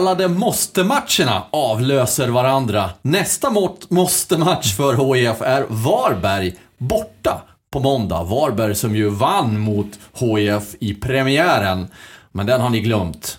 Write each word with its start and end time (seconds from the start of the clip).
Kallade 0.00 0.28
måste-matcherna 0.28 1.42
avlöser 1.50 2.28
varandra. 2.28 2.90
Nästa 3.02 3.50
måste-match 3.88 4.76
för 4.76 5.14
HIF 5.14 5.42
är 5.42 5.64
Varberg 5.68 6.54
borta 6.78 7.42
på 7.72 7.80
måndag. 7.80 8.22
Varberg 8.22 8.74
som 8.74 8.96
ju 8.96 9.08
vann 9.08 9.60
mot 9.60 9.86
HIF 10.14 10.74
i 10.80 10.94
premiären. 10.94 11.88
Men 12.32 12.46
den 12.46 12.60
har 12.60 12.70
ni 12.70 12.80
glömt. 12.80 13.38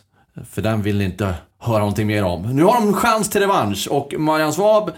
För 0.50 0.62
den 0.62 0.82
vill 0.82 0.98
ni 0.98 1.06
inte 1.06 1.34
höra 1.60 1.80
någonting 1.80 2.08
mer 2.08 2.24
om. 2.24 2.56
Nu 2.56 2.64
har 2.64 2.74
de 2.74 2.94
chans 2.94 3.30
till 3.30 3.42
revansch 3.42 3.88
och 3.92 4.14
Marian 4.18 4.54
Svab 4.54 4.92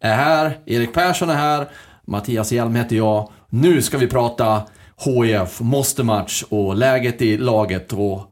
är 0.00 0.14
här, 0.14 0.58
Erik 0.66 0.94
Persson 0.94 1.30
är 1.30 1.34
här, 1.34 1.68
Mattias 2.06 2.52
Hjelm 2.52 2.74
heter 2.74 2.96
jag. 2.96 3.30
Nu 3.48 3.82
ska 3.82 3.98
vi 3.98 4.06
prata 4.06 4.62
HIF, 5.04 5.60
måste-match 5.60 6.44
och 6.48 6.76
läget 6.76 7.22
i 7.22 7.38
laget 7.38 7.92
och 7.92 8.26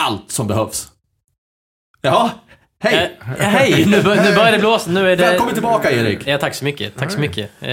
allt 0.00 0.30
som 0.30 0.46
behövs. 0.46 0.93
Ja, 2.04 2.30
hej! 2.80 3.16
Eh, 3.20 3.34
hej! 3.36 3.86
Nu, 3.86 4.02
bör, 4.02 4.16
nu 4.16 4.34
börjar 4.34 4.52
det 4.52 4.58
blåsa. 4.58 4.90
Nu 4.90 5.12
är 5.12 5.16
det... 5.16 5.22
Välkommen 5.22 5.54
tillbaka 5.54 5.90
Erik! 5.90 6.26
Ja, 6.26 6.38
tack 6.38 6.54
så 6.54 6.64
mycket. 6.64 6.96
Tack 6.96 7.10
så 7.10 7.20
mycket. 7.20 7.50
Eh, 7.60 7.68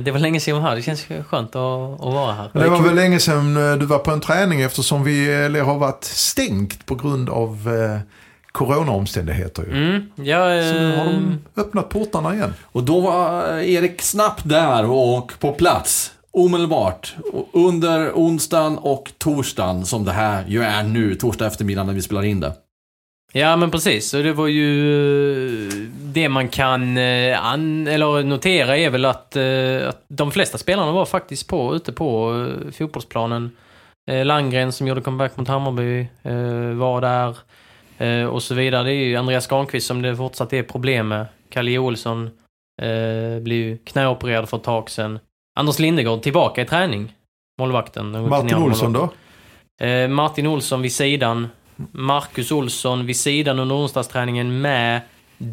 det 0.00 0.10
var 0.12 0.18
länge 0.18 0.40
sedan 0.40 0.54
jag 0.54 0.62
var 0.62 0.68
här. 0.68 0.76
Det 0.76 0.82
känns 0.82 1.06
skönt 1.26 1.48
att, 1.48 2.00
att 2.00 2.00
vara 2.00 2.32
här. 2.32 2.50
Det 2.52 2.68
var 2.68 2.82
väl 2.82 2.94
länge 2.94 3.18
sedan 3.18 3.56
eh, 3.56 3.78
du 3.78 3.86
var 3.86 3.98
på 3.98 4.10
en 4.10 4.20
träning 4.20 4.60
eftersom 4.60 5.04
vi 5.04 5.32
eller, 5.32 5.62
har 5.62 5.78
varit 5.78 6.04
stängt 6.04 6.86
på 6.86 6.94
grund 6.94 7.30
av 7.30 7.50
eh, 7.68 8.00
coronaomständigheter. 8.52 9.62
Ju. 9.62 9.72
Mm, 9.72 10.10
ja, 10.14 10.62
Så 10.62 10.78
nu 10.78 10.96
har 10.96 11.06
eh, 11.06 11.12
de 11.12 11.38
öppnat 11.56 11.88
portarna 11.88 12.34
igen. 12.34 12.54
Och 12.62 12.84
då 12.84 13.00
var 13.00 13.58
Erik 13.58 14.02
snabbt 14.02 14.42
där 14.44 14.90
och 14.90 15.32
på 15.40 15.52
plats. 15.52 16.12
Omedelbart. 16.32 17.14
Under 17.52 18.10
onsdagen 18.10 18.78
och 18.78 19.12
torsdagen 19.18 19.86
som 19.86 20.04
det 20.04 20.12
här 20.12 20.44
ju 20.48 20.62
är 20.62 20.82
nu, 20.82 21.14
torsdag 21.14 21.46
eftermiddag 21.46 21.84
när 21.84 21.92
vi 21.92 22.02
spelar 22.02 22.24
in 22.24 22.40
det. 22.40 22.52
Ja, 23.32 23.56
men 23.56 23.70
precis. 23.70 24.14
Och 24.14 24.22
det 24.22 24.32
var 24.32 24.46
ju... 24.46 25.68
eh, 25.68 25.72
Det 26.12 26.28
man 26.28 26.48
kan 26.48 26.96
eh, 26.98 27.44
an, 27.46 27.86
eller 27.86 28.22
notera 28.22 28.76
är 28.76 28.90
väl 28.90 29.04
att, 29.04 29.36
eh, 29.36 29.88
att 29.88 30.04
de 30.08 30.30
flesta 30.30 30.58
spelarna 30.58 30.92
var 30.92 31.04
faktiskt 31.04 31.48
på, 31.48 31.74
ute 31.74 31.92
på 31.92 32.46
fotbollsplanen. 32.72 33.50
Landgren 34.24 34.72
som 34.72 34.86
gjorde 34.86 35.00
comeback 35.00 35.36
mot 35.36 35.48
Hammarby 35.48 36.06
var 36.76 37.00
där. 37.00 37.36
Och 38.30 38.42
så 38.42 38.54
vidare. 38.54 38.82
Det 38.84 38.92
är 38.92 39.04
ju 39.04 39.16
Andreas 39.16 39.46
Granqvist 39.46 39.86
som 39.86 40.02
det 40.02 40.16
fortsatt 40.16 40.52
är 40.52 40.62
problem 40.62 41.08
med. 41.08 41.26
Kalle 41.50 41.78
Olsson 41.78 42.30
blev 43.40 43.58
ju 43.58 43.78
knäopererad 43.84 44.48
för 44.48 44.56
ett 44.56 44.62
tag 44.62 44.90
sedan. 44.90 45.18
Anders 45.58 45.78
Lindegård 45.78 46.22
tillbaka 46.22 46.62
i 46.62 46.64
träning. 46.66 47.12
Målvakten. 47.60 48.28
Martin 48.28 48.54
Olsson 48.56 48.92
målvakten. 48.92 49.18
då? 50.08 50.08
Martin 50.14 50.46
Olsson 50.46 50.82
vid 50.82 50.92
sidan. 50.92 51.48
Marcus 51.92 52.52
Olsson 52.52 53.06
vid 53.06 53.16
sidan 53.16 53.58
under 53.58 53.76
onsdagsträningen 53.76 54.60
med 54.60 55.00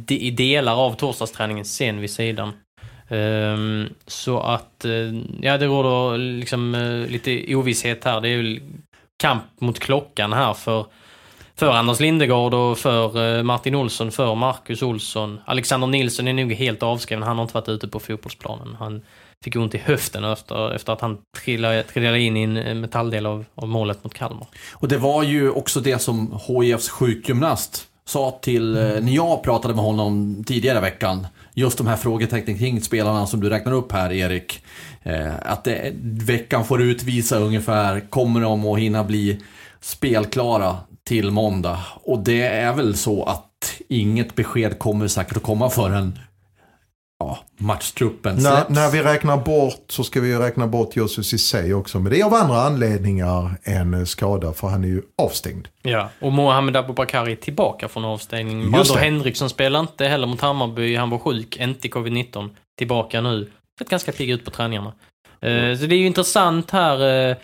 i 0.07 0.31
delar 0.31 0.75
av 0.75 0.93
torsdagsträningen 0.93 1.65
sen 1.65 2.01
vid 2.01 2.11
sidan. 2.11 2.53
Ehm, 3.09 3.89
så 4.07 4.39
att, 4.39 4.85
eh, 4.85 5.13
ja 5.41 5.57
det 5.57 5.65
råder 5.65 6.17
liksom 6.17 6.75
eh, 6.75 7.11
lite 7.11 7.55
ovisshet 7.55 8.03
här. 8.03 8.21
Det 8.21 8.29
är 8.29 8.37
ju 8.37 8.61
kamp 9.17 9.43
mot 9.61 9.79
klockan 9.79 10.33
här 10.33 10.53
för, 10.53 10.85
för 11.55 11.71
Anders 11.71 11.99
Lindegård 11.99 12.53
och 12.53 12.77
för 12.77 13.37
eh, 13.37 13.43
Martin 13.43 13.75
Olsson, 13.75 14.11
för 14.11 14.35
Marcus 14.35 14.81
Olsson. 14.81 15.39
Alexander 15.45 15.87
Nilsson 15.87 16.27
är 16.27 16.33
nog 16.33 16.53
helt 16.53 16.83
avskriven. 16.83 17.23
Han 17.23 17.37
har 17.37 17.43
inte 17.43 17.53
varit 17.53 17.69
ute 17.69 17.87
på 17.87 17.99
fotbollsplanen. 17.99 18.75
Han 18.79 19.01
fick 19.43 19.55
ont 19.55 19.75
i 19.75 19.77
höften 19.77 20.23
efter, 20.23 20.75
efter 20.75 20.93
att 20.93 21.01
han 21.01 21.17
trillade, 21.43 21.83
trillade 21.83 22.19
in 22.19 22.37
i 22.37 22.43
en 22.43 22.57
eh, 22.57 22.75
metalldel 22.75 23.25
av, 23.25 23.45
av 23.55 23.67
målet 23.67 24.03
mot 24.03 24.13
Kalmar. 24.13 24.47
Och 24.73 24.87
det 24.87 24.97
var 24.97 25.23
ju 25.23 25.49
också 25.49 25.79
det 25.79 25.99
som 25.99 26.39
HIFs 26.47 26.89
sjukgymnast 26.89 27.87
sa 28.05 28.39
till, 28.41 28.77
mm. 28.77 29.05
när 29.05 29.11
jag 29.11 29.43
pratade 29.43 29.73
med 29.73 29.83
honom 29.83 30.43
tidigare 30.47 30.77
i 30.77 30.81
veckan. 30.81 31.27
Just 31.53 31.77
de 31.77 31.87
här 31.87 31.95
frågetecknen 31.95 32.57
kring 32.57 32.81
spelarna 32.81 33.27
som 33.27 33.39
du 33.39 33.49
räknar 33.49 33.73
upp 33.73 33.91
här 33.91 34.11
Erik. 34.11 34.63
Eh, 35.03 35.33
att 35.41 35.63
det, 35.63 35.93
veckan 36.01 36.65
får 36.65 36.81
utvisa 36.81 37.37
ungefär, 37.39 37.99
kommer 38.09 38.41
de 38.41 38.65
att 38.65 38.79
hinna 38.79 39.03
bli 39.03 39.41
spelklara 39.81 40.77
till 41.03 41.31
måndag? 41.31 41.79
Och 42.03 42.19
det 42.19 42.41
är 42.41 42.73
väl 42.73 42.97
så 42.97 43.23
att 43.23 43.81
inget 43.89 44.35
besked 44.35 44.79
kommer 44.79 45.07
säkert 45.07 45.37
att 45.37 45.43
komma 45.43 45.69
förrän 45.69 46.19
ja, 47.19 47.39
matchtruppen 47.57 48.35
När, 48.35 48.41
släpps. 48.55 48.69
när 48.69 48.91
vi 48.91 49.01
räknar 49.01 49.37
bort 49.37 49.83
så 49.87 50.03
ska 50.03 50.21
vi 50.21 50.27
ju 50.27 50.39
räkna 50.39 50.67
bort 50.67 50.95
Josef 50.95 51.25
Ceesay 51.25 51.73
också. 51.73 51.99
Men 51.99 52.11
det 52.11 52.19
är 52.19 52.25
av 52.25 52.33
andra 52.33 52.61
anledningar 52.61 53.51
än 53.63 53.93
eh, 53.93 54.03
skada 54.03 54.53
för 54.53 54.67
han 54.67 54.83
är 54.83 54.87
ju 54.87 55.01
avstängd. 55.17 55.67
Ja, 55.81 56.09
och 56.19 56.31
Mohamed 56.31 56.75
Abubakari 56.77 57.31
är 57.31 57.35
tillbaka 57.35 57.87
från 57.87 58.05
avstängning. 58.05 58.61
Just 58.61 58.71
Baldur. 58.71 58.95
Henriksson 58.95 59.49
spelar 59.49 59.79
inte 59.79 60.05
heller 60.05 60.27
mot 60.27 60.41
Hammarby. 60.41 60.95
Han 60.95 61.09
var 61.09 61.17
sjuk, 61.17 61.57
inte 61.57 61.87
i 61.87 61.91
covid-19. 61.91 62.49
Tillbaka 62.77 63.21
nu. 63.21 63.51
Sett 63.79 63.89
ganska 63.89 64.11
pigg 64.11 64.29
ut 64.29 64.45
på 64.45 64.51
träningarna. 64.51 64.93
Eh, 65.41 65.77
så 65.77 65.85
det 65.85 65.95
är 65.95 65.99
ju 65.99 66.07
intressant 66.07 66.71
här 66.71 67.29
eh, 67.29 67.35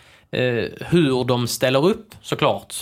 hur 0.80 1.24
de 1.24 1.48
ställer 1.48 1.86
upp, 1.86 2.14
såklart. 2.22 2.74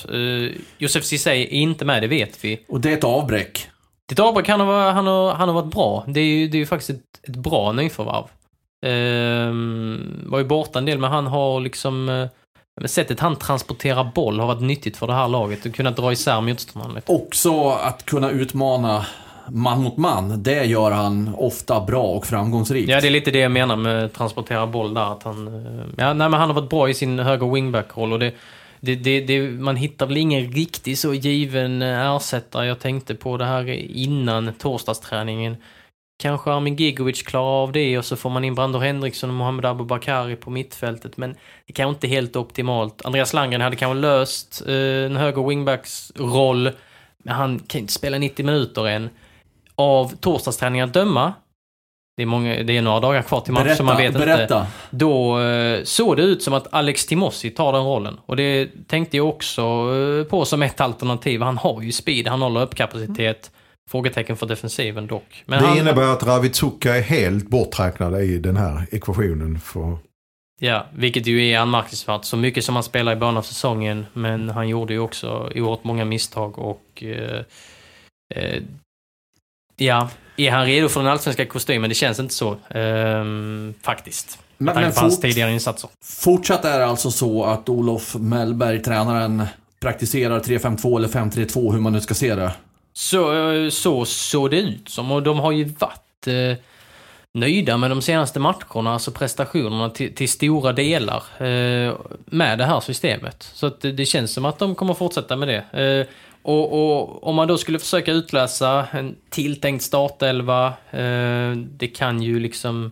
Josef 0.79 1.05
Ceesay 1.05 1.43
är 1.43 1.47
inte 1.47 1.85
med, 1.85 2.03
det 2.03 2.09
vet 2.09 2.45
vi. 2.45 2.65
Och 2.69 2.81
det 2.81 2.93
är 2.93 2.97
ett 2.97 3.05
avbräck. 3.05 3.69
Ditt 4.09 4.19
avbräck, 4.19 4.49
han 4.49 4.61
har, 4.61 4.93
han, 4.93 5.07
har, 5.07 5.33
han 5.33 5.49
har 5.49 5.55
varit 5.55 5.75
bra. 5.75 6.05
Det 6.07 6.21
är 6.21 6.25
ju, 6.25 6.49
det 6.49 6.57
är 6.57 6.59
ju 6.59 6.67
faktiskt 6.67 6.91
ett, 6.91 7.29
ett 7.29 7.37
bra 7.37 7.73
nyförvärv. 7.73 8.25
Ehm, 8.87 10.25
var 10.27 10.39
ju 10.39 10.45
borta 10.45 10.79
en 10.79 10.85
del, 10.85 10.99
men 10.99 11.11
han 11.11 11.27
har 11.27 11.61
liksom... 11.61 12.09
eh, 12.09 12.29
sättet 12.87 13.21
han 13.21 13.37
transporterar 13.37 14.11
boll 14.15 14.41
har 14.41 14.47
varit 14.47 14.63
nyttigt 14.63 14.97
för 14.97 15.07
det 15.07 15.15
här 15.15 15.29
laget 15.29 15.67
och 15.67 15.75
kunnat 15.75 15.97
dra 15.97 16.13
isär 16.13 16.41
motståndarna 16.41 16.95
lite. 16.95 17.13
Också 17.13 17.69
att 17.69 18.05
kunna 18.05 18.31
utmana 18.31 19.07
man 19.49 19.83
mot 19.83 19.97
man, 19.97 20.43
det 20.43 20.65
gör 20.65 20.91
han 20.91 21.35
ofta 21.39 21.81
bra 21.81 22.03
och 22.03 22.27
framgångsrikt. 22.27 22.89
Ja, 22.89 23.01
det 23.01 23.07
är 23.07 23.11
lite 23.11 23.31
det 23.31 23.39
jag 23.39 23.53
menar 23.53 23.77
med 23.77 24.13
transportera 24.13 24.67
boll 24.67 24.95
där. 24.95 25.13
Att 25.13 25.23
han, 25.23 25.47
eh, 25.47 25.87
ja, 25.97 26.13
nej, 26.13 26.29
men 26.29 26.41
han 26.41 26.49
har 26.49 26.55
varit 26.55 26.71
bra 26.71 26.89
i 26.89 26.95
sin 26.95 27.19
höger 27.19 27.47
wingback-roll 27.47 28.13
och 28.13 28.19
det, 28.19 28.33
det, 28.85 28.95
det, 28.95 29.21
det, 29.21 29.51
man 29.51 29.77
hittar 29.77 30.07
väl 30.07 30.17
ingen 30.17 30.53
riktigt 30.53 30.99
så 30.99 31.15
given 31.15 31.83
eh, 31.83 32.17
ersättare. 32.17 32.67
Jag 32.67 32.81
tänkte 32.81 33.15
på 33.15 33.37
det 33.37 33.45
här 33.45 33.69
innan 33.97 34.53
torsdagsträningen. 34.55 35.57
Kanske 36.23 36.51
Armin 36.51 36.77
Gigovic 36.77 37.23
klarar 37.23 37.63
av 37.63 37.73
det 37.73 37.99
och 37.99 38.05
så 38.05 38.17
får 38.17 38.31
man 38.31 38.45
in 38.45 38.55
Brandon 38.55 38.83
Henriksson 38.83 39.31
och 39.31 39.37
Mohamed 39.37 39.65
Abubakari 39.65 40.37
på 40.37 40.51
mittfältet. 40.51 41.17
Men 41.17 41.37
det 41.67 41.73
kanske 41.73 41.95
inte 41.95 42.07
är 42.07 42.09
helt 42.09 42.37
optimalt. 42.37 43.05
Andreas 43.05 43.33
Landgren 43.33 43.61
hade 43.61 43.77
kanske 43.77 44.01
löst 44.01 44.63
eh, 44.67 44.75
en 44.75 45.17
höger 45.17 45.49
wingbacks 45.49 46.13
roll. 46.17 46.71
Men 47.19 47.35
han 47.35 47.59
kan 47.59 47.81
inte 47.81 47.93
spela 47.93 48.19
90 48.19 48.47
minuter 48.47 48.89
än. 48.89 49.11
Av 49.75 50.17
torsdagsträningen 50.17 50.89
att 50.89 50.95
döma 50.95 51.33
det 52.17 52.23
är, 52.23 52.27
många, 52.27 52.63
det 52.63 52.77
är 52.77 52.83
några 52.83 53.01
dagar 53.01 53.23
kvar 53.23 53.41
till 53.41 53.53
match 53.53 53.63
berätta, 53.63 53.77
så 53.77 53.85
man 53.85 53.97
vet 53.97 54.13
berätta. 54.13 54.43
inte. 54.43 54.67
Då 54.91 55.41
eh, 55.41 55.85
såg 55.85 56.17
det 56.17 56.23
ut 56.23 56.43
som 56.43 56.55
att 56.55 56.67
Alex 56.71 57.07
Timossi 57.07 57.51
tar 57.51 57.73
den 57.73 57.85
rollen. 57.85 58.21
Och 58.27 58.37
det 58.37 58.69
tänkte 58.87 59.17
jag 59.17 59.29
också 59.29 59.63
eh, 59.63 60.25
på 60.25 60.45
som 60.45 60.63
ett 60.63 60.81
alternativ. 60.81 61.43
Han 61.43 61.59
har 61.59 61.83
ju 61.83 61.93
speed, 61.93 62.29
han 62.29 62.43
har 62.43 62.51
löpkapacitet. 62.51 63.51
Frågetecken 63.91 64.37
för 64.37 64.47
defensiven 64.47 65.07
dock. 65.07 65.43
Men 65.47 65.63
det 65.63 65.69
han, 65.69 65.79
innebär 65.79 66.13
att 66.13 66.23
Ravitsuka 66.23 66.97
är 66.97 67.03
helt 67.03 67.49
borträknad 67.49 68.23
i 68.23 68.39
den 68.39 68.57
här 68.57 68.87
ekvationen. 68.93 69.61
För... 69.61 69.99
Ja, 70.61 70.87
vilket 70.95 71.27
ju 71.27 71.49
är 71.49 71.59
anmärkningsvärt. 71.59 72.25
Så 72.25 72.37
mycket 72.37 72.65
som 72.65 72.75
han 72.75 72.85
spelar 72.85 73.13
i 73.13 73.17
början 73.17 73.37
av 73.37 73.43
säsongen. 73.43 74.07
Men 74.13 74.49
han 74.49 74.69
gjorde 74.69 74.93
ju 74.93 74.99
också 74.99 75.51
oerhört 75.55 75.85
många 75.85 76.05
misstag 76.05 76.59
och... 76.59 77.03
Eh, 77.03 77.41
eh, 78.35 78.63
ja, 79.87 80.09
är 80.37 80.51
han 80.51 80.67
redo 80.67 80.89
för 80.89 81.01
den 81.01 81.13
allsvenska 81.13 81.47
kostymen? 81.47 81.89
Det 81.89 81.95
känns 81.95 82.21
inte 82.21 82.35
så. 82.35 82.57
ehm, 82.71 83.75
faktiskt. 83.83 84.39
med 84.59 84.75
tanke 84.75 84.93
på 84.93 85.01
hans 85.01 85.21
tidigare 85.21 85.53
insatser. 85.53 85.91
Fortsatt 86.05 86.65
är 86.65 86.79
det 86.79 86.87
alltså 86.87 87.11
så 87.11 87.45
att 87.45 87.69
Olof 87.69 88.15
Mellberg, 88.15 88.83
tränaren, 88.83 89.47
praktiserar 89.81 90.41
3-5-2 90.41 90.97
eller 90.97 91.09
5-3-2, 91.09 91.73
hur 91.73 91.81
man 91.81 91.93
nu 91.93 92.01
ska 92.01 92.15
se 92.15 92.35
det. 92.35 92.53
Så 92.93 93.53
eh, 93.53 93.71
så 93.71 94.05
såg 94.05 94.51
det 94.51 94.61
ut 94.61 94.89
som 94.89 95.13
och 95.13 95.23
de 95.23 95.39
har 95.39 95.53
ju 95.53 95.65
varit 95.65 96.27
eh, 96.27 96.59
nöjda 97.35 97.77
med 97.77 97.91
de 97.91 98.03
senaste 98.03 98.41
matcherna, 98.41 98.93
alltså 98.93 99.11
prestationerna 99.11 99.91
till, 99.91 100.15
till 100.15 100.29
stora 100.29 100.73
delar 100.73 101.23
eh, 101.39 101.95
med 102.27 102.59
det 102.59 102.65
här 102.65 102.81
systemet. 102.81 103.51
Så 103.55 103.69
det, 103.81 103.93
det 103.93 104.07
känns 104.07 104.33
som 104.33 104.45
att 104.45 104.59
de 104.59 104.75
kommer 104.75 104.95
fortsätta 104.95 105.37
med 105.37 105.49
det. 105.49 105.81
Eh, 105.83 106.07
och, 106.43 106.73
och 106.73 107.25
om 107.25 107.35
man 107.35 107.49
då 107.49 107.59
skulle 107.59 107.79
försöka 107.79 108.13
utläsa 108.13 108.87
en 108.93 109.17
tilltänkt 109.31 109.83
startelva, 109.83 110.67
eh, 110.91 111.53
det 111.57 111.89
kan 111.95 112.23
ju 112.23 112.41
liksom 112.41 112.91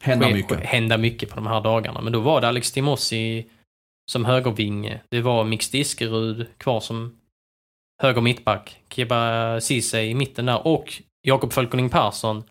Hända 0.00 0.26
ske- 0.26 0.32
mycket. 0.34 0.60
hända 0.60 0.98
mycket 0.98 1.28
på 1.30 1.36
de 1.36 1.46
här 1.46 1.60
dagarna. 1.60 2.00
Men 2.00 2.12
då 2.12 2.20
var 2.20 2.40
det 2.40 2.48
Alex 2.48 2.72
Timossi 2.72 3.46
som 4.12 4.24
högervinge. 4.24 5.00
Det 5.08 5.20
var 5.20 5.44
Mix 5.44 5.70
Diskerud 5.70 6.46
kvar 6.58 6.80
som 6.80 7.16
höger 8.02 8.20
mittback. 8.20 8.76
Kiba 8.88 9.60
Ceesay 9.60 10.06
i 10.10 10.14
mitten 10.14 10.46
där 10.46 10.66
och 10.66 11.02
Jakob 11.22 11.52
Fölkeling 11.52 11.90
Persson 11.90 12.44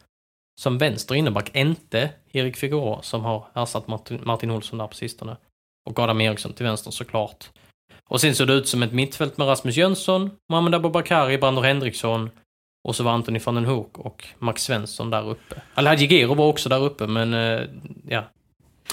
som 0.62 0.78
vänster 0.78 1.16
inneback. 1.16 1.56
Inte 1.56 2.10
Erik 2.32 2.58
Figueroa 2.58 3.02
som 3.02 3.22
har 3.26 3.48
ersatt 3.56 3.88
Martin, 3.88 4.20
Martin 4.24 4.52
Olsson 4.52 4.80
där 4.80 4.88
på 4.88 4.96
sistone. 4.96 5.38
Och 5.90 6.00
Adam 6.00 6.22
Eriksson 6.22 6.54
till 6.54 6.66
vänster 6.66 6.92
såklart. 6.92 7.50
Och 8.04 8.22
sen 8.22 8.36
såg 8.36 8.48
det 8.48 8.54
ut 8.54 8.68
som 8.68 8.84
ett 8.84 8.94
mittfält 8.94 9.38
med 9.38 9.48
Rasmus 9.48 9.78
Jönsson, 9.78 10.30
Mohamed 10.50 10.76
Abubakari, 10.76 11.38
Brandon 11.38 11.64
Henriksson 11.64 12.30
och 12.84 12.96
så 12.96 13.04
var 13.04 13.12
Anthony 13.12 13.40
van 13.46 13.56
den 13.56 13.66
Hoek 13.66 13.98
och 13.98 14.26
Max 14.40 14.64
Svensson 14.64 15.10
där 15.10 15.30
uppe. 15.30 15.62
Alhaji 15.74 16.08
Gero 16.08 16.34
var 16.34 16.46
också 16.46 16.70
där 16.70 16.84
uppe, 16.84 17.08
men 17.08 17.34
eh, 17.34 17.62
ja. 18.08 18.24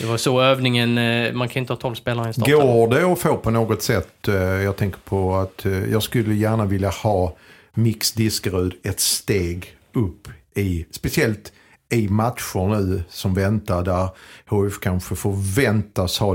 Det 0.01 0.07
var 0.07 0.17
så 0.17 0.41
övningen, 0.41 0.99
eh, 0.99 1.33
man 1.33 1.49
kan 1.49 1.61
inte 1.61 1.73
ha 1.73 1.79
12 1.79 1.95
spelare 1.95 2.31
i 2.31 2.33
starten. 2.33 2.55
Går 2.55 2.89
det 2.89 3.13
att 3.13 3.19
få 3.19 3.37
på 3.37 3.51
något 3.51 3.83
sätt, 3.83 4.29
eh, 4.29 4.35
jag 4.35 4.77
tänker 4.77 4.99
på 5.05 5.37
att 5.37 5.67
jag 5.91 6.03
skulle 6.03 6.35
gärna 6.35 6.65
vilja 6.65 6.91
ha 6.91 7.37
Mix 7.75 8.13
Diskerud 8.13 8.75
ett 8.83 9.01
steg 9.01 9.77
upp 9.93 10.29
i, 10.55 10.87
speciellt 10.91 11.53
i 11.93 12.09
matcher 12.09 12.79
nu 12.79 13.03
som 13.09 13.35
väntar 13.35 13.83
där 13.83 14.09
HF 14.47 14.81
kanske 14.81 15.17
förväntas 15.17 16.19
ha, 16.19 16.33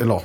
eller 0.00 0.22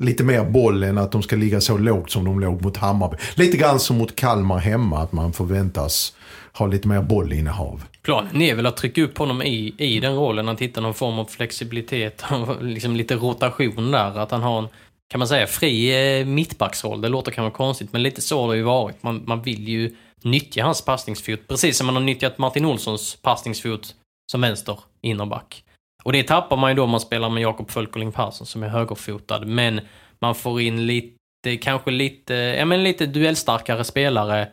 lite 0.00 0.24
mer 0.24 0.44
boll 0.44 0.82
än 0.82 0.98
att 0.98 1.12
de 1.12 1.22
ska 1.22 1.36
ligga 1.36 1.60
så 1.60 1.78
lågt 1.78 2.10
som 2.10 2.24
de 2.24 2.40
låg 2.40 2.62
mot 2.62 2.76
Hammarby. 2.76 3.16
Lite 3.34 3.56
grann 3.56 3.80
som 3.80 3.98
mot 3.98 4.16
Kalmar 4.16 4.58
hemma, 4.58 4.98
att 4.98 5.12
man 5.12 5.32
förväntas 5.32 6.12
ha 6.52 6.66
lite 6.66 6.88
mer 6.88 7.02
bollinnehav. 7.02 7.84
Planen 8.02 8.42
är 8.42 8.54
väl 8.54 8.66
att 8.66 8.76
trycka 8.76 9.02
upp 9.02 9.18
honom 9.18 9.42
i, 9.42 9.74
i 9.78 10.00
den 10.00 10.14
rollen, 10.14 10.48
att 10.48 10.60
hitta 10.60 10.80
någon 10.80 10.94
form 10.94 11.18
av 11.18 11.24
flexibilitet 11.24 12.24
liksom 12.60 12.96
lite 12.96 13.14
rotation 13.14 13.90
där. 13.90 14.18
Att 14.18 14.30
han 14.30 14.42
har 14.42 14.58
en, 14.58 14.68
kan 15.10 15.18
man 15.18 15.28
säga, 15.28 15.46
fri 15.46 16.18
eh, 16.20 16.26
mittbacksroll. 16.26 17.00
Det 17.00 17.08
låter 17.08 17.32
kanske 17.32 17.56
konstigt, 17.56 17.92
men 17.92 18.02
lite 18.02 18.20
så 18.20 18.40
har 18.40 18.50
det 18.50 18.56
ju 18.56 18.62
varit. 18.62 19.02
Man, 19.02 19.22
man 19.26 19.42
vill 19.42 19.68
ju 19.68 19.94
nyttja 20.22 20.64
hans 20.64 20.84
passningsfot, 20.84 21.48
precis 21.48 21.76
som 21.76 21.86
man 21.86 21.96
har 21.96 22.02
nyttjat 22.02 22.38
Martin 22.38 22.64
Olssons 22.64 23.18
passningsfot 23.22 23.94
som 24.32 24.40
vänster 24.40 24.78
innerback. 25.02 25.64
Och 26.02 26.12
det 26.12 26.22
tappar 26.22 26.56
man 26.56 26.70
ju 26.70 26.74
då 26.76 26.82
om 26.84 26.90
man 26.90 27.00
spelar 27.00 27.30
med 27.30 27.42
Jakob 27.42 27.70
Fölkeling 27.70 28.12
Persson 28.12 28.46
som 28.46 28.62
är 28.62 28.68
högerfotad, 28.68 29.40
men 29.40 29.80
man 30.18 30.34
får 30.34 30.60
in 30.60 30.86
lite, 30.86 31.56
kanske 31.62 31.90
lite, 31.90 32.34
ja 32.34 32.64
men 32.64 32.82
lite 32.82 33.06
duellstarkare 33.06 33.84
spelare 33.84 34.48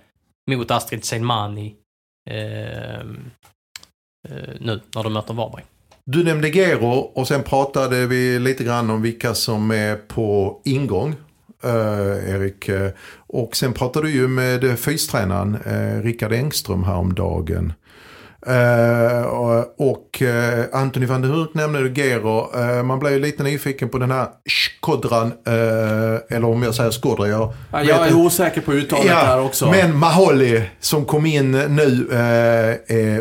mot 0.51 0.71
Astrid 0.71 1.05
Seinmani 1.05 1.75
ehm, 2.29 3.31
eh, 4.29 4.55
nu 4.59 4.81
när 4.95 5.03
de 5.03 5.13
möter 5.13 5.33
Varberg. 5.33 5.63
Du 6.05 6.23
nämnde 6.23 6.49
Gero 6.49 6.89
och 6.89 7.27
sen 7.27 7.43
pratade 7.43 8.07
vi 8.07 8.39
lite 8.39 8.63
grann 8.63 8.89
om 8.89 9.01
vilka 9.01 9.33
som 9.33 9.71
är 9.71 9.95
på 9.95 10.61
ingång. 10.65 11.15
eh, 11.63 12.33
Erik. 12.35 12.69
Eh, 12.69 12.91
och 13.27 13.55
sen 13.55 13.73
pratade 13.73 14.07
du 14.07 14.13
ju 14.13 14.27
med 14.27 14.79
fystränaren 14.79 15.57
eh, 15.65 16.03
Rickard 16.03 16.33
Engström 16.33 16.83
häromdagen. 16.83 17.73
Eh, 18.45 19.21
och 19.77 20.21
eh, 20.21 20.65
Anthony 20.73 21.05
van 21.05 21.21
der 21.21 21.29
Hurk 21.29 21.53
nämnde 21.53 21.89
du 21.89 22.01
Gero. 22.01 22.59
Eh, 22.59 22.83
man 22.83 22.99
blev 22.99 23.13
ju 23.13 23.19
lite 23.19 23.43
nyfiken 23.43 23.89
på 23.89 23.97
den 23.97 24.11
här 24.11 24.27
Skodran. 24.49 25.31
Eller 26.29 26.45
om 26.45 26.63
jag 26.63 26.75
säger 26.75 26.91
Skodra. 26.91 27.27
Jag, 27.27 27.53
Ja, 27.71 27.83
jag 27.83 28.07
är 28.07 28.13
osäker 28.15 28.61
på 28.61 28.73
uttalet 28.73 29.11
här 29.11 29.41
också. 29.41 29.69
Men 29.71 29.97
Maholi 29.97 30.69
som 30.79 31.05
kom 31.05 31.25
in 31.25 31.51
nu 31.51 32.07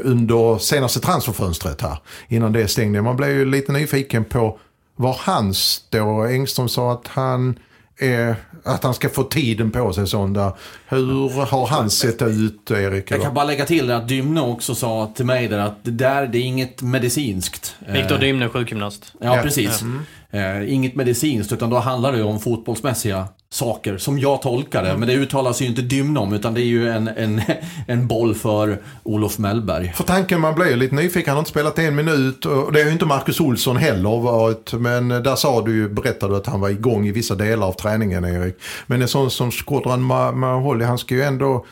under 0.04 0.58
senaste 0.58 1.00
transferfönstret 1.00 1.82
här. 1.82 1.98
Innan 2.28 2.52
det 2.52 2.69
stängde. 2.69 3.02
Man 3.02 3.16
blev 3.16 3.30
ju 3.30 3.44
lite 3.44 3.72
nyfiken 3.72 4.24
på 4.24 4.58
var 4.96 5.16
han 5.20 5.54
står. 5.54 6.26
Engström 6.26 6.69
sa 6.69 6.92
att 6.92 7.06
han, 7.06 7.58
eh, 7.98 8.34
att 8.66 8.82
han 8.84 8.94
ska 8.94 9.08
få 9.08 9.22
tiden 9.22 9.70
på 9.70 9.92
sig. 9.92 10.06
Sån 10.06 10.32
där. 10.32 10.52
Hur 10.88 11.46
har 11.46 11.66
han 11.66 11.90
sett 11.90 12.22
ut 12.22 12.70
Erik? 12.70 13.10
Jag 13.10 13.22
kan 13.22 13.34
bara 13.34 13.44
lägga 13.44 13.64
till 13.64 13.86
det 13.86 13.96
att 13.96 14.08
Dymne 14.08 14.40
också 14.40 14.74
sa 14.74 15.12
till 15.14 15.26
mig 15.26 15.48
där 15.48 15.58
att 15.58 15.78
det 15.84 15.90
där, 15.90 16.26
det 16.26 16.38
är 16.38 16.42
inget 16.42 16.82
medicinskt. 16.82 17.74
Viktor 17.92 18.14
Eh, 18.14 18.20
Dymne, 18.20 18.48
sjukgymnast. 18.48 19.12
Ja, 19.20 19.36
Ja. 19.36 19.42
precis. 19.42 19.82
Eh, 20.31 20.73
inget 20.75 20.94
medicinskt, 20.94 21.52
utan 21.52 21.70
då 21.70 21.76
handlar 21.78 22.12
det 22.12 22.23
om 22.23 22.40
fotbollsmässiga 22.40 23.28
saker, 23.50 23.99
som 23.99 24.19
jag 24.19 24.43
tolkar 24.43 24.82
det. 24.82 24.96
Men 24.96 25.08
det 25.08 25.14
uttalas 25.14 25.62
ju 25.62 25.67
inte 25.67 25.82
Dymne 25.82 26.20
om, 26.20 26.32
utan 26.32 26.55
det 26.55 26.61
är 26.61 26.64
ju 26.64 26.88
en, 26.90 27.08
en, 27.08 27.40
en 27.87 28.06
boll 28.06 28.34
för 28.34 28.78
Olof 29.02 29.38
Mellberg. 29.38 29.93
För 29.93 30.05
tanken 30.05 30.40
man 30.40 30.55
blir 30.55 30.76
lite 30.76 30.94
nyfiken. 30.94 31.28
Han 31.31 31.37
har 31.37 31.40
inte 31.40 31.50
spelat 31.50 31.78
en 31.78 31.94
minut. 31.96 32.44
Och 32.46 32.73
det 32.73 32.81
är 32.81 32.87
ju 32.87 32.93
inte 32.93 33.05
Marcus 33.06 33.40
Olsson 33.40 33.76
heller 33.76 34.20
varit. 34.20 34.73
Men 34.73 35.08
där 35.08 35.37
sa 35.37 35.62
du 35.62 35.75
ju, 35.75 35.88
berättade 35.88 36.32
du 36.32 36.37
att 36.37 36.46
han 36.46 36.61
var 36.61 36.69
igång 36.69 37.06
i 37.06 37.12
vissa 37.12 37.34
delar 37.34 37.67
av 37.67 37.72
träningen 37.72 38.25
Erik. 38.25 38.56
Men 38.87 39.02
en 39.02 39.08
sån 39.08 39.31
som 39.31 39.52
Skodran 39.52 40.00
Ma- 40.12 40.34
Maholi, 40.34 40.84
han 40.84 40.99
ska 40.99 41.14
ju 41.14 41.22
ändå... 41.22 41.67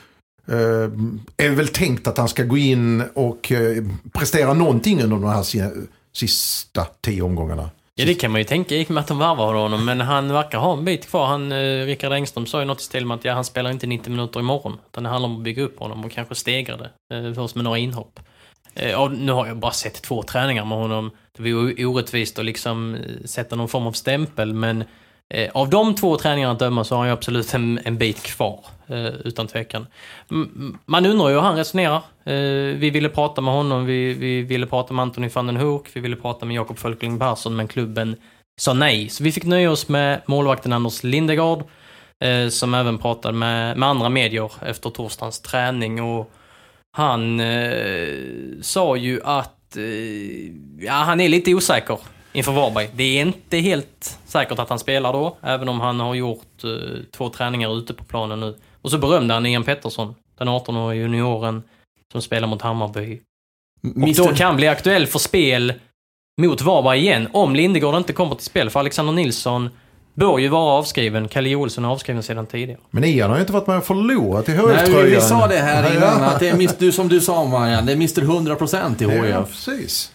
Eh, 0.48 0.90
är 1.46 1.50
väl 1.50 1.68
tänkt 1.68 2.06
att 2.06 2.18
han 2.18 2.28
ska 2.28 2.42
gå 2.44 2.56
in 2.58 3.02
och 3.14 3.52
eh, 3.52 3.84
prestera 4.12 4.54
någonting 4.54 5.02
under 5.02 5.16
de 5.16 5.24
här 5.24 5.42
si- 5.42 5.86
sista 6.14 6.86
tio 7.00 7.22
omgångarna. 7.22 7.70
Ja, 7.96 8.04
det 8.04 8.14
kan 8.14 8.32
man 8.32 8.40
ju 8.40 8.44
tänka 8.44 8.74
i 8.74 8.84
och 8.84 8.90
med 8.90 9.00
att 9.00 9.06
de 9.08 9.18
varvar 9.18 9.54
honom, 9.54 9.84
men 9.84 10.00
han 10.00 10.32
verkar 10.32 10.58
ha 10.58 10.72
en 10.72 10.84
bit 10.84 11.10
kvar. 11.10 11.26
Han, 11.26 11.52
eh, 11.52 11.86
Rickard 11.86 12.12
Engström 12.12 12.46
sa 12.46 12.58
ju 12.58 12.64
något 12.64 12.80
i 12.80 12.84
stil 12.84 13.06
med 13.06 13.14
att 13.14 13.24
ja, 13.24 13.34
han 13.34 13.44
spelar 13.44 13.70
inte 13.70 13.86
90 13.86 14.10
minuter 14.10 14.40
imorgon. 14.40 14.78
Utan 14.88 15.02
det 15.02 15.08
handlar 15.08 15.28
om 15.28 15.36
att 15.36 15.42
bygga 15.42 15.62
upp 15.62 15.78
honom 15.78 16.04
och 16.04 16.12
kanske 16.12 16.34
stegra 16.34 16.76
det. 16.76 16.90
Eh, 17.14 17.34
först 17.34 17.54
med 17.54 17.64
några 17.64 17.78
inhopp. 17.78 18.20
Eh, 18.74 19.00
och 19.00 19.12
nu 19.12 19.32
har 19.32 19.46
jag 19.46 19.56
bara 19.56 19.72
sett 19.72 20.02
två 20.02 20.22
träningar 20.22 20.64
med 20.64 20.78
honom. 20.78 21.10
Det 21.36 21.42
var 21.42 21.48
ju 21.48 21.86
orättvist 21.86 22.38
att 22.38 22.44
liksom 22.44 22.94
eh, 22.94 23.00
sätta 23.24 23.56
någon 23.56 23.68
form 23.68 23.86
av 23.86 23.92
stämpel, 23.92 24.54
men 24.54 24.84
eh, 25.34 25.50
av 25.54 25.70
de 25.70 25.94
två 25.94 26.16
träningarna 26.16 26.52
att 26.52 26.58
döma 26.58 26.84
så 26.84 26.94
har 26.94 26.98
han 26.98 27.08
ju 27.08 27.12
absolut 27.12 27.54
en, 27.54 27.80
en 27.84 27.98
bit 27.98 28.22
kvar. 28.22 28.60
Eh, 28.86 29.06
utan 29.06 29.46
tvekan. 29.46 29.86
M- 30.30 30.78
man 30.86 31.06
undrar 31.06 31.28
ju 31.28 31.34
hur 31.34 31.40
han 31.40 31.56
resonerar. 31.56 32.02
Eh, 32.24 32.76
vi 32.78 32.90
ville 32.90 33.08
prata 33.08 33.40
med 33.40 33.54
honom, 33.54 33.86
vi, 33.86 34.14
vi 34.14 34.42
ville 34.42 34.66
prata 34.66 34.94
med 34.94 35.02
Anthony 35.02 35.28
van 35.28 35.46
den 35.46 35.56
Hoek, 35.56 35.90
vi 35.92 36.00
ville 36.00 36.16
prata 36.16 36.46
med 36.46 36.56
Jakob 36.56 36.78
Fölkling 36.78 37.18
Persson, 37.18 37.56
men 37.56 37.68
klubben 37.68 38.16
sa 38.56 38.72
nej. 38.72 39.08
Så 39.08 39.24
vi 39.24 39.32
fick 39.32 39.44
nöja 39.44 39.70
oss 39.70 39.88
med 39.88 40.20
målvakten 40.26 40.72
Anders 40.72 41.02
Lindegard, 41.02 41.62
eh, 42.24 42.48
som 42.48 42.74
även 42.74 42.98
pratade 42.98 43.38
med, 43.38 43.76
med 43.76 43.88
andra 43.88 44.08
medier 44.08 44.52
efter 44.62 44.90
torsdagens 44.90 45.40
träning. 45.40 46.02
Och 46.02 46.30
han 46.96 47.40
eh, 47.40 48.08
sa 48.62 48.96
ju 48.96 49.20
att 49.24 49.76
eh, 49.76 50.84
ja, 50.86 50.92
han 50.92 51.20
är 51.20 51.28
lite 51.28 51.54
osäker 51.54 51.98
inför 52.34 52.52
Varberg. 52.52 52.90
Det 52.94 53.04
är 53.18 53.22
inte 53.22 53.56
helt 53.58 54.18
säkert 54.26 54.58
att 54.58 54.68
han 54.68 54.78
spelar 54.78 55.12
då, 55.12 55.36
även 55.42 55.68
om 55.68 55.80
han 55.80 56.00
har 56.00 56.14
gjort 56.14 56.64
eh, 56.64 56.70
två 57.16 57.28
träningar 57.28 57.78
ute 57.78 57.94
på 57.94 58.04
planen 58.04 58.40
nu. 58.40 58.54
Och 58.82 58.90
så 58.90 58.98
berömde 58.98 59.34
han 59.34 59.46
Ian 59.46 59.64
Pettersson, 59.64 60.14
den 60.38 60.48
18-åriga 60.48 61.02
junioren 61.02 61.62
som 62.12 62.22
spelar 62.22 62.48
mot 62.48 62.62
Hammarby. 62.62 63.20
Och 64.02 64.14
då 64.16 64.34
kan 64.34 64.56
bli 64.56 64.68
aktuell 64.68 65.06
för 65.06 65.18
spel 65.18 65.72
mot 66.40 66.60
Varberg 66.62 66.98
igen, 67.00 67.28
om 67.32 67.54
Lindegård 67.56 67.94
inte 67.94 68.12
kommer 68.12 68.34
till 68.34 68.44
spel. 68.44 68.70
För 68.70 68.80
Alexander 68.80 69.12
Nilsson 69.12 69.70
bör 70.14 70.38
ju 70.38 70.48
vara 70.48 70.72
avskriven. 70.72 71.28
Kalle 71.28 71.54
Olsson 71.54 71.84
är 71.84 71.88
avskriven 71.88 72.22
sedan 72.22 72.46
tidigare. 72.46 72.80
Men 72.90 73.04
Ian 73.04 73.30
har 73.30 73.36
ju 73.36 73.40
inte 73.40 73.52
varit 73.52 73.66
med 73.66 73.76
och 73.78 73.84
förlorat 73.84 74.48
i 74.48 74.52
Nej, 74.52 74.60
HF-tröjan. 74.60 75.04
vi, 75.04 75.14
vi 75.14 75.20
sa 75.20 75.46
det 75.46 75.56
här 75.58 75.82
Ja, 75.90 75.96
innan, 75.96 76.22
att 76.22 76.40
det 76.40 76.48
är 76.48 76.90
som 76.90 77.08
du 77.08 77.20
sa 77.20 77.44
Marianne, 77.44 77.86
det 77.86 77.92
är 77.92 77.96
Mr 77.96 78.22
100% 78.22 79.02
i 79.02 79.18
Ja, 79.30 79.40
HIF. 79.40 79.48
precis. 79.48 80.12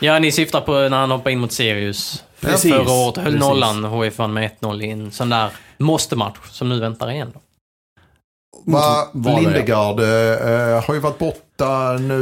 Ja, 0.00 0.18
ni 0.18 0.32
syftar 0.32 0.60
på 0.60 0.72
när 0.72 0.96
han 0.96 1.10
hoppade 1.10 1.32
in 1.32 1.38
mot 1.38 1.52
Sirius. 1.52 2.24
Precis, 2.40 2.72
Förra 2.72 2.92
året 2.92 3.16
höll 3.16 3.24
precis. 3.24 3.40
nollan. 3.40 4.02
HIF 4.02 4.18
vann 4.18 4.32
med 4.32 4.50
1-0 4.60 4.82
i 4.82 4.90
en 4.90 5.10
sån 5.10 5.28
där 5.28 5.50
måste-match 5.78 6.36
som 6.50 6.68
nu 6.68 6.80
väntar 6.80 7.10
igen. 7.10 7.30
Då. 7.34 7.40
Va. 8.66 9.08
Lindegard 9.14 10.00
eh, 10.00 10.84
har 10.86 10.94
ju 10.94 11.00
varit 11.00 11.18
borta 11.18 11.92
nu 12.00 12.14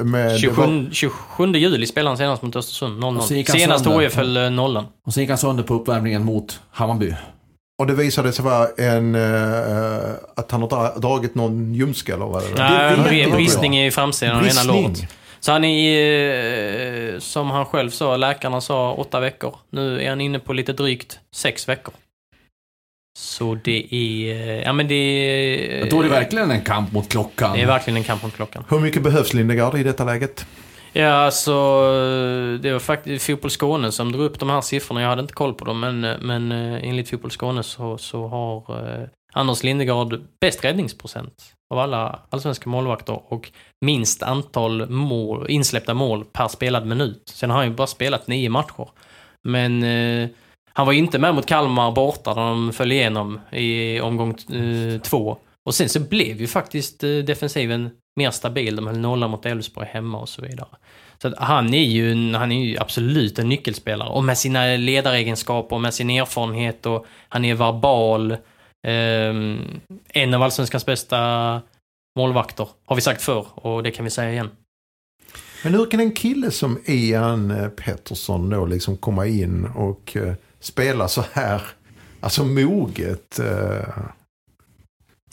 med... 0.00 0.38
27, 0.40 0.88
27 0.92 1.52
juli 1.52 1.86
spelade 1.86 2.10
han 2.10 2.16
senast 2.16 2.42
mot 2.42 2.56
Östersund. 2.56 3.04
Och 3.04 3.24
så 3.24 3.34
0-0. 3.34 3.36
gick 3.36 3.48
han 3.48 3.58
Senast. 3.58 3.86
HIF 3.86 4.14
höll 4.16 4.36
eh, 4.36 4.50
nollan. 4.50 4.86
Och 5.06 5.14
sen 5.14 5.22
gick 5.22 5.30
han 5.30 5.38
sönder 5.38 5.62
på 5.62 5.74
uppvärmningen 5.74 6.24
mot 6.24 6.60
Hammarby. 6.70 7.14
Och 7.80 7.86
det 7.86 7.94
visade 7.94 8.32
sig 8.32 8.44
vara 8.44 8.68
en, 8.78 9.14
eh, 9.14 10.10
att 10.36 10.50
han 10.50 10.62
har 10.62 10.68
dra- 10.68 10.98
dragit 10.98 11.34
någon 11.34 11.74
ljumske 11.74 12.14
eller 12.14 12.24
vad 12.24 12.44
är 12.44 12.48
det? 12.48 12.54
Nej, 12.62 12.96
bri- 12.96 13.22
inte 13.24 13.36
bristning 13.36 13.80
i 13.86 13.90
framsidan 13.90 14.36
av 14.36 14.46
ena 14.46 14.62
låret. 14.62 15.02
Så 15.40 15.52
han 15.52 15.64
är, 15.64 17.14
eh, 17.14 17.18
som 17.18 17.50
han 17.50 17.66
själv 17.66 17.90
sa, 17.90 18.16
läkarna 18.16 18.60
sa 18.60 18.92
åtta 18.92 19.20
veckor. 19.20 19.56
Nu 19.70 20.02
är 20.02 20.08
han 20.08 20.20
inne 20.20 20.38
på 20.38 20.52
lite 20.52 20.72
drygt 20.72 21.20
sex 21.32 21.68
veckor. 21.68 21.94
Så 23.18 23.58
det 23.64 23.94
är, 23.94 24.34
eh, 24.34 24.62
ja 24.62 24.72
men 24.72 24.88
det 24.88 24.94
är... 24.94 25.90
Då 25.90 25.98
är 25.98 26.02
det 26.02 26.08
verkligen 26.08 26.50
en 26.50 26.60
kamp 26.60 26.92
mot 26.92 27.08
klockan. 27.08 27.52
Det 27.52 27.62
är 27.62 27.66
verkligen 27.66 27.96
en 27.96 28.04
kamp 28.04 28.22
mot 28.22 28.34
klockan. 28.34 28.64
Hur 28.68 28.80
mycket 28.80 29.02
behövs 29.02 29.34
Lindegard 29.34 29.78
i 29.78 29.82
detta 29.82 30.04
läget? 30.04 30.46
Ja, 30.92 31.10
alltså 31.10 31.52
det 32.62 32.72
var 32.72 32.78
faktiskt 32.78 33.26
Fotboll 33.26 33.50
Skåne 33.50 33.92
som 33.92 34.12
drog 34.12 34.24
upp 34.24 34.38
de 34.38 34.50
här 34.50 34.60
siffrorna. 34.60 35.02
Jag 35.02 35.08
hade 35.08 35.22
inte 35.22 35.34
koll 35.34 35.54
på 35.54 35.64
dem, 35.64 35.80
men, 35.80 36.00
men 36.00 36.52
eh, 36.52 36.88
enligt 36.88 37.10
Fotboll 37.10 37.30
Skåne 37.30 37.62
så, 37.62 37.98
så 37.98 38.26
har 38.26 38.64
Anders 39.32 39.62
Lindegard 39.62 40.20
bäst 40.40 40.64
räddningsprocent 40.64 41.54
av 41.70 41.78
alla 41.78 42.18
allsvenska 42.30 42.70
målvakter 42.70 43.32
och 43.32 43.52
minst 43.80 44.22
antal 44.22 44.90
mål, 44.90 45.46
insläppta 45.50 45.94
mål 45.94 46.24
per 46.24 46.48
spelad 46.48 46.86
minut. 46.86 47.22
Sen 47.34 47.50
har 47.50 47.56
han 47.56 47.66
ju 47.66 47.74
bara 47.74 47.86
spelat 47.86 48.26
nio 48.26 48.48
matcher. 48.50 48.88
Men 49.42 49.82
eh, 49.82 50.28
han 50.72 50.86
var 50.86 50.92
ju 50.92 50.98
inte 50.98 51.18
med 51.18 51.34
mot 51.34 51.46
Kalmar 51.46 51.92
borta 51.92 52.34
när 52.34 52.42
de 52.42 52.72
föll 52.72 52.92
igenom 52.92 53.40
i 53.52 54.00
omgång 54.00 54.30
eh, 54.30 55.00
två. 55.00 55.36
Och 55.64 55.74
sen 55.74 55.88
så 55.88 56.00
blev 56.00 56.40
ju 56.40 56.46
faktiskt 56.46 57.04
eh, 57.04 57.10
defensiven 57.10 57.90
mer 58.16 58.30
stabil. 58.30 58.76
De 58.76 58.86
höll 58.86 58.98
nollan 58.98 59.30
mot 59.30 59.46
Elfsborg 59.46 59.88
hemma 59.88 60.18
och 60.18 60.28
så 60.28 60.42
vidare. 60.42 60.68
Så 61.22 61.28
att 61.28 61.34
han 61.38 61.74
är 61.74 61.84
ju, 61.84 62.12
en, 62.12 62.34
han 62.34 62.52
är 62.52 62.64
ju 62.64 62.78
absolut 62.78 63.38
en 63.38 63.48
nyckelspelare. 63.48 64.08
Och 64.08 64.24
med 64.24 64.38
sina 64.38 64.64
ledaregenskaper 64.76 65.76
och 65.76 65.82
med 65.82 65.94
sin 65.94 66.10
erfarenhet 66.10 66.86
och 66.86 67.06
han 67.28 67.44
är 67.44 67.54
verbal. 67.54 68.36
Eh, 68.86 69.34
en 70.08 70.34
av 70.34 70.42
allsvenskans 70.42 70.86
bästa 70.86 71.62
målvakter, 72.16 72.68
har 72.84 72.96
vi 72.96 73.02
sagt 73.02 73.22
förr 73.22 73.46
och 73.54 73.82
det 73.82 73.90
kan 73.90 74.04
vi 74.04 74.10
säga 74.10 74.32
igen. 74.32 74.50
Men 75.64 75.74
hur 75.74 75.86
kan 75.86 76.00
en 76.00 76.12
kille 76.12 76.50
som 76.50 76.78
Ian 76.84 77.50
eh, 77.50 77.68
Pettersson 77.68 78.50
då 78.50 78.66
liksom 78.66 78.96
komma 78.96 79.26
in 79.26 79.64
och 79.64 80.16
uh, 80.16 80.32
spela 80.60 81.08
så 81.08 81.24
här, 81.32 81.62
alltså 82.20 82.44
moget? 82.44 83.40
Uh, 83.40 83.98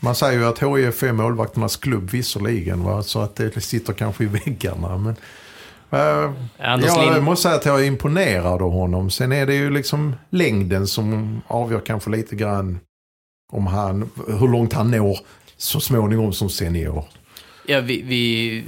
man 0.01 0.16
säger 0.16 0.39
ju 0.39 0.46
att 0.46 0.60
HIF 0.60 1.04
är 1.04 1.12
målvakternas 1.12 1.77
klubb 1.77 2.10
visserligen, 2.10 2.84
va? 2.84 3.04
så 3.04 3.20
att 3.20 3.36
det 3.36 3.62
sitter 3.62 3.94
kanske 3.94 4.24
i 4.24 4.27
väggarna. 4.27 4.98
Men, 4.98 5.16
uh, 5.94 6.34
jag 6.58 6.80
Lind... 6.80 7.24
måste 7.24 7.44
säga 7.44 7.56
att 7.56 7.66
jag 7.66 7.80
är 7.80 7.86
imponerad 7.86 8.62
av 8.62 8.72
honom. 8.72 9.10
Sen 9.10 9.32
är 9.32 9.46
det 9.46 9.56
ju 9.56 9.70
liksom 9.70 10.16
längden 10.30 10.88
som 10.88 11.42
avgör 11.48 11.80
kanske 11.80 12.10
lite 12.10 12.36
grann 12.36 12.80
om 13.54 13.68
han, 13.68 14.10
hur 14.27 14.48
långt 14.48 14.74
han 14.74 14.92
når 14.92 15.20
så 15.58 15.80
småningom 15.80 16.34
som 16.34 16.50
senior. 16.50 17.04
Ja, 17.66 17.82
vi, 17.82 18.01
vi, 18.01 18.63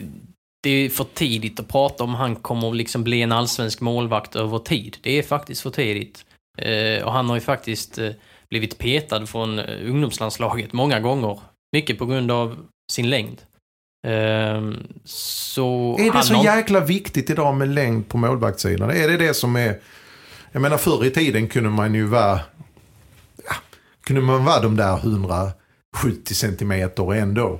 det 0.63 0.69
är 0.69 0.89
för 0.89 1.05
tidigt 1.13 1.59
att 1.59 1.67
prata 1.67 2.03
om 2.03 2.15
han 2.15 2.36
kommer 2.36 2.71
liksom 2.71 3.03
bli 3.03 3.21
en 3.21 3.31
allsvensk 3.31 3.81
målvakt 3.81 4.36
över 4.36 4.59
tid. 4.59 4.98
Det 5.01 5.17
är 5.17 5.24
faktiskt 5.24 5.62
för 5.62 5.69
tidigt. 5.69 6.25
Eh, 6.57 7.03
och 7.03 7.12
han 7.12 7.29
har 7.29 7.36
ju 7.36 7.41
faktiskt 7.41 7.98
eh, 7.98 8.09
blivit 8.50 8.77
petad 8.77 9.25
från 9.25 9.59
eh, 9.59 9.89
ungdomslandslaget 9.89 10.74
många 10.74 11.00
gånger. 11.00 11.39
Mycket 11.71 11.98
på 11.98 12.05
grund 12.05 12.31
av 12.31 12.57
sin 12.91 13.09
längd. 13.09 13.41
Eh, 14.07 14.62
så 15.05 15.98
är 16.00 16.12
det 16.12 16.24
så 16.24 16.33
har... 16.33 16.43
jäkla 16.43 16.79
viktigt 16.79 17.29
idag 17.29 17.55
med 17.55 17.67
längd 17.67 18.07
på 18.07 18.17
målvaktssidan? 18.17 18.89
Är 18.89 19.07
det 19.07 19.17
det 19.17 19.33
som 19.33 19.55
är... 19.55 19.79
Jag 20.51 20.62
menar 20.62 20.77
förr 20.77 21.05
i 21.05 21.09
tiden 21.12 21.48
kunde 21.48 21.69
man 21.69 21.93
ju 21.95 22.05
vara... 22.05 22.39
Kunde 24.09 24.21
man 24.21 24.45
vara 24.45 24.59
de 24.59 24.75
där 24.75 24.97
170 24.97 26.33
centimeter 26.33 27.13
ändå. 27.13 27.59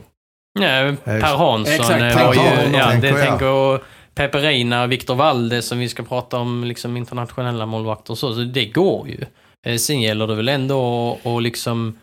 Ja, 0.60 0.68
eh, 0.68 0.96
Per 0.96 1.36
Hansson 1.38 1.74
Exakt, 1.74 2.16
var 2.16 2.34
ju... 2.34 2.78
Ja, 2.78 2.94
det 3.02 3.14
tänker 3.14 3.82
Peperina, 4.16 4.88
Victor 4.88 5.16
Valde 5.16 5.62
som 5.62 5.80
vi 5.80 5.90
ska 5.90 6.04
prata 6.04 6.38
om 6.38 6.64
liksom 6.64 6.98
internationella 6.98 7.66
målvakter 7.66 8.12
och 8.12 8.18
så. 8.18 8.34
Så 8.34 8.40
det 8.40 8.66
går 8.66 9.08
ju. 9.08 9.26
Eh, 9.66 9.78
sen 9.78 10.02
gäller 10.02 10.28
det 10.28 10.36
väl 10.36 10.50
ändå 10.50 11.18
att 11.24 11.44
liksom 11.44 11.98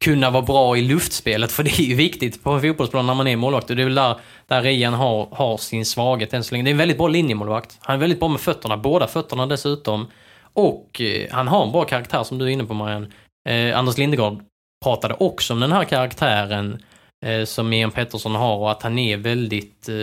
kunna 0.00 0.30
vara 0.30 0.42
bra 0.42 0.76
i 0.76 0.82
luftspelet, 0.82 1.52
för 1.52 1.62
det 1.62 1.78
är 1.78 1.84
ju 1.84 1.94
viktigt 1.94 2.42
på 2.44 2.50
en 2.50 2.60
fotbollsplan 2.60 3.06
när 3.06 3.14
man 3.14 3.26
är 3.26 3.36
målvakt. 3.36 3.70
Och 3.70 3.76
det 3.76 3.82
är 3.82 3.86
väl 3.86 3.94
där, 3.94 4.16
där 4.46 4.62
Rian 4.62 4.94
har, 4.94 5.28
har 5.32 5.56
sin 5.56 5.86
svaghet 5.86 6.34
än 6.34 6.44
så 6.44 6.54
länge. 6.54 6.64
Det 6.64 6.70
är 6.70 6.72
en 6.72 6.78
väldigt 6.78 6.98
bra 6.98 7.08
linjemålvakt. 7.08 7.78
Han 7.80 7.96
är 7.96 8.00
väldigt 8.00 8.20
bra 8.20 8.28
med 8.28 8.40
fötterna, 8.40 8.76
båda 8.76 9.06
fötterna 9.06 9.46
dessutom. 9.46 10.06
Och 10.52 11.00
eh, 11.00 11.26
han 11.30 11.48
har 11.48 11.66
en 11.66 11.72
bra 11.72 11.84
karaktär 11.84 12.22
som 12.22 12.38
du 12.38 12.44
är 12.44 12.48
inne 12.48 12.64
på 12.64 12.74
Marianne. 12.74 13.06
Eh, 13.48 13.78
Anders 13.78 13.98
Lindegård 13.98 14.44
pratade 14.84 15.14
också 15.14 15.52
om 15.52 15.60
den 15.60 15.72
här 15.72 15.84
karaktären 15.84 16.82
eh, 17.26 17.44
som 17.44 17.72
Ian 17.72 17.90
Pettersson 17.90 18.34
har 18.34 18.56
och 18.56 18.70
att 18.70 18.82
han 18.82 18.98
är 18.98 19.16
väldigt 19.16 19.88
eh, 19.88 19.94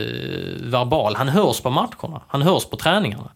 verbal. 0.59 1.15
Han 1.15 1.29
hörs 1.29 1.61
på 1.61 1.69
matcherna, 1.69 2.21
han 2.27 2.41
hörs 2.41 2.65
på 2.65 2.77
träningarna. 2.77 3.31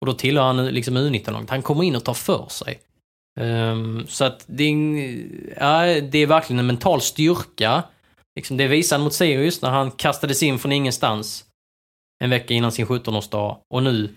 Och 0.00 0.06
då 0.06 0.12
tillhör 0.12 0.44
han 0.44 0.66
liksom 0.66 0.98
U19-laget. 0.98 1.50
Han 1.50 1.62
kommer 1.62 1.82
in 1.84 1.96
och 1.96 2.04
tar 2.04 2.14
för 2.14 2.46
sig. 2.48 2.80
Um, 3.40 4.06
så 4.08 4.24
att 4.24 4.44
det 4.46 4.64
är, 4.64 5.24
ja, 5.60 6.00
det 6.00 6.18
är 6.18 6.26
verkligen 6.26 6.58
en 6.58 6.66
mental 6.66 7.00
styrka. 7.00 7.82
Liksom 8.36 8.56
det 8.56 8.68
visade 8.68 8.98
han 8.98 9.04
mot 9.04 9.14
Sirius 9.14 9.62
när 9.62 9.70
han 9.70 9.90
kastades 9.90 10.42
in 10.42 10.58
från 10.58 10.72
ingenstans 10.72 11.44
en 12.24 12.30
vecka 12.30 12.54
innan 12.54 12.72
sin 12.72 12.86
17-årsdag. 12.86 13.56
Och 13.74 13.82
nu 13.82 14.14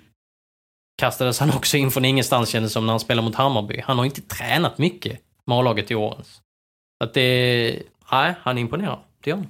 kastades 1.02 1.40
han 1.40 1.50
också 1.50 1.78
in 1.78 1.92
från 1.92 2.06
ingenstans 2.06 2.50
kändes 2.50 2.74
som 2.74 2.86
när 2.86 2.94
han 2.94 3.00
spelade 3.00 3.26
mot 3.26 3.36
Hammarby. 3.36 3.82
Han 3.86 3.98
har 3.98 4.06
inte 4.06 4.22
tränat 4.22 4.78
mycket 4.78 5.22
med 5.48 5.58
A-laget 5.58 5.92
i 5.92 5.96
årens. 5.96 6.42
Så 6.98 7.04
att 7.04 7.14
det, 7.14 7.80
nej, 8.12 8.36
han 8.40 8.58
imponerar. 8.58 9.00
Det 9.24 9.30
gör 9.30 9.38
han. 9.38 9.48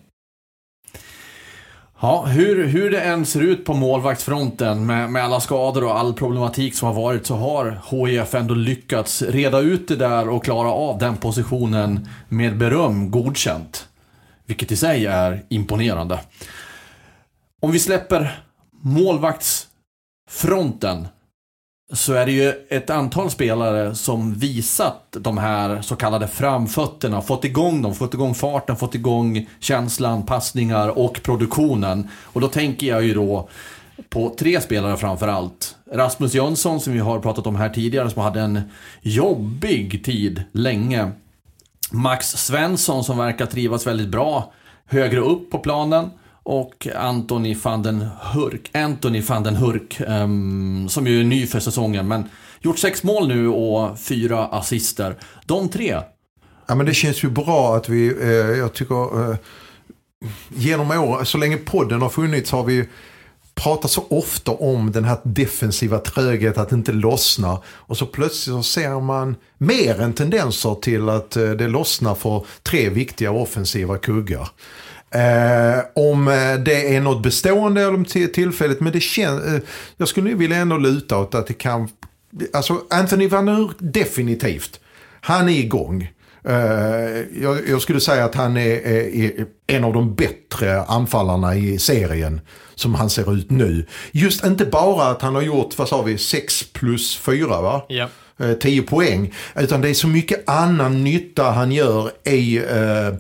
Ja, 2.00 2.26
hur, 2.26 2.66
hur 2.66 2.92
det 2.92 3.02
än 3.02 3.26
ser 3.26 3.42
ut 3.42 3.66
på 3.66 3.74
målvaktsfronten 3.74 4.86
med, 4.86 5.12
med 5.12 5.24
alla 5.24 5.40
skador 5.40 5.84
och 5.84 6.00
all 6.00 6.14
problematik 6.14 6.76
som 6.76 6.88
har 6.88 6.96
varit 6.96 7.26
så 7.26 7.36
har 7.36 7.80
HIF 7.90 8.36
ändå 8.36 8.54
lyckats 8.54 9.22
reda 9.22 9.60
ut 9.60 9.88
det 9.88 9.96
där 9.96 10.30
och 10.30 10.44
klara 10.44 10.72
av 10.72 10.98
den 10.98 11.18
positionen 11.18 12.10
med 12.30 12.58
beröm 12.58 13.12
godkänt. 13.12 13.88
Vilket 14.46 14.72
i 14.72 14.76
sig 14.76 15.06
är 15.06 15.44
imponerande. 15.50 16.20
Om 17.62 17.72
vi 17.72 17.80
släpper 17.80 18.40
målvaktsfronten 18.72 21.08
så 21.94 22.14
är 22.14 22.26
det 22.26 22.32
ju 22.32 22.54
ett 22.70 22.90
antal 22.90 23.32
spelare 23.32 23.96
som 23.96 24.34
visat 24.34 25.18
de 25.20 25.38
här 25.38 25.82
så 25.82 25.96
kallade 25.96 26.28
framfötterna, 26.28 27.22
fått 27.22 27.46
igång 27.46 27.82
dem, 27.82 27.96
fått 27.96 28.14
igång 28.14 28.36
farten, 28.36 28.76
fått 28.76 28.96
igång 28.96 29.50
känslan, 29.60 30.26
passningar 30.26 30.98
och 31.00 31.24
produktionen. 31.24 32.08
Och 32.24 32.42
då 32.42 32.48
tänker 32.48 32.88
jag 32.88 33.04
ju 33.04 33.14
då 33.14 33.50
på 34.10 34.36
tre 34.40 34.62
spelare 34.62 34.98
framför 34.98 35.28
allt. 35.28 35.76
Rasmus 35.92 36.34
Jönsson 36.34 36.80
som 36.80 36.94
vi 36.94 37.00
har 37.00 37.20
pratat 37.20 37.48
om 37.48 37.56
här 37.56 37.70
tidigare 37.70 38.10
som 38.10 38.22
hade 38.22 38.42
en 38.42 38.62
jobbig 39.02 40.06
tid 40.06 40.44
länge. 40.52 41.12
Max 41.92 42.28
Svensson 42.28 43.04
som 43.04 43.18
verkar 43.18 43.46
trivas 43.46 43.88
väldigt 43.88 44.10
bra 44.10 44.54
högre 44.86 45.20
upp 45.20 45.52
på 45.52 45.60
planen 45.60 46.10
och 46.46 46.88
Anthony 46.96 47.56
van 47.64 47.84
den 47.84 48.08
Hurk, 48.34 48.70
Anthony 48.74 49.22
van 49.22 49.44
den 49.44 49.56
Hurk, 49.56 50.02
um, 50.08 50.90
som 50.90 51.08
ju 51.08 51.20
är 51.20 51.24
ny 51.24 51.48
för 51.48 51.60
säsongen, 51.60 52.08
men 52.08 52.24
gjort 52.62 52.80
sex 52.80 53.04
mål 53.04 53.28
nu 53.28 53.48
och 53.48 54.00
fyra 54.00 54.46
assister. 54.46 55.16
De 55.46 55.70
tre. 55.70 56.02
Ja 56.68 56.76
men 56.76 56.86
det 56.86 56.94
känns 56.94 57.24
ju 57.24 57.30
bra 57.30 57.76
att 57.76 57.90
vi, 57.90 58.08
eh, 58.22 58.58
jag 58.58 58.74
tycker, 58.74 59.30
eh, 59.32 59.38
genom 60.56 60.92
åren, 60.92 61.26
så 61.26 61.38
länge 61.38 61.58
podden 61.58 62.02
har 62.02 62.10
funnits 62.10 62.52
har 62.52 62.64
vi 62.64 62.90
pratat 63.56 63.92
så 63.92 64.06
ofta 64.10 64.52
om 64.52 64.92
den 64.92 65.04
här 65.04 65.18
defensiva 65.24 66.00
tröghet 66.00 66.58
att 66.58 66.72
inte 66.72 66.92
lossna. 66.92 67.62
Och 67.66 67.98
så 67.98 68.06
plötsligt 68.06 68.56
så 68.56 68.64
ser 68.64 69.00
man 69.00 69.36
mer 69.58 70.02
än 70.02 70.14
tendenser 70.14 70.76
till 70.76 71.10
att 71.10 71.36
eh, 71.36 71.50
det 71.50 71.68
lossnar 71.68 72.16
för 72.16 72.46
tre 72.64 72.90
viktiga 72.90 73.32
offensiva 73.32 73.98
kuggar. 73.98 74.50
Eh, 75.16 75.84
om 75.94 76.28
eh, 76.28 76.56
det 76.66 76.96
är 76.96 77.02
något 77.02 77.24
bestående 77.24 77.82
eller 77.82 78.28
tillfälligt. 78.28 78.80
Men 78.80 78.94
det 78.94 79.00
känns, 79.00 79.46
eh, 79.46 79.60
jag 79.98 80.08
skulle 80.08 80.34
vilja 80.34 80.58
ändå 80.58 80.78
luta 80.78 81.18
åt 81.18 81.36
att 81.36 81.48
det 81.48 81.54
kan... 81.54 81.90
Alltså 82.54 82.82
Anthony 82.90 83.28
Van 83.28 83.50
Ur, 83.50 83.72
definitivt. 83.80 84.80
Han 85.22 85.50
är 85.50 85.60
igång. 85.60 86.12
Uh, 86.50 87.42
jag, 87.42 87.70
jag, 87.70 87.82
skulle 87.82 88.00
säga 88.00 88.26
att 88.26 88.36
han 88.36 88.58
är, 88.58 88.88
är, 88.88 89.46
en 89.68 89.84
av 89.84 89.94
de 89.94 90.16
bättre 90.16 90.82
anfallarna 90.82 91.56
i 91.56 91.80
serien 91.80 92.42
som 92.76 92.96
han 92.96 93.10
ser 93.10 93.34
ut 93.34 93.52
nu. 93.52 93.86
Just 94.12 94.46
inte 94.46 94.66
bara 94.66 95.08
att 95.08 95.22
han 95.22 95.36
har 95.36 95.42
gjort, 95.42 95.78
vad 95.78 95.90
sa 95.90 96.02
vi, 96.02 96.18
6 96.18 96.64
plus 96.74 97.18
4 97.18 97.62
va? 97.62 97.86
Ja. 97.90 98.08
Uh, 98.42 98.54
10 98.54 98.82
poäng. 98.82 99.34
Utan 99.56 99.82
det 99.82 99.90
är 99.90 99.94
så 99.94 100.08
mycket 100.08 100.50
annan 100.50 101.04
nytta 101.04 101.44
han 101.44 101.72
gör 101.72 102.12
i 102.24 102.60
uh, 102.60 103.16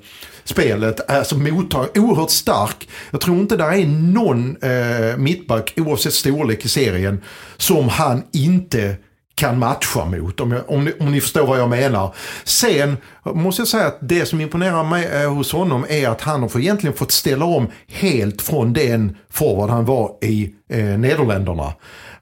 spelet 0.45 1.27
som 1.27 1.43
mottagare 1.43 1.99
oerhört 1.99 2.29
stark. 2.29 2.89
Jag 3.11 3.21
tror 3.21 3.39
inte 3.39 3.57
det 3.57 3.63
är 3.63 3.85
någon 3.87 4.57
eh, 4.61 5.17
mittback, 5.17 5.73
oavsett 5.77 6.13
storlek 6.13 6.65
i 6.65 6.69
serien, 6.69 7.21
som 7.57 7.89
han 7.89 8.23
inte 8.33 8.95
kan 9.35 9.59
matcha 9.59 10.05
mot. 10.05 10.39
Om, 10.39 10.51
jag, 10.51 10.69
om, 10.69 10.85
ni, 10.85 10.93
om 10.99 11.11
ni 11.11 11.21
förstår 11.21 11.47
vad 11.47 11.59
jag 11.59 11.69
menar. 11.69 12.15
Sen 12.43 12.97
måste 13.23 13.61
jag 13.61 13.67
säga 13.67 13.87
att 13.87 13.97
det 14.01 14.25
som 14.25 14.41
imponerar 14.41 14.83
mig 14.83 15.05
eh, 15.05 15.33
hos 15.33 15.51
honom 15.51 15.85
är 15.89 16.09
att 16.09 16.21
han 16.21 16.41
har 16.41 16.59
egentligen 16.59 16.95
fått 16.95 17.11
ställa 17.11 17.45
om 17.45 17.67
helt 17.87 18.41
från 18.41 18.73
den 18.73 19.17
forward 19.29 19.69
han 19.69 19.85
var 19.85 20.11
i 20.21 20.53
eh, 20.69 20.85
Nederländerna. 20.85 21.73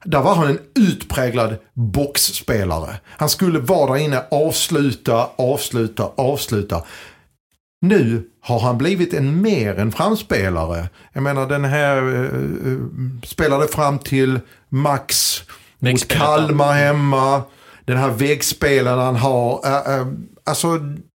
Där 0.04 0.22
var 0.22 0.34
han 0.34 0.46
en 0.46 0.58
utpräglad 0.74 1.56
boxspelare. 1.74 2.96
Han 3.06 3.28
skulle 3.28 3.58
vara 3.58 3.92
där 3.92 4.04
inne, 4.04 4.22
avsluta, 4.30 5.28
avsluta, 5.36 6.10
avsluta. 6.16 6.82
Nu 7.80 8.28
har 8.40 8.60
han 8.60 8.78
blivit 8.78 9.14
en 9.14 9.42
mer 9.42 9.78
än 9.78 9.92
framspelare. 9.92 10.88
Jag 11.12 11.22
menar 11.22 11.48
den 11.48 11.64
här 11.64 11.96
eh, 11.96 12.72
eh 12.72 12.78
spelade 13.24 13.68
fram 13.68 13.98
till 13.98 14.40
Max 14.68 15.42
mot 15.78 16.08
Kalmar 16.08 16.72
hemma. 16.72 17.42
Den 17.84 17.96
här 17.96 18.10
väggspelaren 18.10 18.98
han 18.98 19.16
har. 19.16 19.60
Äh, 19.66 19.98
äh, 19.98 20.06
alltså 20.44 20.68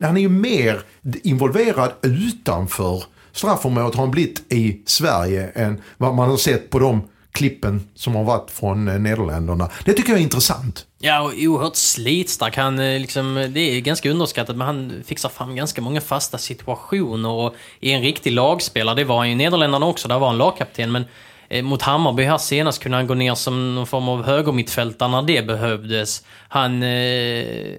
han 0.02 0.16
är 0.16 0.20
ju 0.20 0.28
mer 0.28 0.80
involverad 1.22 1.92
utanför 2.02 3.02
straffområdet 3.36 3.94
har 3.94 4.02
han 4.02 4.10
blivit 4.10 4.52
i 4.52 4.82
Sverige 4.86 5.50
än 5.54 5.82
vad 5.96 6.14
man 6.14 6.30
har 6.30 6.36
sett 6.36 6.70
på 6.70 6.78
de 6.78 7.08
klippen 7.32 7.88
som 7.94 8.14
har 8.14 8.24
varit 8.24 8.50
från 8.50 8.88
eh, 8.88 8.98
Nederländerna. 8.98 9.70
Det 9.84 9.92
tycker 9.92 10.10
jag 10.10 10.18
är 10.18 10.22
intressant. 10.22 10.86
Ja, 10.98 11.20
och 11.20 11.32
oerhört 11.38 11.76
slitstark. 11.76 12.56
Han, 12.56 12.78
eh, 12.78 13.00
liksom, 13.00 13.50
det 13.54 13.60
är 13.60 13.80
ganska 13.80 14.10
underskattat, 14.10 14.56
men 14.56 14.66
han 14.66 15.02
fixar 15.06 15.28
fram 15.28 15.56
ganska 15.56 15.82
många 15.82 16.00
fasta 16.00 16.38
situationer 16.38 17.30
och 17.30 17.54
är 17.80 17.96
en 17.96 18.02
riktig 18.02 18.32
lagspelare. 18.32 18.94
Det 18.94 19.04
var 19.04 19.16
han 19.18 19.26
ju 19.26 19.32
i 19.32 19.36
Nederländerna 19.36 19.86
också, 19.86 20.08
där 20.08 20.18
var 20.18 20.26
han 20.26 20.38
lagkapten, 20.38 20.92
men 20.92 21.04
mot 21.62 21.82
Hammarby 21.82 22.22
här 22.24 22.38
senast 22.38 22.82
kunde 22.82 22.98
han 22.98 23.06
gå 23.06 23.14
ner 23.14 23.34
som 23.34 23.74
någon 23.74 23.86
form 23.86 24.08
av 24.08 24.24
högermittfältare 24.24 25.08
när 25.10 25.22
det 25.22 25.46
behövdes. 25.46 26.22
Han, 26.48 26.82
eh, 26.82 26.88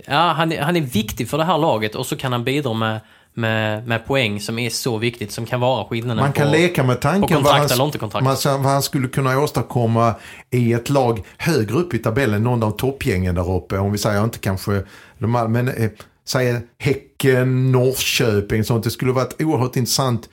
ja, 0.06 0.34
han, 0.38 0.54
han 0.60 0.76
är 0.76 0.82
viktig 0.82 1.30
för 1.30 1.38
det 1.38 1.44
här 1.44 1.58
laget 1.58 1.96
och 1.96 2.06
så 2.06 2.16
kan 2.16 2.32
han 2.32 2.44
bidra 2.44 2.74
med 2.74 3.00
med, 3.34 3.88
med 3.88 4.06
poäng 4.06 4.40
som 4.40 4.60
är 4.60 4.70
så 4.70 4.98
viktigt, 4.98 5.32
som 5.32 5.46
kan 5.46 5.60
vara 5.60 5.86
skillnaden 5.86 6.24
Man 6.24 6.34
kan 6.34 6.48
på, 6.48 6.52
leka 6.54 6.84
med 6.84 7.02
tanken 7.02 7.44
vad 7.44 7.54
han, 7.54 8.24
man- 8.24 8.64
vad 8.64 8.72
han 8.72 8.82
skulle 8.82 9.08
kunna 9.08 9.40
åstadkomma 9.40 10.16
i 10.50 10.74
ett 10.74 10.90
lag 10.90 11.24
högre 11.38 11.74
upp 11.76 11.94
i 11.94 11.98
tabellen, 11.98 12.44
någon 12.44 12.64
av 12.64 12.72
toppgängen 12.72 13.36
där 13.36 13.52
uppe. 13.56 13.78
Om 13.78 13.92
vi 13.92 13.98
säger 13.98 14.24
inte 14.24 14.40
kanske 14.40 14.84
de 15.18 15.36
här, 15.36 15.48
men 15.48 15.68
eh, 15.68 15.90
säg 16.26 16.62
Häcken, 16.78 17.72
Norrköping, 17.72 18.64
sånt. 18.64 18.84
Det 18.84 18.92
skulle 18.92 19.12
varit 19.12 19.42
oerhört 19.42 19.76
intressant 19.76 20.30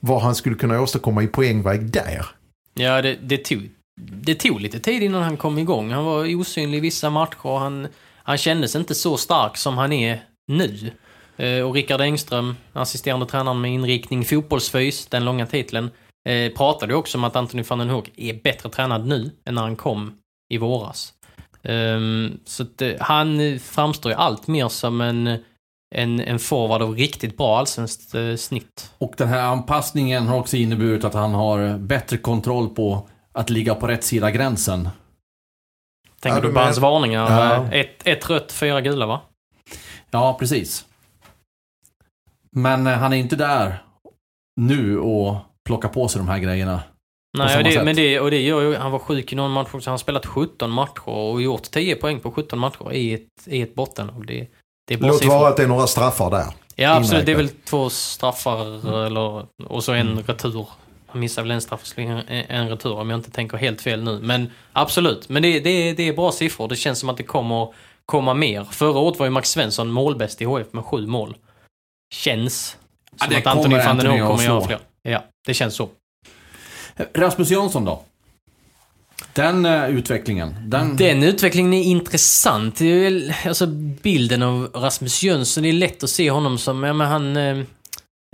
vad 0.00 0.22
han 0.22 0.34
skulle 0.34 0.56
kunna 0.56 0.80
åstadkomma 0.80 1.22
i 1.22 1.26
poängväg 1.26 1.90
där. 1.92 2.26
Ja, 2.74 3.02
det, 3.02 3.18
det, 3.22 3.44
tog, 3.44 3.70
det 4.00 4.34
tog 4.34 4.60
lite 4.60 4.80
tid 4.80 5.02
innan 5.02 5.22
han 5.22 5.36
kom 5.36 5.58
igång. 5.58 5.90
Han 5.90 6.04
var 6.04 6.36
osynlig 6.36 6.78
i 6.78 6.80
vissa 6.80 7.10
matcher. 7.10 7.58
Han, 7.58 7.88
han 8.22 8.38
kändes 8.38 8.76
inte 8.76 8.94
så 8.94 9.16
stark 9.16 9.56
som 9.56 9.78
han 9.78 9.92
är 9.92 10.22
nu. 10.48 10.90
Eh, 11.36 11.60
och 11.60 11.74
Rickard 11.74 12.00
Engström, 12.00 12.56
assisterande 12.72 13.26
tränaren 13.26 13.60
med 13.60 13.74
inriktning 13.74 14.24
fotbollsfys, 14.24 15.06
den 15.06 15.24
långa 15.24 15.46
titeln, 15.46 15.90
eh, 16.28 16.52
pratade 16.52 16.92
ju 16.92 16.98
också 16.98 17.18
om 17.18 17.24
att 17.24 17.36
Anthony 17.36 17.62
van 17.62 17.78
den 17.78 17.90
Hoek 17.90 18.10
är 18.16 18.34
bättre 18.42 18.68
tränad 18.68 19.06
nu 19.06 19.30
än 19.44 19.54
när 19.54 19.62
han 19.62 19.76
kom 19.76 20.12
i 20.50 20.58
våras. 20.58 21.12
Ehm, 21.62 22.38
så 22.44 22.62
att, 22.62 22.82
eh, 22.82 22.92
han 23.00 23.58
framstår 23.58 24.12
ju 24.12 24.18
allt 24.18 24.46
mer 24.46 24.68
som 24.68 25.00
en, 25.00 25.38
en, 25.94 26.20
en 26.20 26.38
forward 26.38 26.82
av 26.82 26.94
riktigt 26.96 27.36
bra 27.36 27.58
allsvenskt 27.58 28.14
eh, 28.14 28.34
snitt. 28.36 28.92
Och 28.98 29.14
den 29.16 29.28
här 29.28 29.42
anpassningen 29.42 30.26
har 30.26 30.38
också 30.38 30.56
inneburit 30.56 31.04
att 31.04 31.14
han 31.14 31.34
har 31.34 31.78
bättre 31.78 32.16
kontroll 32.16 32.68
på 32.68 33.08
att 33.32 33.50
ligga 33.50 33.74
på 33.74 33.86
rätt 33.86 34.04
sida 34.04 34.30
gränsen. 34.30 34.88
Tänker 36.20 36.38
Ja, 36.38 36.48
du 36.48 36.52
på 36.52 36.60
hans 36.60 36.78
varningar? 36.78 37.30
Ja. 37.30 37.72
Ett, 37.72 38.06
ett 38.06 38.30
rött, 38.30 38.52
fyra 38.52 38.80
gula 38.80 39.06
va? 39.06 39.20
Ja, 40.10 40.36
precis. 40.38 40.86
Men 42.50 42.86
eh, 42.86 42.92
han 42.92 43.12
är 43.12 43.16
inte 43.16 43.36
där 43.36 43.82
nu 44.60 44.98
och 44.98 45.36
plockar 45.64 45.88
på 45.88 46.08
sig 46.08 46.18
de 46.18 46.28
här 46.28 46.38
grejerna. 46.38 46.82
Nej, 47.38 47.58
och 47.58 47.64
det, 47.64 47.84
men 47.84 47.96
det, 47.96 48.20
och 48.20 48.30
det 48.30 48.40
gör 48.40 48.60
ju, 48.60 48.76
han 48.76 48.92
var 48.92 48.98
sjuk 48.98 49.32
i 49.32 49.36
någon 49.36 49.50
match 49.50 49.68
också. 49.74 49.90
Han 49.90 49.92
har 49.92 49.98
spelat 49.98 50.26
17 50.26 50.70
matcher 50.70 51.08
och 51.08 51.42
gjort 51.42 51.62
10 51.62 51.96
poäng 51.96 52.20
på 52.20 52.30
17 52.30 52.58
matcher 52.58 52.92
i 52.92 53.14
ett, 53.14 53.28
i 53.46 53.62
ett 53.62 53.74
bottenlag. 53.74 54.26
Det, 54.26 54.34
det 54.34 54.40
är 54.40 54.46
bra 54.46 54.50
Låt 54.98 55.24
vara 55.24 55.48
att 55.48 55.56
det 55.56 55.62
är 55.62 55.66
några 55.66 55.86
straffar 55.86 56.30
där. 56.30 56.46
Ja, 56.74 56.94
absolut. 56.94 57.26
Det 57.26 57.32
är 57.32 57.36
väl 57.36 57.48
två 57.48 57.90
straffar 57.90 58.86
eller, 59.06 59.46
och 59.68 59.84
så 59.84 59.92
en 59.92 60.22
retur. 60.22 60.66
Han 61.06 61.20
missar 61.20 61.42
väl 61.42 61.50
en 61.50 61.60
straff 61.60 61.92
och 61.96 61.98
en, 61.98 62.68
retur 62.68 62.92
om 62.92 63.10
jag 63.10 63.18
inte 63.18 63.30
tänker 63.30 63.58
helt 63.58 63.80
fel 63.80 64.02
nu. 64.02 64.20
Men 64.22 64.50
absolut. 64.72 65.28
Men 65.28 65.42
det, 65.42 65.60
det, 65.60 65.92
det 65.92 66.08
är 66.08 66.12
bra 66.12 66.32
siffror. 66.32 66.68
Det 66.68 66.76
känns 66.76 66.98
som 66.98 67.08
att 67.08 67.16
det 67.16 67.22
kommer 67.22 67.74
komma 68.06 68.34
mer. 68.34 68.64
Förra 68.64 68.98
året 68.98 69.18
var 69.18 69.26
ju 69.26 69.30
Max 69.30 69.50
Svensson 69.50 69.90
målbäst 69.90 70.42
i 70.42 70.44
HF 70.44 70.72
med 70.72 70.84
sju 70.84 71.06
mål. 71.06 71.36
Känns 72.14 72.76
Ja, 73.10 73.24
som 73.24 73.34
det 73.34 73.38
att 73.40 73.46
Anthony 73.46 73.74
kommer 73.74 73.86
van 73.86 73.96
den 73.96 74.06
att 74.10 74.28
kommer 74.28 74.44
göra 74.44 74.66
fler. 74.66 74.78
Ja, 75.02 75.24
det 75.46 75.54
känns 75.54 75.74
så. 75.74 75.88
Rasmus 77.14 77.50
Jönsson 77.50 77.84
då? 77.84 78.02
Den 79.40 79.66
uh, 79.66 79.90
utvecklingen, 79.90 80.54
den... 80.66 80.96
Den 80.96 81.22
utvecklingen 81.22 81.74
är 81.74 81.82
intressant. 81.82 82.76
Det 82.76 82.86
är 82.86 83.00
väl, 83.00 83.34
alltså 83.46 83.66
bilden 84.02 84.42
av 84.42 84.70
Rasmus 84.74 85.22
Jönsson, 85.22 85.62
det 85.62 85.68
är 85.68 85.72
lätt 85.72 86.04
att 86.04 86.10
se 86.10 86.30
honom 86.30 86.58
som, 86.58 86.82
ja 86.82 86.92
men 86.92 87.06
han 87.06 87.36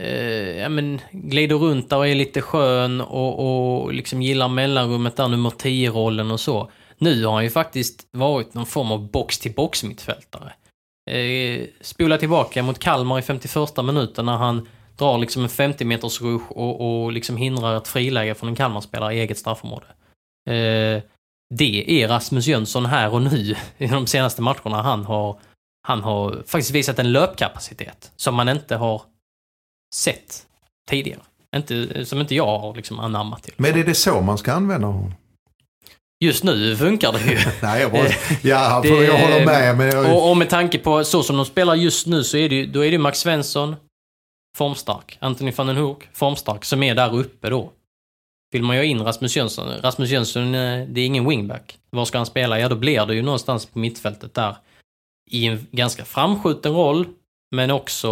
Uh, 0.03 0.59
ja, 0.59 0.69
men 0.69 1.01
glider 1.13 1.57
runt 1.57 1.91
där 1.91 1.97
och 1.97 2.09
är 2.09 2.15
lite 2.15 2.43
skön 2.43 3.01
och, 3.01 3.83
och 3.85 3.95
liksom 3.95 4.23
gillar 4.23 4.49
mellanrummet 4.49 5.17
där, 5.17 5.29
nummer 5.29 5.51
10-rollen 5.51 6.31
och 6.31 6.41
så. 6.41 6.71
Nu 6.99 7.25
har 7.25 7.33
han 7.33 7.45
ju 7.45 7.51
faktiskt 7.51 8.07
varit 8.13 8.55
någon 8.55 8.67
form 8.67 8.93
av 8.93 9.11
box-till-box 9.11 9.85
mittfältare. 9.85 10.53
Eh, 11.11 11.67
spola 11.81 12.19
tillbaka 12.19 12.63
mot 12.63 12.79
Kalmar 12.79 13.19
i 13.19 13.23
51 13.23 13.77
minuten 13.85 14.27
när 14.27 14.37
han 14.37 14.69
drar 14.99 15.19
liksom 15.19 15.43
en 15.43 15.49
50 15.49 15.85
meters 15.85 16.23
rush 16.23 16.53
och, 16.53 17.05
och 17.05 17.13
liksom 17.13 17.37
hindrar 17.37 17.77
ett 17.77 17.89
friläge 17.89 18.35
från 18.35 18.49
en 18.49 18.57
Kalmarspelare 18.57 19.15
i 19.15 19.21
eget 19.21 19.39
straffområde. 19.39 19.87
Eh, 20.47 21.03
det 21.55 22.03
är 22.03 22.09
Rasmus 22.09 22.47
Jönsson 22.47 22.87
här 22.87 23.13
och 23.15 23.23
nu 23.23 23.55
i 23.79 23.87
de 23.87 24.07
senaste 24.07 24.43
matcherna. 24.43 24.83
Han 24.83 25.05
har, 25.05 25.39
han 25.89 26.03
har 26.03 26.43
faktiskt 26.47 26.71
visat 26.71 26.99
en 26.99 27.13
löpkapacitet 27.13 28.13
som 28.17 28.35
man 28.35 28.49
inte 28.49 28.77
har 28.77 29.03
sett 29.95 30.47
tidigare. 30.91 31.21
Inte, 31.57 32.05
som 32.07 32.21
inte 32.21 32.35
jag 32.35 32.59
har 32.59 32.75
liksom 32.75 33.01
anammat 33.01 33.43
till. 33.43 33.55
Men 33.57 33.79
är 33.79 33.85
det 33.85 33.95
så 33.95 34.21
man 34.21 34.39
ska 34.39 34.53
använda 34.53 34.87
honom? 34.87 35.15
Just 36.25 36.45
nu 36.45 36.77
funkar 36.77 37.13
det 37.13 37.21
ju. 37.21 37.39
Nej, 37.63 37.81
jag, 37.83 37.93
bara, 37.93 38.07
ja, 38.43 38.81
det- 38.83 38.89
jag 38.89 39.19
håller 39.19 39.47
med. 39.47 39.77
Men 39.77 39.87
jag, 39.89 40.17
Och, 40.17 40.31
och 40.31 40.37
med 40.37 40.51
tanke 40.51 40.79
på 40.79 41.05
så 41.05 41.23
som 41.23 41.37
de 41.37 41.47
spelar 41.47 41.75
just 41.75 42.07
nu 42.07 42.25
så 42.25 42.37
är 42.37 42.49
det 42.49 42.67
då 42.67 42.85
är 42.85 42.91
det 42.91 42.99
Max 42.99 43.19
Svensson, 43.19 43.77
formstark. 44.59 45.19
Anthony 45.21 45.51
van 45.51 45.67
den 45.67 45.77
Hoek, 45.77 46.09
formstark, 46.13 46.65
som 46.65 46.83
är 46.83 46.95
där 46.95 47.15
uppe 47.15 47.51
då. 47.51 47.73
Vill 48.57 48.63
man 48.63 48.77
ju 48.77 48.83
ha 48.83 48.85
in 48.85 49.03
Rasmus 49.03 49.37
Jönsson, 49.37 49.69
Rasmus 49.83 50.11
Jönsson, 50.11 50.55
eh, 50.55 50.87
det 50.89 51.01
är 51.01 51.07
ingen 51.07 51.29
wingback. 51.29 51.79
Var 51.91 52.05
ska 52.05 52.19
han 52.19 52.27
spela? 52.27 52.61
Ja, 52.61 52.69
då 52.69 52.77
blir 52.77 53.07
det 53.07 53.15
ju 53.15 53.23
någonstans 53.23 53.67
på 53.67 53.79
mittfältet 53.79 54.35
där. 54.35 54.57
I 55.31 55.47
en 55.47 55.67
ganska 55.71 56.05
framskjuten 56.05 56.73
roll, 56.73 57.07
men 57.57 57.71
också, 57.71 58.09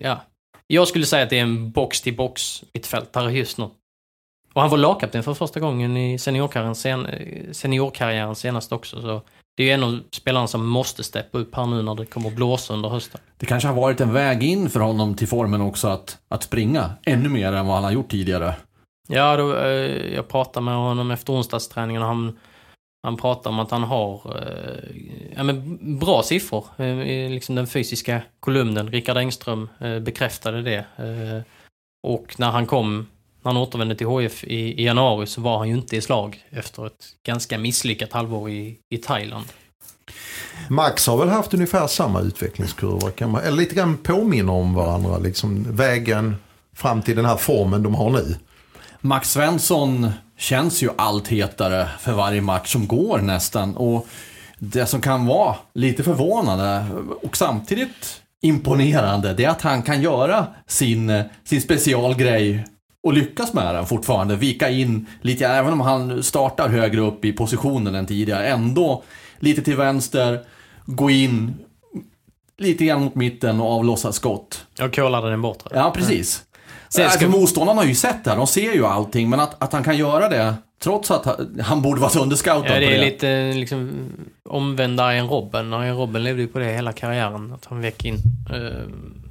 ja. 0.00 0.20
Jag 0.66 0.88
skulle 0.88 1.06
säga 1.06 1.22
att 1.22 1.30
det 1.30 1.38
är 1.38 1.42
en 1.42 1.70
box-till-box 1.70 2.64
mittfältare 2.74 3.32
just 3.32 3.58
nu. 3.58 3.64
Och 4.52 4.60
han 4.60 4.70
var 4.70 4.78
lagkapten 4.78 5.22
för 5.22 5.34
första 5.34 5.60
gången 5.60 5.96
i 5.96 6.18
seniorkarriären, 6.18 6.74
sen, 6.74 7.06
eh, 7.06 7.52
seniorkarriären 7.52 8.34
senast 8.34 8.72
också. 8.72 9.00
Så 9.00 9.22
det 9.56 9.62
är 9.62 9.66
ju 9.66 9.72
en 9.72 9.84
av 9.84 10.00
spelarna 10.10 10.46
som 10.46 10.66
måste 10.66 11.04
steppa 11.04 11.38
upp 11.38 11.54
här 11.54 11.66
nu 11.66 11.82
när 11.82 11.94
det 11.94 12.06
kommer 12.06 12.28
att 12.28 12.36
blåsa 12.36 12.74
under 12.74 12.88
hösten. 12.88 13.20
Det 13.36 13.46
kanske 13.46 13.68
har 13.68 13.74
varit 13.74 14.00
en 14.00 14.12
väg 14.12 14.42
in 14.42 14.70
för 14.70 14.80
honom 14.80 15.14
till 15.14 15.28
formen 15.28 15.60
också 15.60 15.88
att, 15.88 16.18
att 16.28 16.42
springa 16.42 16.90
ännu 17.04 17.28
mer 17.28 17.52
än 17.52 17.66
vad 17.66 17.74
han 17.74 17.84
har 17.84 17.90
gjort 17.90 18.10
tidigare. 18.10 18.54
Ja, 19.06 19.36
då, 19.36 19.56
eh, 19.56 20.14
jag 20.14 20.28
pratade 20.28 20.64
med 20.64 20.74
honom 20.74 21.10
efter 21.10 21.32
onsdagsträningen 21.32 22.02
och 22.02 22.08
han, 22.08 22.38
han 23.02 23.16
pratade 23.16 23.48
om 23.48 23.58
att 23.58 23.70
han 23.70 23.82
har 23.82 24.38
eh, 24.38 24.96
ja, 25.36 25.42
men 25.42 25.78
bra 25.98 26.22
siffror 26.22 26.64
eh, 26.76 26.86
i 26.86 27.28
liksom 27.28 27.54
den 27.54 27.66
fysiska 27.66 28.22
kolumnen. 28.40 28.90
Rickard 28.90 29.16
Engström 29.16 29.68
eh, 29.80 29.98
bekräftade 29.98 30.62
det. 30.62 30.86
Eh, 30.96 31.42
och 32.06 32.34
när 32.38 32.50
han 32.50 32.66
kom, 32.66 33.06
när 33.42 33.52
han 33.52 33.62
återvände 33.62 33.94
till 33.94 34.06
HF 34.06 34.44
i, 34.44 34.82
i 34.82 34.84
januari 34.84 35.26
så 35.26 35.40
var 35.40 35.58
han 35.58 35.68
ju 35.68 35.74
inte 35.74 35.96
i 35.96 36.00
slag 36.00 36.44
efter 36.50 36.86
ett 36.86 37.06
ganska 37.26 37.58
misslyckat 37.58 38.12
halvår 38.12 38.50
i, 38.50 38.78
i 38.88 38.98
Thailand. 38.98 39.46
Max 40.70 41.06
har 41.06 41.18
väl 41.18 41.28
haft 41.28 41.54
ungefär 41.54 41.86
samma 41.86 42.20
utvecklingskurva. 42.20 43.10
Kan 43.10 43.30
man, 43.30 43.42
eller 43.42 43.56
lite 43.56 43.74
grann 43.74 43.96
påminner 43.96 44.52
om 44.52 44.74
varandra. 44.74 45.18
Liksom 45.18 45.76
vägen 45.76 46.36
fram 46.76 47.02
till 47.02 47.16
den 47.16 47.24
här 47.24 47.36
formen 47.36 47.82
de 47.82 47.94
har 47.94 48.10
nu. 48.10 48.36
Max 49.00 49.30
Svensson 49.32 50.10
känns 50.38 50.82
ju 50.82 50.88
allt 50.98 51.28
hetare 51.28 51.88
för 52.00 52.12
varje 52.12 52.40
match 52.40 52.72
som 52.72 52.86
går 52.86 53.18
nästan. 53.18 53.76
Och 53.76 54.06
det 54.58 54.86
som 54.86 55.00
kan 55.00 55.26
vara 55.26 55.56
lite 55.74 56.02
förvånande 56.02 56.84
och 57.22 57.36
samtidigt 57.36 58.22
imponerande, 58.42 59.34
det 59.34 59.44
är 59.44 59.48
att 59.48 59.62
han 59.62 59.82
kan 59.82 60.02
göra 60.02 60.46
sin, 60.66 61.22
sin 61.44 61.60
specialgrej 61.60 62.64
och 63.02 63.12
lyckas 63.12 63.52
med 63.52 63.74
den 63.74 63.86
fortfarande. 63.86 64.36
Vika 64.36 64.70
in 64.70 65.06
lite, 65.20 65.46
även 65.46 65.72
om 65.72 65.80
han 65.80 66.22
startar 66.22 66.68
högre 66.68 67.00
upp 67.00 67.24
i 67.24 67.32
positionen 67.32 67.94
än 67.94 68.06
tidigare, 68.06 68.46
ändå 68.46 69.02
lite 69.38 69.62
till 69.62 69.76
vänster, 69.76 70.40
gå 70.84 71.10
in 71.10 71.54
lite 72.58 72.84
grann 72.84 73.00
mot 73.00 73.14
mitten 73.14 73.60
och 73.60 73.72
avlossa 73.72 74.12
skott. 74.12 74.66
Jag 74.78 74.94
kollade 74.94 75.30
den 75.30 75.42
bort. 75.42 75.62
Ja, 75.70 75.92
precis. 75.94 76.44
Sen 76.96 77.10
ska 77.10 77.24
alltså, 77.26 77.40
motståndarna 77.40 77.80
har 77.80 77.86
ju 77.88 77.94
sett 77.94 78.24
det 78.24 78.30
här, 78.30 78.36
de 78.36 78.46
ser 78.46 78.72
ju 78.72 78.86
allting, 78.86 79.30
men 79.30 79.40
att, 79.40 79.62
att 79.62 79.72
han 79.72 79.84
kan 79.84 79.96
göra 79.96 80.28
det 80.28 80.54
trots 80.82 81.10
att 81.10 81.24
han, 81.24 81.60
han 81.62 81.82
borde 81.82 82.00
varit 82.00 82.16
underscoutad 82.16 82.68
Ja, 82.74 82.80
det 82.80 82.86
på 82.86 82.92
är 82.92 82.98
det. 82.98 83.04
lite 83.04 83.52
liksom 83.52 83.90
omvända 84.48 85.04
Arjen 85.04 85.28
Robben. 85.28 85.72
Arjen 85.72 85.96
Robben 85.96 86.24
levde 86.24 86.42
ju 86.42 86.48
på 86.48 86.58
det 86.58 86.64
hela 86.72 86.92
karriären. 86.92 87.52
Att 87.52 87.64
han 87.64 87.80
väck 87.80 88.04
in 88.04 88.14
eh, 88.54 88.88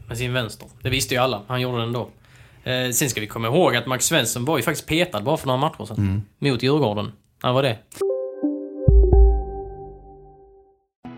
med 0.08 0.18
sin 0.18 0.34
vänster. 0.34 0.68
Det 0.82 0.90
visste 0.90 1.14
ju 1.14 1.22
alla. 1.22 1.42
Han 1.48 1.62
gjorde 1.62 1.78
det 1.78 1.84
ändå. 1.84 2.10
Eh, 2.64 2.92
sen 2.92 3.10
ska 3.10 3.22
vi 3.22 3.28
komma 3.28 3.48
ihåg 3.48 3.76
att 3.76 3.86
Max 3.88 4.06
Svensson 4.06 4.46
var 4.46 4.58
ju 4.58 4.64
faktiskt 4.64 4.88
petad 4.88 5.22
bara 5.22 5.38
för 5.38 5.48
några 5.48 5.60
matcher 5.60 5.86
sedan. 5.86 5.98
Mm. 5.98 6.22
Mot 6.54 6.64
Djurgården. 6.64 7.12
Han 7.42 7.56
var 7.56 7.64
det. 7.64 7.78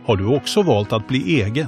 Har 0.06 0.16
du 0.18 0.36
också 0.36 0.62
valt 0.62 0.94
att 0.94 1.08
bli 1.08 1.42
egen? 1.42 1.68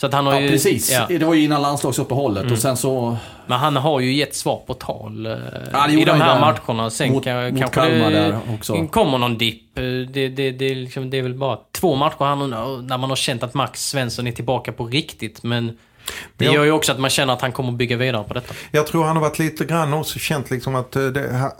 Så 0.00 0.06
att 0.06 0.12
han 0.12 0.26
har 0.26 0.34
Ja, 0.34 0.40
ju... 0.40 0.48
precis. 0.48 0.92
ja. 0.92 1.06
Det 1.18 1.24
var 1.24 1.34
ju 1.34 1.44
innan 1.44 1.62
landslagsuppehållet 1.62 2.50
och 2.52 2.58
sen 2.58 2.76
så... 2.76 3.16
Men 3.46 3.58
han 3.58 3.76
har 3.76 4.00
ju 4.00 4.12
gett 4.14 4.34
svar 4.34 4.62
på 4.66 4.74
tal 4.74 5.26
eh, 5.26 5.32
Ja, 5.72 5.90
i 5.90 6.04
de 6.04 6.20
här 6.20 6.40
matcherna. 6.40 6.90
Sen 6.90 7.12
Mot- 7.12 7.24
kan, 7.24 7.44
mot 7.50 7.58
kanske 7.60 7.74
Kalmar 7.80 8.10
det 8.10 8.18
där 8.18 8.38
också. 8.58 8.86
kommer 8.86 9.18
någon 9.18 9.38
dipp. 9.38 9.78
Eh, 9.78 9.82
Det, 9.84 10.28
det, 10.28 10.50
det, 10.50 10.74
liksom, 10.74 11.10
det 11.10 11.18
är 11.18 11.22
väl 11.22 11.34
bara 11.34 11.58
två 11.72 11.94
matcher 11.94 12.24
här 12.24 12.36
nu 12.36 12.46
när- 12.46 12.82
när 12.82 12.98
man 12.98 13.10
har 13.10 13.16
känt 13.16 13.42
att 13.42 13.54
Max 13.54 13.88
Svensson 13.88 14.26
är 14.26 14.32
tillbaka 14.32 14.72
på 14.72 14.86
riktigt. 14.86 15.42
Men 15.42 15.78
det 16.36 16.44
gör 16.44 16.64
ju 16.64 16.72
också 16.72 16.92
att 16.92 17.00
man 17.00 17.10
känner 17.10 17.32
att 17.32 17.40
han 17.40 17.52
kommer 17.52 17.72
bygga 17.72 17.96
vidare 17.96 18.24
på 18.24 18.34
detta. 18.34 18.54
Jag 18.70 18.86
tror 18.86 19.04
han 19.04 19.16
har 19.16 19.22
varit 19.22 19.38
lite 19.38 19.64
grann 19.64 19.94
också 19.94 20.18
känt 20.18 20.50
liksom 20.50 20.74
att 20.74 20.96
eh, 20.96 21.02
det, 21.02 21.50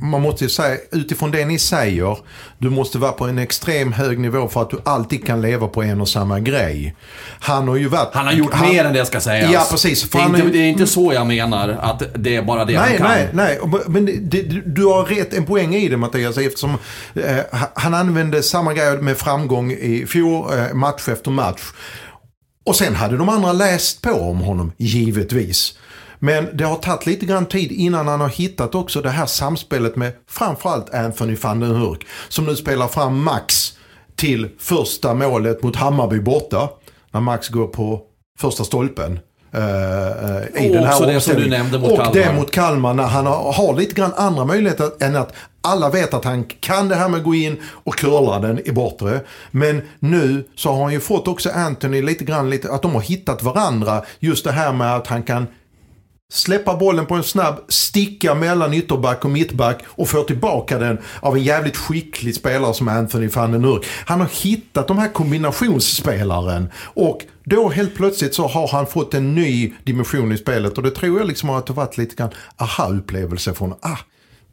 man 0.00 0.22
måste 0.22 0.44
ju 0.44 0.50
säga 0.50 0.76
utifrån 0.92 1.30
det 1.30 1.44
ni 1.44 1.58
säger. 1.58 2.18
Du 2.58 2.70
måste 2.70 2.98
vara 2.98 3.12
på 3.12 3.24
en 3.24 3.38
extrem 3.38 3.92
hög 3.92 4.18
nivå 4.18 4.48
för 4.48 4.62
att 4.62 4.70
du 4.70 4.78
alltid 4.84 5.26
kan 5.26 5.40
leva 5.42 5.68
på 5.68 5.82
en 5.82 6.00
och 6.00 6.08
samma 6.08 6.40
grej. 6.40 6.96
Han 7.40 7.68
har 7.68 7.76
ju 7.76 7.88
varit... 7.88 8.14
Han 8.14 8.26
har 8.26 8.32
gjort 8.32 8.60
mer 8.60 8.84
än 8.84 8.92
det 8.92 9.06
ska 9.06 9.20
sägas. 9.20 9.52
Ja, 9.52 9.66
precis. 9.70 10.10
Det 10.10 10.18
är, 10.18 10.22
han 10.22 10.34
inte, 10.36 10.48
är- 10.48 10.52
det 10.52 10.58
är 10.58 10.68
inte 10.68 10.86
så 10.86 11.12
jag 11.12 11.26
menar, 11.26 11.68
att 11.68 12.02
det 12.14 12.36
är 12.36 12.42
bara 12.42 12.64
det 12.64 12.74
han 12.74 12.88
Nej, 12.88 12.98
kan. 12.98 13.06
nej, 13.08 13.28
nej. 13.32 13.58
Men 13.86 14.06
det, 14.30 14.42
du 14.66 14.84
har 14.84 15.04
rätt 15.04 15.34
en 15.34 15.44
poäng 15.46 15.74
i 15.74 15.88
det 15.88 15.96
Mattias 15.96 16.38
eftersom 16.38 16.70
eh, 17.14 17.36
han 17.74 17.94
använde 17.94 18.42
samma 18.42 18.74
grej 18.74 18.96
med 18.98 19.16
framgång 19.16 19.72
i 19.72 20.06
fjol, 20.08 20.52
eh, 20.58 20.74
match 20.74 21.08
efter 21.08 21.30
match. 21.30 21.60
Och 22.68 22.76
sen 22.76 22.94
hade 22.94 23.16
de 23.16 23.28
andra 23.28 23.52
läst 23.52 24.02
på 24.02 24.10
om 24.10 24.40
honom, 24.40 24.72
givetvis. 24.76 25.78
Men 26.18 26.56
det 26.56 26.64
har 26.64 26.76
tagit 26.76 27.06
lite 27.06 27.26
grann 27.26 27.46
tid 27.46 27.72
innan 27.72 28.08
han 28.08 28.20
har 28.20 28.28
hittat 28.28 28.74
också 28.74 29.00
det 29.00 29.10
här 29.10 29.26
samspelet 29.26 29.96
med 29.96 30.12
framförallt 30.30 30.94
Anthony 30.94 31.36
van 31.42 31.60
den 31.60 31.70
Hurk. 31.76 32.06
Som 32.28 32.44
nu 32.44 32.56
spelar 32.56 32.88
fram 32.88 33.24
Max 33.24 33.72
till 34.16 34.48
första 34.58 35.14
målet 35.14 35.62
mot 35.62 35.76
Hammarby 35.76 36.20
borta. 36.20 36.68
När 37.12 37.20
Max 37.20 37.48
går 37.48 37.66
på 37.66 38.00
första 38.38 38.64
stolpen. 38.64 39.20
eh, 39.54 39.60
eh, 39.60 40.64
i 40.64 40.68
Och 40.68 40.74
den 40.74 40.84
här 40.84 40.92
också 40.92 41.06
det 41.06 41.20
som 41.20 41.36
du 41.36 41.48
nämnde 41.48 41.78
mot 41.78 41.90
Och 41.90 41.96
Kalmar. 41.98 42.14
det 42.14 42.32
mot 42.32 42.50
Kalmar 42.50 42.94
när 42.94 43.04
han 43.06 43.26
har, 43.26 43.52
har 43.52 43.76
lite 43.76 43.94
grann 43.94 44.12
andra 44.16 44.44
möjligheter 44.44 44.90
än 45.00 45.16
att 45.16 45.32
alla 45.68 45.90
vet 45.90 46.14
att 46.14 46.24
han 46.24 46.44
kan 46.44 46.88
det 46.88 46.94
här 46.94 47.08
med 47.08 47.18
att 47.18 47.24
gå 47.24 47.34
in 47.34 47.56
och 47.84 47.94
curla 47.94 48.38
den 48.38 48.68
i 48.68 48.72
bortre. 48.72 49.20
Men 49.50 49.82
nu 49.98 50.44
så 50.54 50.72
har 50.72 50.82
han 50.82 50.92
ju 50.92 51.00
fått 51.00 51.28
också 51.28 51.50
Anthony 51.50 52.02
lite 52.02 52.24
grann, 52.24 52.50
lite, 52.50 52.72
att 52.72 52.82
de 52.82 52.94
har 52.94 53.00
hittat 53.00 53.42
varandra. 53.42 54.04
Just 54.18 54.44
det 54.44 54.52
här 54.52 54.72
med 54.72 54.96
att 54.96 55.06
han 55.06 55.22
kan 55.22 55.46
släppa 56.32 56.76
bollen 56.76 57.06
på 57.06 57.14
en 57.14 57.22
snabb, 57.22 57.60
sticka 57.68 58.34
mellan 58.34 58.74
ytterback 58.74 59.24
och 59.24 59.30
mittback 59.30 59.84
och 59.86 60.08
få 60.08 60.22
tillbaka 60.22 60.78
den 60.78 60.98
av 61.20 61.36
en 61.36 61.42
jävligt 61.42 61.76
skicklig 61.76 62.34
spelare 62.34 62.74
som 62.74 62.88
Anthony 62.88 63.28
van 63.28 63.52
den 63.52 63.64
Hurk. 63.64 63.86
Han 64.06 64.20
har 64.20 64.28
hittat 64.42 64.88
de 64.88 64.98
här 64.98 65.08
kombinationsspelaren 65.08 66.70
och 66.94 67.24
då 67.44 67.68
helt 67.68 67.94
plötsligt 67.94 68.34
så 68.34 68.46
har 68.46 68.68
han 68.68 68.86
fått 68.86 69.14
en 69.14 69.34
ny 69.34 69.72
dimension 69.84 70.32
i 70.32 70.38
spelet 70.38 70.76
och 70.76 70.82
det 70.82 70.90
tror 70.90 71.18
jag 71.18 71.28
liksom 71.28 71.48
har 71.48 71.74
varit 71.74 71.98
lite 71.98 72.14
grann 72.14 72.30
aha-upplevelse 72.56 73.54
från 73.54 73.72
ah, 73.72 73.98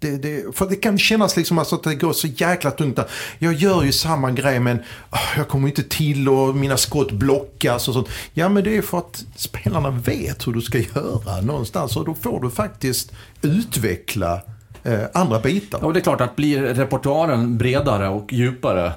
det, 0.06 0.18
det, 0.18 0.56
för 0.56 0.70
det 0.70 0.76
kan 0.76 0.98
kännas 0.98 1.38
liksom 1.38 1.58
alltså 1.58 1.76
att 1.76 1.84
det 1.84 1.96
går 1.96 2.14
så 2.14 2.28
jäkla 2.28 2.72
tungt. 2.72 2.96
där. 2.96 3.06
Jag 3.40 3.54
gör 3.54 3.84
ju 3.84 3.92
samma 3.92 4.32
grej 4.32 4.60
men 4.60 4.80
ah, 5.10 5.20
jag 5.38 5.48
kommer 5.48 5.68
inte 5.68 5.84
till 5.84 6.30
och 6.30 6.56
mina 6.56 6.78
skott 6.78 7.12
blockas 7.12 7.88
och 7.88 7.94
sånt. 7.94 8.10
Ja 8.34 8.50
men 8.50 8.64
det 8.64 8.78
är 8.78 8.82
för 8.82 8.98
att 8.98 9.26
spelarna 9.36 9.90
vet 9.90 10.48
hur 10.48 10.54
du 10.54 10.62
ska 10.62 10.78
göra 10.78 11.42
någonstans 11.42 11.98
och 11.98 12.06
då 12.06 12.14
får 12.14 12.42
du 12.42 12.50
faktiskt 12.50 13.12
utveckla 13.42 14.42
eh, 14.84 15.00
andra 15.14 15.40
bitar. 15.40 15.80
Ja, 15.82 15.88
och 15.88 15.94
det 15.94 16.00
är 16.00 16.02
klart 16.02 16.22
att 16.22 16.36
blir 16.36 16.62
repertoaren 16.62 17.58
bredare 17.58 18.10
och 18.10 18.34
djupare 18.34 18.94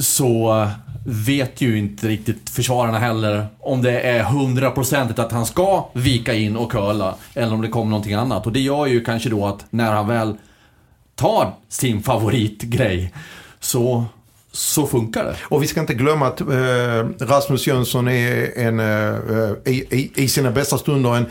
så 0.00 0.68
vet 1.04 1.60
ju 1.60 1.78
inte 1.78 2.08
riktigt 2.08 2.50
försvararna 2.50 2.98
heller 2.98 3.46
om 3.60 3.82
det 3.82 4.00
är 4.00 4.22
hundraprocentigt 4.22 5.18
att 5.18 5.32
han 5.32 5.46
ska 5.46 5.88
vika 5.92 6.34
in 6.34 6.56
och 6.56 6.72
curla 6.72 7.14
eller 7.34 7.54
om 7.54 7.62
det 7.62 7.68
kommer 7.68 7.90
någonting 7.90 8.14
annat. 8.14 8.46
Och 8.46 8.52
det 8.52 8.60
gör 8.60 8.86
ju 8.86 9.04
kanske 9.04 9.28
då 9.28 9.46
att 9.46 9.66
när 9.70 9.92
han 9.92 10.08
väl 10.08 10.36
tar 11.14 11.54
sin 11.68 12.02
favoritgrej 12.02 13.14
så, 13.60 14.04
så 14.52 14.86
funkar 14.86 15.24
det. 15.24 15.36
Och 15.42 15.62
vi 15.62 15.66
ska 15.66 15.80
inte 15.80 15.94
glömma 15.94 16.26
att 16.26 16.40
eh, 16.40 17.26
Rasmus 17.26 17.66
Jönsson 17.66 18.08
är 18.08 18.58
en, 18.58 18.80
eh, 18.80 19.16
i, 19.64 19.86
i, 19.90 20.12
i 20.14 20.28
sina 20.28 20.50
bästa 20.50 20.78
stunder 20.78 21.16
en 21.16 21.26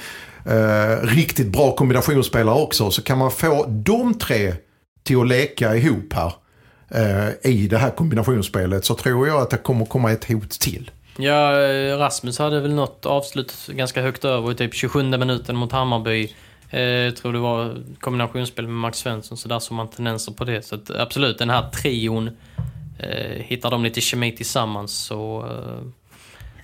eh, 0.45 1.07
riktigt 1.07 1.47
bra 1.47 1.75
kombinationsspelare 1.75 2.55
också. 2.61 2.91
Så 2.91 3.01
kan 3.01 3.17
man 3.17 3.31
få 3.31 3.65
de 3.67 4.13
tre 4.13 4.53
till 5.03 5.19
att 5.19 5.27
leka 5.27 5.75
ihop 5.75 6.13
här 6.13 6.33
eh, 6.93 7.51
i 7.51 7.67
det 7.67 7.77
här 7.77 7.89
kombinationsspelet 7.89 8.85
så 8.85 8.95
tror 8.95 9.27
jag 9.27 9.41
att 9.41 9.49
det 9.49 9.57
kommer 9.57 9.85
komma 9.85 10.11
ett 10.11 10.25
hot 10.25 10.49
till. 10.49 10.91
Ja, 11.17 11.61
eh, 11.61 11.97
Rasmus 11.97 12.39
hade 12.39 12.59
väl 12.59 12.73
något 12.73 13.05
avslut 13.05 13.53
ganska 13.67 14.01
högt 14.01 14.25
över 14.25 14.51
i 14.51 14.55
typ 14.55 14.73
27 14.73 15.03
minuten 15.03 15.55
mot 15.55 15.71
Hammarby. 15.71 16.33
Eh, 16.69 16.81
Jag 16.81 17.15
tror 17.15 17.33
det 17.33 17.39
var 17.39 17.77
kombinationsspel 17.99 18.65
med 18.67 18.75
Max 18.75 18.97
Svensson, 18.97 19.37
så 19.37 19.47
där 19.47 19.59
såg 19.59 19.75
man 19.77 19.87
tendenser 19.87 20.31
på 20.31 20.43
det. 20.43 20.65
Så 20.65 20.75
att, 20.75 20.89
absolut, 20.89 21.37
den 21.37 21.49
här 21.49 21.69
trion, 21.69 22.29
eh, 22.99 23.37
hittar 23.37 23.71
de 23.71 23.83
lite 23.83 24.01
kemi 24.01 24.31
tillsammans 24.31 24.91
så 24.91 25.45
eh, 25.49 25.87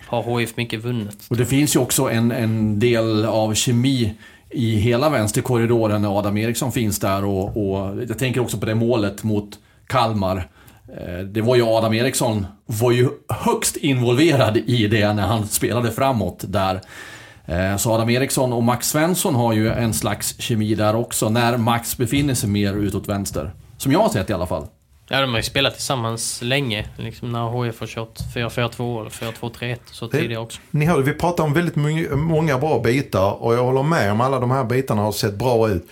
har 0.08 0.40
HIF 0.40 0.58
mycket 0.58 0.80
vunnet. 0.84 1.18
Och 1.30 1.38
det 1.38 1.46
finns 1.46 1.76
ju 1.76 1.80
också 1.80 2.10
en, 2.10 2.32
en 2.32 2.80
del 2.80 3.26
av 3.26 3.54
kemi 3.54 4.14
i 4.50 4.76
hela 4.76 5.10
vänsterkorridoren 5.10 6.02
när 6.02 6.20
Adam 6.20 6.38
Eriksson 6.38 6.72
finns 6.72 7.00
där 7.00 7.26
och, 7.26 7.46
och 7.58 7.98
jag 8.10 8.18
tänker 8.20 8.42
också 8.42 8.58
på 8.58 8.66
det 8.66 8.76
målet 8.76 9.24
mot 9.24 9.60
Kalmar. 9.90 10.48
Eh, 10.98 11.20
Det 11.20 11.42
var 11.42 11.56
ju 11.56 11.64
Adam 11.64 11.94
Eriksson 11.94 12.46
var 12.66 12.92
ju 12.92 13.10
högst 13.30 13.76
involverad 13.78 14.58
i 14.58 14.88
det 14.88 15.14
när 15.14 15.28
han 15.28 15.48
spelade 15.48 15.92
framåt 15.92 16.44
där. 16.48 16.82
Eh, 17.46 17.78
Så 17.78 17.92
Adam 17.94 18.10
Eriksson 18.10 18.54
och 18.54 18.64
Max 18.64 18.90
Svensson 18.90 19.36
har 19.36 19.54
ju 19.54 19.70
en 19.72 19.94
slags 19.94 20.36
kemi 20.42 20.76
där 20.76 20.96
också 20.96 21.30
när 21.30 21.58
Max 21.58 21.98
befinner 21.98 22.34
sig 22.34 22.50
mer 22.50 22.74
utåt 22.74 23.08
vänster. 23.08 23.52
Som 23.78 23.92
jag 23.92 24.00
har 24.00 24.10
sett 24.10 24.30
i 24.30 24.34
alla 24.34 24.48
fall. 24.48 24.68
Ja, 25.12 25.22
de 25.22 25.30
har 25.30 25.38
ju 25.38 25.44
spelat 25.44 25.74
tillsammans 25.74 26.42
länge. 26.42 26.86
Liksom 26.98 27.32
när 27.32 27.64
HIF 27.66 27.80
har 27.80 27.88
kört 27.88 28.20
4-4-2 28.36 29.00
eller 29.02 29.10
4-2-3-1 29.10 29.80
så 29.92 30.08
Det- 30.08 30.18
tidigare 30.18 30.42
också. 30.42 30.60
Ni 30.72 30.86
hörde, 30.86 31.04
vi 31.04 31.14
pratar 31.14 31.44
om 31.44 31.54
väldigt 31.54 31.76
många, 31.76 32.16
många 32.16 32.58
bra 32.58 32.80
bitar 32.80 33.44
och 33.44 33.54
jag 33.54 33.64
håller 33.64 33.84
med 33.84 34.12
om 34.12 34.22
alla 34.22 34.40
de 34.40 34.52
här 34.52 34.64
bitarna 34.64 35.02
har 35.02 35.12
sett 35.12 35.36
bra 35.36 35.70
ut. 35.70 35.88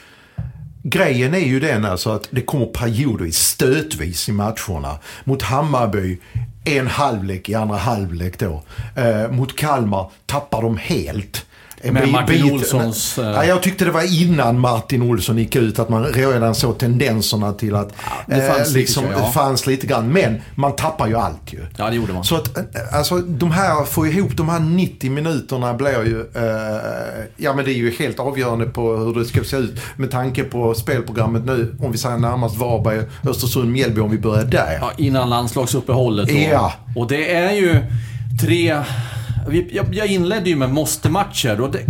Grejen 0.90 1.34
är 1.34 1.40
ju 1.40 1.60
den 1.60 1.86
alltså 1.86 2.10
att 2.10 2.28
det 2.32 2.42
kommer 2.42 2.66
periodvis, 2.66 3.38
stötvis 3.38 4.30
i 4.30 4.32
matcherna. 4.32 5.00
Mot 5.24 5.42
Hammarby, 5.42 6.18
en 6.66 6.88
halvlek 6.88 7.50
i 7.50 7.56
andra 7.56 7.78
halvlek 7.78 8.40
då. 8.40 8.64
Eh, 8.96 9.32
mot 9.32 9.56
Kalmar 9.56 10.12
tappar 10.26 10.62
de 10.62 10.78
helt. 10.78 11.46
Med 11.84 12.10
Martin 12.10 12.44
bit- 12.44 12.54
Olssons, 12.54 13.18
eh, 13.18 13.26
Ja, 13.26 13.46
jag 13.46 13.64
tyckte 13.64 13.86
det 13.86 13.92
var 13.92 14.22
innan 14.22 14.60
Martin 14.60 15.02
Olsson 15.02 15.38
gick 15.38 15.56
ut 15.56 15.80
att 15.80 15.90
man 15.90 16.04
redan 16.06 16.56
såg 16.56 16.78
tendenserna 16.78 17.54
till 17.54 17.76
att 17.76 17.94
det 18.28 18.48
fanns 18.48 18.50
eh, 18.50 18.58
lite, 18.68 18.80
liksom, 18.80 19.04
jag, 19.04 19.14
ja. 19.14 19.26
det 19.26 19.32
fanns 19.32 19.68
lite 19.68 19.88
grann. 19.88 20.10
Men 20.10 20.42
man 20.56 20.76
tappar 20.76 21.08
ju 21.08 21.16
allt 21.18 21.54
ju. 21.54 21.60
Ja, 21.78 21.90
det 21.90 21.96
gjorde 21.96 22.14
man. 22.14 22.24
Så 22.24 22.36
att, 22.36 22.58
eh, 22.58 22.64
alltså 22.94 23.18
de 23.18 23.52
här, 23.52 23.84
få 23.86 24.08
ihop 24.08 24.38
de 24.38 24.50
här 24.50 24.60
90 24.60 25.12
minuterna 25.12 25.74
blir 25.74 26.06
ju, 26.06 26.20
eh, 26.36 27.26
ja 27.38 27.54
men 27.54 27.66
det 27.66 27.72
är 27.72 27.78
ju 27.78 27.92
helt 28.00 28.20
avgörande 28.20 28.66
på 28.66 28.96
hur 28.98 29.14
det 29.14 29.26
ska 29.26 29.44
se 29.44 29.58
ut. 29.58 29.80
Med 29.96 30.12
tanke 30.12 30.44
på 30.44 30.74
spelprogrammet 30.74 31.46
nu, 31.46 31.76
om 31.80 31.92
vi 31.92 31.98
säger 31.98 32.18
närmast 32.18 32.58
Varberg, 32.58 33.02
Östersund, 33.30 33.72
Mjällby, 33.72 34.02
om 34.02 34.12
vi 34.12 34.18
börjar 34.18 34.44
där. 34.46 34.78
Ja, 34.82 34.92
innan 34.98 35.30
landslagsuppehållet 35.30 36.28
då. 36.30 36.36
Ja. 36.52 36.74
Och 36.96 37.08
det 37.08 37.34
är 37.36 37.52
ju 37.52 37.80
tre... 38.42 38.78
Jag, 39.92 40.08
inledde 40.08 40.50
ju 40.50 40.56
med 40.56 40.70
måste-matcher 40.70 41.62
och 41.62 41.72
det, 41.72 41.86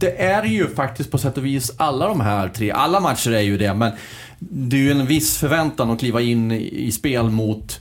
det 0.00 0.22
är 0.22 0.44
ju 0.44 0.74
faktiskt 0.74 1.10
på 1.10 1.18
sätt 1.18 1.38
och 1.38 1.44
vis 1.44 1.72
alla 1.76 2.08
de 2.08 2.20
här 2.20 2.48
tre. 2.48 2.70
Alla 2.70 3.00
matcher 3.00 3.30
är 3.30 3.40
ju 3.40 3.58
det, 3.58 3.74
men 3.74 3.92
det 4.38 4.76
är 4.76 4.80
ju 4.80 4.90
en 4.90 5.06
viss 5.06 5.38
förväntan 5.38 5.90
att 5.90 5.98
kliva 5.98 6.20
in 6.20 6.52
i, 6.52 6.86
i 6.86 6.92
spel 6.92 7.30
mot 7.30 7.80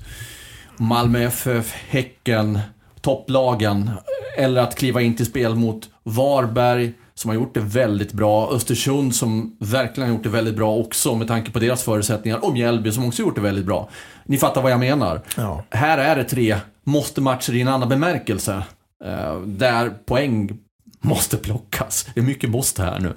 Malmö 0.78 1.24
FF, 1.24 1.74
Häcken, 1.90 2.60
topplagen. 3.02 3.92
Eller 4.38 4.62
att 4.62 4.76
kliva 4.76 5.02
in 5.02 5.16
till 5.16 5.26
spel 5.26 5.56
mot 5.56 5.90
Varberg, 6.04 6.94
som 7.14 7.30
har 7.30 7.36
gjort 7.36 7.54
det 7.54 7.60
väldigt 7.60 8.14
bra. 8.14 8.52
Östersund 8.52 9.16
som 9.16 9.58
verkligen 9.60 10.10
har 10.10 10.16
gjort 10.16 10.24
det 10.24 10.30
väldigt 10.30 10.56
bra 10.56 10.76
också 10.76 11.16
med 11.16 11.28
tanke 11.28 11.52
på 11.52 11.60
deras 11.60 11.84
förutsättningar. 11.84 12.46
Och 12.46 12.54
Mjällby 12.54 12.92
som 12.92 13.06
också 13.06 13.22
gjort 13.22 13.36
det 13.36 13.42
väldigt 13.42 13.66
bra. 13.66 13.90
Ni 14.26 14.38
fattar 14.38 14.62
vad 14.62 14.72
jag 14.72 14.80
menar. 14.80 15.22
Ja. 15.38 15.64
Här 15.70 15.98
är 15.98 16.16
det 16.16 16.24
tre 16.24 16.58
måste-matcher 16.84 17.56
i 17.56 17.62
en 17.62 17.68
annan 17.68 17.90
bemärkelse. 17.90 18.64
Eh, 19.06 19.40
där 19.42 19.90
poäng 19.90 20.60
måste 21.02 21.38
plockas. 21.38 22.10
Det 22.14 22.20
är 22.20 22.24
mycket 22.24 22.50
måste 22.50 22.84
här 22.84 23.00
nu. 23.00 23.14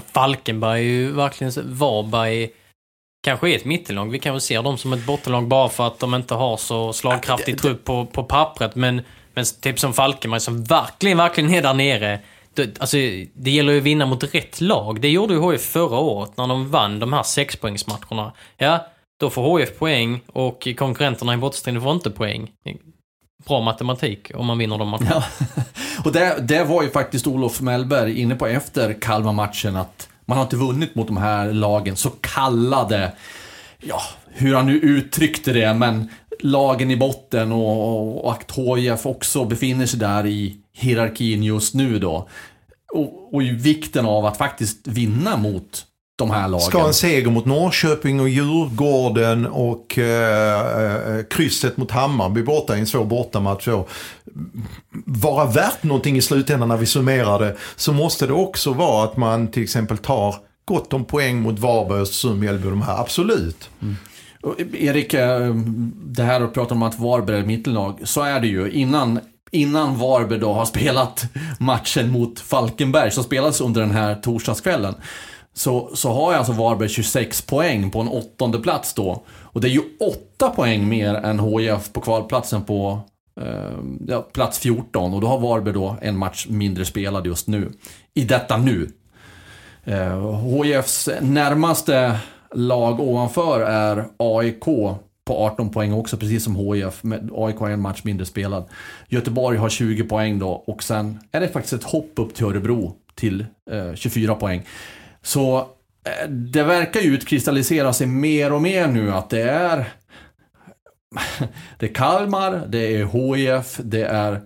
Falkenberg 0.00 0.80
är 0.80 0.84
ju 0.84 1.12
verkligen... 1.12 1.52
Varberg 1.64 2.50
kanske 3.22 3.50
är 3.50 3.56
ett 3.56 3.64
mittellag. 3.64 4.10
Vi 4.10 4.18
kan 4.18 4.34
väl 4.34 4.40
se 4.40 4.60
dem 4.60 4.78
som 4.78 4.92
ett 4.92 5.06
bottenlag 5.06 5.48
bara 5.48 5.68
för 5.68 5.86
att 5.86 5.98
de 5.98 6.14
inte 6.14 6.34
har 6.34 6.56
så 6.56 6.92
slagkraftig 6.92 7.58
trupp 7.58 7.84
på, 7.84 8.06
på 8.06 8.24
pappret. 8.24 8.74
Men, 8.74 9.02
men 9.34 9.44
typ 9.60 9.78
som 9.78 9.92
Falkenberg 9.92 10.40
som 10.40 10.64
verkligen, 10.64 11.18
verkligen 11.18 11.54
är 11.54 11.62
där 11.62 11.74
nere. 11.74 12.20
Det, 12.54 12.80
alltså, 12.80 12.96
det 13.34 13.50
gäller 13.50 13.72
ju 13.72 13.78
att 13.78 13.84
vinna 13.84 14.06
mot 14.06 14.34
rätt 14.34 14.60
lag. 14.60 15.00
Det 15.00 15.08
gjorde 15.08 15.34
ju 15.34 15.52
HIF 15.52 15.62
förra 15.62 15.98
året 15.98 16.36
när 16.36 16.46
de 16.46 16.70
vann 16.70 16.98
de 16.98 17.12
här 17.12 17.22
sexpoängsmatcherna. 17.22 18.32
Ja, 18.56 18.86
då 19.20 19.30
får 19.30 19.58
HIF 19.58 19.78
poäng 19.78 20.20
och 20.26 20.68
konkurrenterna 20.76 21.34
i 21.34 21.36
bottenstriden 21.36 21.82
får 21.82 21.92
inte 21.92 22.10
poäng. 22.10 22.50
Bra 23.46 23.60
matematik 23.60 24.30
om 24.34 24.46
man 24.46 24.58
vinner 24.58 24.78
de 24.78 24.88
matcherna. 24.88 25.24
Och 26.04 26.12
det, 26.12 26.36
det 26.48 26.64
var 26.64 26.82
ju 26.82 26.90
faktiskt 26.90 27.26
Olof 27.26 27.60
Mellberg 27.60 28.20
inne 28.20 28.34
på 28.34 28.46
efter 28.46 28.92
Kalmar-matchen 28.92 29.76
att 29.76 30.08
man 30.24 30.38
har 30.38 30.44
inte 30.44 30.56
vunnit 30.56 30.94
mot 30.94 31.06
de 31.06 31.16
här 31.16 31.52
lagen, 31.52 31.96
så 31.96 32.10
kallade, 32.10 33.12
ja, 33.80 34.00
hur 34.28 34.54
han 34.54 34.66
nu 34.66 34.78
uttryckte 34.78 35.52
det, 35.52 35.74
men 35.74 36.08
lagen 36.40 36.90
i 36.90 36.96
botten 36.96 37.52
och, 37.52 38.24
och 38.24 38.32
att 38.32 38.56
HIF 38.56 39.06
också 39.06 39.44
befinner 39.44 39.86
sig 39.86 40.00
där 40.00 40.26
i 40.26 40.56
hierarkin 40.72 41.42
just 41.42 41.74
nu 41.74 41.98
då. 41.98 42.28
Och, 42.92 43.34
och 43.34 43.42
vikten 43.42 44.06
av 44.06 44.26
att 44.26 44.36
faktiskt 44.36 44.88
vinna 44.88 45.36
mot 45.36 45.86
de 46.22 46.30
här 46.30 46.48
lagen. 46.48 46.66
Ska 46.66 46.86
en 46.86 46.94
seger 46.94 47.30
mot 47.30 47.44
Norrköping 47.44 48.20
och 48.20 48.28
Djurgården 48.28 49.46
och 49.46 49.98
eh, 49.98 51.16
eh, 51.16 51.24
krysset 51.30 51.76
mot 51.76 51.90
Hammarby 51.90 52.42
borta 52.42 52.76
i 52.76 52.80
en 52.80 52.86
svår 52.86 53.04
bortamatch 53.04 53.64
så 53.64 53.88
vara 55.04 55.46
värt 55.46 55.82
någonting 55.82 56.16
i 56.16 56.22
slutändan 56.22 56.68
när 56.68 56.76
vi 56.76 56.86
summerar 56.86 57.38
det 57.38 57.56
så 57.76 57.92
måste 57.92 58.26
det 58.26 58.32
också 58.32 58.72
vara 58.72 59.04
att 59.04 59.16
man 59.16 59.48
till 59.48 59.62
exempel 59.62 59.98
tar 59.98 60.34
gott 60.64 60.92
om 60.92 61.04
poäng 61.04 61.42
mot 61.42 61.58
Varberg, 61.58 62.00
Östersund, 62.00 62.40
Mjällby 62.40 62.68
de 62.68 62.82
här. 62.82 63.00
Absolut. 63.00 63.70
Och 64.42 64.60
Erik, 64.60 65.14
eh, 65.14 65.54
det 65.94 66.22
här 66.22 66.40
att 66.40 66.54
prata 66.54 66.74
om 66.74 66.82
att 66.82 66.98
Varberg 66.98 67.36
är 67.36 67.40
ett 67.40 67.46
mittellag, 67.46 68.00
så 68.04 68.22
är 68.22 68.40
det 68.40 68.46
ju. 68.46 68.70
Innan, 68.70 69.20
innan 69.50 69.98
Varberg 69.98 70.38
då 70.38 70.52
har 70.52 70.64
spelat 70.74 71.24
matchen 71.58 72.10
mot 72.10 72.40
Falkenberg, 72.40 73.10
som 73.10 73.24
spelades 73.24 73.60
under 73.60 73.80
den 73.80 73.90
här 73.90 74.14
torsdagskvällen, 74.14 74.94
så, 75.54 75.90
så 75.96 76.12
har 76.12 76.32
jag 76.32 76.38
alltså 76.38 76.52
Varberg 76.52 76.88
26 76.88 77.42
poäng 77.42 77.90
på 77.90 78.00
en 78.00 78.08
åttonde 78.08 78.58
plats 78.58 78.94
då. 78.94 79.22
Och 79.28 79.60
det 79.60 79.68
är 79.68 79.72
ju 79.72 79.82
8 80.36 80.50
poäng 80.50 80.88
mer 80.88 81.14
än 81.14 81.40
HIF 81.40 81.92
på 81.92 82.00
kvalplatsen 82.00 82.64
på 82.64 83.00
eh, 83.40 83.78
ja, 84.06 84.22
plats 84.22 84.58
14. 84.58 85.14
Och 85.14 85.20
då 85.20 85.26
har 85.26 85.38
Varberg 85.38 85.74
då 85.74 85.96
en 86.02 86.18
match 86.18 86.46
mindre 86.48 86.84
spelad 86.84 87.26
just 87.26 87.48
nu. 87.48 87.72
I 88.14 88.24
detta 88.24 88.56
nu. 88.56 88.90
Eh, 89.84 90.40
HIFs 90.46 91.08
närmaste 91.20 92.18
lag 92.54 93.00
ovanför 93.00 93.60
är 93.60 94.04
AIK 94.16 94.64
på 95.24 95.36
18 95.36 95.70
poäng 95.70 95.92
också, 95.92 96.16
precis 96.16 96.44
som 96.44 96.56
HIF. 96.56 97.02
AIK 97.32 97.56
har 97.56 97.70
en 97.70 97.80
match 97.80 98.00
mindre 98.04 98.26
spelad. 98.26 98.64
Göteborg 99.08 99.58
har 99.58 99.68
20 99.68 100.04
poäng 100.04 100.38
då 100.38 100.48
och 100.48 100.82
sen 100.82 101.20
är 101.32 101.40
det 101.40 101.48
faktiskt 101.48 101.72
ett 101.72 101.84
hopp 101.84 102.12
upp 102.16 102.34
till 102.34 102.46
Örebro 102.46 102.96
till 103.14 103.46
eh, 103.70 103.94
24 103.94 104.34
poäng. 104.34 104.62
Så 105.22 105.58
eh, 105.58 106.28
det 106.28 106.62
verkar 106.62 107.00
ju 107.00 107.14
utkristallisera 107.14 107.92
sig 107.92 108.06
mer 108.06 108.52
och 108.52 108.62
mer 108.62 108.86
nu 108.86 109.12
att 109.12 109.30
det 109.30 109.42
är 109.42 109.84
det 111.78 111.86
är 111.86 111.94
Kalmar, 111.94 112.62
det 112.68 112.96
är 112.96 113.04
HIF, 113.04 113.76
det 113.78 114.02
är 114.04 114.40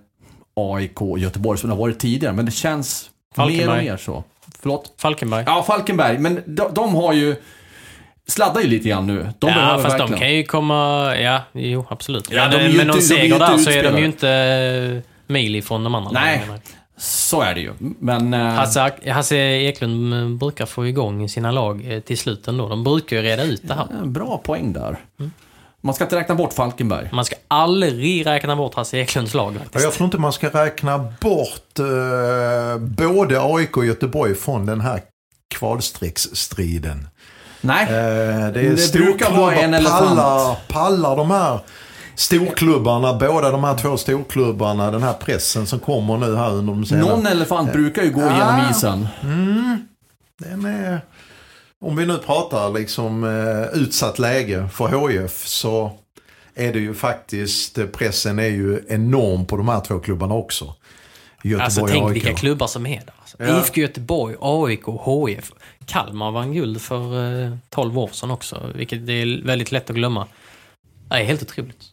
AIK, 0.57 1.01
Göteborg 1.19 1.59
som 1.59 1.71
det 1.71 1.77
har 1.77 1.81
varit 1.81 1.99
tidigare. 1.99 2.35
Men 2.35 2.45
det 2.47 2.53
känns 2.53 3.11
mer 3.37 3.45
och 3.45 3.51
Falkenberg. 3.51 3.85
mer 3.85 3.97
så. 3.97 4.25
Förlåt? 4.61 4.95
Falkenberg. 4.99 5.45
Ja, 5.47 5.63
Falkenberg. 5.63 6.19
Men 6.19 6.43
de, 6.47 6.75
de 6.75 6.95
har 6.95 7.13
ju... 7.13 7.37
Sladdar 8.29 8.61
ju 8.61 8.67
lite 8.67 8.89
grann 8.89 9.07
nu. 9.07 9.33
De 9.39 9.51
ja, 9.51 9.81
fast 9.83 9.85
verkligen. 9.85 10.11
de 10.13 10.19
kan 10.19 10.35
ju 10.35 10.45
komma... 10.45 11.13
Ja, 11.17 11.43
jo, 11.53 11.87
absolut. 11.89 12.31
Ja, 12.31 12.49
men 12.49 12.59
de 12.59 12.71
ju 12.71 12.77
med 12.77 12.87
någon 12.87 13.03
seger 13.03 13.39
där 13.39 13.59
så 13.59 13.71
är 13.71 13.83
de 13.83 13.99
ju 13.99 14.05
inte 14.05 14.31
eh, 14.31 15.13
mil 15.27 15.57
ifrån 15.57 15.85
de 15.85 15.95
andra 15.95 16.11
Nej. 16.11 16.43
Så 16.99 17.41
är 17.43 17.55
det 17.55 17.61
ju. 17.61 17.73
Men... 17.79 18.35
eh, 18.35 18.41
Hasse, 18.41 18.93
Hasse 19.11 19.37
Eklund 19.37 20.15
eh, 20.15 20.29
brukar 20.39 20.67
få 20.67 20.87
igång 20.87 21.29
sina 21.29 21.51
lag 21.51 21.93
eh, 21.93 22.01
till 22.01 22.19
slut 22.19 22.49
ändå. 22.49 22.69
De 22.69 22.85
brukar 22.85 23.17
ju 23.17 23.23
reda 23.23 23.43
ut 23.45 23.63
det 23.65 23.75
här. 23.75 23.87
en 24.03 24.13
bra 24.13 24.39
poäng 24.45 24.73
där. 24.73 24.99
Man 25.81 25.95
ska 25.95 26.05
inte 26.05 26.17
räkna 26.17 26.35
bort 26.35 26.53
Falkenberg. 26.53 27.09
Man 27.13 27.25
ska 27.25 27.37
aldrig 27.49 28.27
räkna 28.27 28.57
bort 28.57 28.75
Hasse 28.75 28.99
Eklunds 28.99 29.35
lag 29.35 29.55
faktiskt. 29.55 29.85
Jag 29.85 29.93
tror 29.93 30.05
inte 30.05 30.19
man 30.19 30.33
ska 30.33 30.49
räkna 30.49 30.99
bort 31.21 31.79
eh, 31.79 32.79
både 32.79 33.41
AIK 33.41 33.77
och 33.77 33.87
Göteborg 33.87 34.35
från 34.35 34.67
den 34.67 34.81
här 34.81 35.01
kvalstrecksstriden. 35.55 37.09
Nej. 37.61 37.83
Eh, 37.83 37.89
det 37.89 38.61
är 38.61 38.77
Det 38.77 38.93
brukar 38.93 39.31
vara 39.37 39.55
en 39.55 39.75
elefant. 39.75 40.09
pallar, 40.09 40.57
pallar 40.69 41.17
de 41.17 41.31
här 41.31 41.61
storklubbarna, 42.17 43.15
båda 43.15 43.51
de 43.51 43.65
här 43.65 43.79
två 43.79 43.97
storklubbarna, 43.97 44.91
den 44.91 45.03
här 45.03 45.13
pressen 45.13 45.67
som 45.67 45.79
kommer 45.79 46.19
nu 46.19 46.37
här 46.37 46.51
under 46.51 46.73
de 46.73 46.85
senaste... 46.87 47.11
Någon 47.11 47.27
elefant 47.27 47.73
brukar 47.73 48.03
ju 48.03 48.11
gå 48.11 48.21
genom 48.21 48.71
isen. 48.71 49.09
Den 50.39 50.65
är, 50.65 51.01
om 51.81 51.97
vi 51.97 52.07
nu 52.07 52.19
pratar 52.19 52.71
liksom 52.79 53.25
eh, 53.25 53.81
utsatt 53.81 54.19
läge 54.19 54.69
för 54.73 55.09
HIF 55.09 55.47
så 55.47 55.93
är 56.55 56.73
det 56.73 56.79
ju 56.79 56.95
faktiskt, 56.95 57.79
pressen 57.93 58.39
är 58.39 58.49
ju 58.49 58.81
enorm 58.89 59.47
på 59.47 59.57
de 59.57 59.69
här 59.69 59.81
två 59.81 59.99
klubbarna 59.99 60.35
också. 60.35 60.75
Göteborg 61.43 61.65
Alltså 61.65 61.87
tänk 61.87 62.05
AIK. 62.05 62.15
vilka 62.15 62.35
klubbar 62.35 62.67
som 62.67 62.87
är 62.87 63.01
där. 63.01 63.15
Alltså. 63.21 63.37
Ja. 63.39 63.59
IFK 63.61 63.81
Göteborg, 63.81 64.37
AIK, 64.41 64.85
HIF. 65.07 65.53
Kalmar 65.87 66.31
vann 66.31 66.53
guld 66.55 66.81
för 66.81 67.43
eh, 67.45 67.53
12 67.71 67.99
år 67.99 68.11
sedan 68.13 68.31
också, 68.31 68.71
vilket 68.75 69.07
det 69.07 69.13
är 69.13 69.47
väldigt 69.47 69.73
lätt 69.73 69.91
att 69.91 69.97
glömma. 69.97 70.27
Det 71.09 71.15
är 71.15 71.25
helt 71.25 71.43
otroligt. 71.43 71.85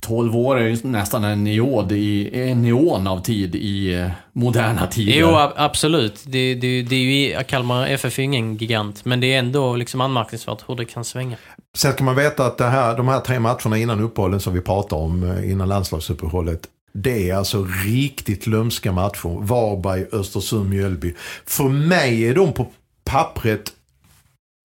12 0.00 0.36
år 0.36 0.58
är 0.58 0.68
ju 0.68 0.78
nästan 0.82 1.24
en 1.24 1.44
neod 1.44 1.92
i, 1.92 2.40
en 2.50 2.62
neon 2.62 3.06
av 3.06 3.20
tid 3.20 3.54
i 3.54 3.94
eh, 3.94 4.10
moderna 4.32 4.86
tider. 4.86 5.12
Jo, 5.12 5.36
absolut. 5.56 6.22
Det, 6.26 6.54
det, 6.54 6.82
det 6.82 6.96
är 6.96 7.00
ju, 7.00 7.44
Kalmar 7.44 7.86
FF 7.86 8.18
är 8.18 8.22
ju 8.22 8.24
ingen 8.24 8.56
gigant, 8.56 9.04
men 9.04 9.20
det 9.20 9.34
är 9.34 9.38
ändå 9.38 9.76
liksom 9.76 10.00
anmärkningsvärt 10.00 10.64
hur 10.66 10.76
det 10.76 10.84
kan 10.84 11.04
svänga. 11.04 11.36
Sen 11.76 11.92
ska 11.92 12.04
man 12.04 12.16
veta 12.16 12.46
att 12.46 12.58
det 12.58 12.66
här, 12.66 12.96
de 12.96 13.08
här 13.08 13.20
tre 13.20 13.40
matcherna 13.40 13.78
innan 13.78 14.00
uppehållen 14.00 14.40
som 14.40 14.54
vi 14.54 14.60
pratar 14.60 14.96
om, 14.96 15.30
eh, 15.30 15.50
innan 15.50 15.68
landslagsuppehållet. 15.68 16.60
Det 16.94 17.30
är 17.30 17.34
alltså 17.34 17.66
riktigt 17.84 18.46
lömska 18.46 18.92
matcher. 18.92 19.44
Varberg, 19.44 20.06
Östersund, 20.12 20.70
Mjölby. 20.70 21.14
För 21.46 21.64
mig 21.64 22.28
är 22.28 22.34
de 22.34 22.52
på 22.52 22.66
pappret 23.04 23.72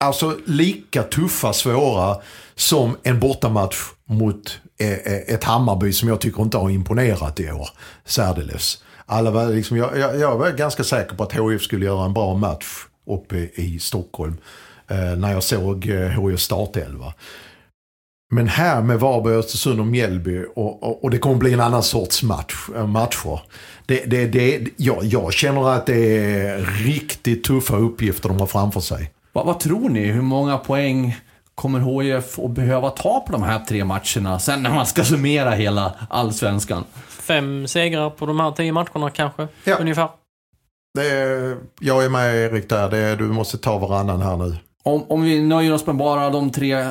alltså 0.04 0.36
lika 0.46 1.02
tuffa, 1.02 1.52
svåra 1.52 2.16
som 2.54 2.96
en 3.02 3.20
bortamatch 3.20 3.76
mot 4.08 4.60
eh, 4.78 4.92
eh, 4.92 5.34
ett 5.34 5.44
Hammarby 5.44 5.92
som 5.92 6.08
jag 6.08 6.20
tycker 6.20 6.42
inte 6.42 6.58
har 6.58 6.70
imponerat 6.70 7.40
i 7.40 7.50
år. 7.50 7.68
Särdeles. 8.04 8.82
Alla 9.06 9.30
var 9.30 9.46
liksom, 9.46 9.76
jag, 9.76 9.98
jag, 9.98 10.18
jag 10.18 10.38
var 10.38 10.50
ganska 10.50 10.84
säker 10.84 11.16
på 11.16 11.22
att 11.22 11.32
HIF 11.32 11.62
skulle 11.62 11.86
göra 11.86 12.04
en 12.04 12.12
bra 12.12 12.34
match 12.34 12.86
uppe 13.06 13.36
i 13.36 13.78
Stockholm. 13.78 14.36
Eh, 14.88 15.16
när 15.18 15.32
jag 15.32 15.42
såg 15.42 15.88
eh, 15.88 16.28
HIF 16.28 16.40
startelva. 16.40 17.14
Men 18.30 18.48
här 18.48 18.82
med 18.82 19.00
Varberg, 19.00 19.34
Östersund 19.34 19.80
och 19.80 19.86
Mjällby 19.86 20.44
och, 20.54 20.82
och, 20.82 21.04
och 21.04 21.10
det 21.10 21.18
kommer 21.18 21.36
bli 21.36 21.52
en 21.52 21.60
annan 21.60 21.82
sorts 21.82 22.22
match, 22.22 22.54
eh, 22.76 22.86
matcher. 22.86 23.40
Det, 23.86 24.04
det, 24.04 24.26
det, 24.26 24.68
ja, 24.76 24.98
jag 25.02 25.32
känner 25.32 25.68
att 25.68 25.86
det 25.86 26.16
är 26.16 26.58
riktigt 26.58 27.44
tuffa 27.44 27.76
uppgifter 27.76 28.28
de 28.28 28.40
har 28.40 28.46
framför 28.46 28.80
sig. 28.80 29.10
Vad, 29.32 29.46
vad 29.46 29.60
tror 29.60 29.88
ni? 29.88 30.04
Hur 30.04 30.22
många 30.22 30.58
poäng 30.58 31.16
kommer 31.58 32.02
HIF 32.02 32.38
att 32.38 32.50
behöva 32.50 32.90
ta 32.90 33.20
på 33.20 33.32
de 33.32 33.42
här 33.42 33.58
tre 33.58 33.84
matcherna 33.84 34.38
sen 34.38 34.62
när 34.62 34.74
man 34.74 34.86
ska 34.86 35.04
summera 35.04 35.50
hela 35.50 35.92
allsvenskan? 36.10 36.84
Fem 37.08 37.66
segrar 37.68 38.10
på 38.10 38.26
de 38.26 38.40
här 38.40 38.50
tio 38.50 38.72
matcherna 38.72 39.10
kanske, 39.10 39.48
Ja. 39.64 39.76
ungefär. 39.76 40.08
Det 40.94 41.06
är, 41.10 41.56
jag 41.80 42.04
är 42.04 42.08
med 42.08 42.36
Erik 42.36 42.68
där, 42.68 42.90
det 42.90 42.98
är, 42.98 43.16
du 43.16 43.24
måste 43.24 43.58
ta 43.58 43.78
varannan 43.78 44.22
här 44.22 44.36
nu. 44.36 44.56
Om, 44.82 45.04
om 45.08 45.22
vi 45.22 45.40
nöjer 45.42 45.72
oss 45.74 45.86
med 45.86 45.96
bara 45.96 46.30
de 46.30 46.50
tre 46.50 46.86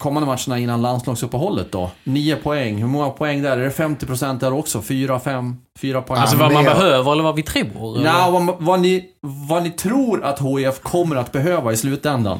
kommande 0.00 0.26
matcherna 0.26 0.58
innan 0.58 0.82
landslagsuppehållet 0.82 1.72
då. 1.72 1.90
Nio 2.04 2.36
poäng. 2.36 2.76
Hur 2.78 2.86
många 2.86 3.10
poäng 3.10 3.42
där? 3.42 3.58
Är 3.58 3.62
det 3.64 3.70
50% 3.70 4.38
där 4.40 4.52
också? 4.52 4.82
Fyra, 4.82 5.20
fem, 5.20 5.56
fyra 5.78 6.02
poäng? 6.02 6.20
Alltså 6.20 6.36
vad 6.36 6.52
man 6.52 6.64
mer. 6.64 6.74
behöver 6.74 7.12
eller 7.12 7.22
vad 7.22 7.34
vi 7.36 7.42
tror. 7.42 7.96
eller? 7.96 8.06
Ja, 8.06 8.30
vad, 8.30 8.54
vad, 8.58 8.80
ni, 8.80 9.04
vad 9.20 9.62
ni 9.62 9.70
tror 9.70 10.24
att 10.24 10.40
HIF 10.40 10.80
kommer 10.82 11.16
att 11.16 11.32
behöva 11.32 11.72
i 11.72 11.76
slutändan. 11.76 12.38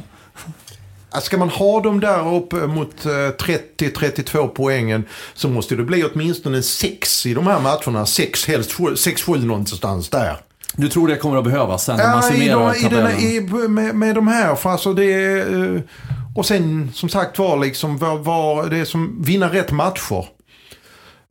Ska 1.23 1.37
man 1.37 1.49
ha 1.49 1.81
dem 1.81 2.01
där 2.01 2.35
uppe 2.35 2.57
mot 2.57 3.07
eh, 3.07 3.11
30-32 3.11 4.49
poängen 4.49 5.05
så 5.35 5.49
måste 5.49 5.77
det 5.77 5.85
bli 5.85 6.05
åtminstone 6.05 6.63
6 6.63 7.27
i 7.27 7.35
de 7.35 7.47
här 7.47 7.61
matcherna. 7.61 8.07
6, 8.07 8.47
helst 8.47 8.71
6-7 8.79 9.45
någonstans 9.45 10.09
där. 10.09 10.37
Du 10.77 10.89
tror 10.89 11.09
det 11.09 11.17
kommer 11.17 11.37
att 11.37 11.45
behövas 11.45 11.85
sen 11.85 11.97
när 11.97 12.15
man 12.15 12.23
Ja, 12.23 12.35
i 12.35 12.49
de, 12.49 12.87
i 12.87 12.89
den, 12.89 12.91
tabellen? 12.91 13.21
i, 13.21 13.41
med, 13.69 13.95
med 13.95 14.15
de 14.15 14.29
här. 14.29 14.55
För 14.55 14.71
alltså 14.71 14.93
det 14.93 15.05
är, 15.05 15.75
eh, 15.77 15.81
och 16.37 16.47
sen 16.47 16.91
som 16.95 17.09
sagt 17.09 17.39
var 17.39 17.59
liksom 17.59 17.99
var, 17.99 18.19
var, 18.19 18.67
det 18.67 18.79
är 18.79 18.85
som 18.85 19.23
vinna 19.23 19.53
rätt 19.53 19.71
matcher. 19.71 20.38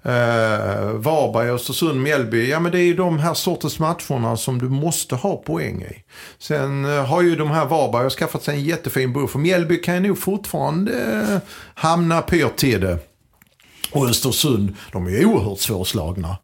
Uh, 0.07 0.93
Varberg, 0.93 1.49
Östersund, 1.49 2.01
Mjällby. 2.01 2.49
Ja 2.49 2.59
men 2.59 2.71
det 2.71 2.79
är 2.79 2.85
ju 2.85 2.93
de 2.93 3.19
här 3.19 3.33
sortens 3.33 3.79
matcherna 3.79 4.37
som 4.37 4.59
du 4.59 4.69
måste 4.69 5.15
ha 5.15 5.37
poäng 5.37 5.81
i. 5.81 6.03
Sen 6.39 6.85
eh, 6.85 7.05
har 7.05 7.21
ju 7.21 7.35
de 7.35 7.51
här 7.51 7.65
Varberg 7.65 8.03
har 8.03 8.09
skaffat 8.09 8.43
sig 8.43 8.55
en 8.55 8.63
jättefin 8.63 9.13
buffer. 9.13 9.39
Mjällby 9.39 9.81
kan 9.81 9.95
ju 9.95 10.01
nog 10.01 10.19
fortfarande 10.19 10.91
uh, 10.91 11.37
hamna 11.73 12.21
pyrt 12.21 12.55
till 12.55 12.81
det. 12.81 12.99
Och 13.91 14.09
Östersund, 14.09 14.75
de 14.91 15.07
är 15.07 15.11
ju 15.11 15.25
oerhört 15.25 15.59
svårslagna. 15.59 16.37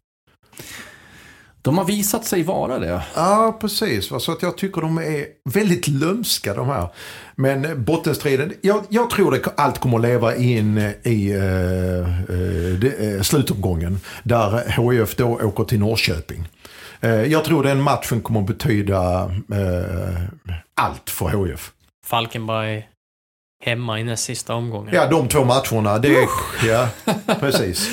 De 1.62 1.78
har 1.78 1.84
visat 1.84 2.24
sig 2.24 2.42
vara 2.42 2.78
det. 2.78 3.02
Ja, 3.14 3.58
precis. 3.60 4.08
Så 4.20 4.32
att 4.32 4.42
jag 4.42 4.58
tycker 4.58 4.80
de 4.80 4.98
är 4.98 5.26
väldigt 5.54 5.88
lömska 5.88 6.54
de 6.54 6.68
här. 6.68 6.88
Men 7.36 7.64
eh, 7.64 7.74
bottenstriden, 7.74 8.52
jag, 8.60 8.84
jag 8.88 9.10
tror 9.10 9.32
det 9.32 9.40
allt 9.56 9.78
kommer 9.78 9.96
att 9.96 10.02
leva 10.02 10.36
in 10.36 10.78
i 11.02 11.34
uh, 11.34 11.40
uh, 12.30 12.78
det, 12.78 13.14
uh, 13.16 13.22
slutomgången. 13.22 14.00
Där 14.22 14.92
HIF 14.92 15.16
då 15.16 15.26
åker 15.26 15.64
till 15.64 15.78
Norrköping. 15.78 16.48
Eh, 17.04 17.24
jag 17.24 17.44
tror 17.44 17.62
den 17.62 17.82
matchen 17.82 18.20
kommer 18.20 18.40
att 18.40 18.46
betyda 18.46 19.30
eh, 19.52 20.22
allt 20.74 21.10
för 21.10 21.46
HIF. 21.46 21.72
Falkenberg 22.06 22.88
hemma 23.64 24.00
i 24.00 24.04
näst 24.04 24.24
sista 24.24 24.54
omgången. 24.54 24.94
Ja, 24.94 25.06
de 25.06 25.28
två 25.28 25.44
matcherna. 25.44 25.98
Det 25.98 26.16
är, 26.16 26.28
ja, 26.66 26.88
precis. 27.40 27.90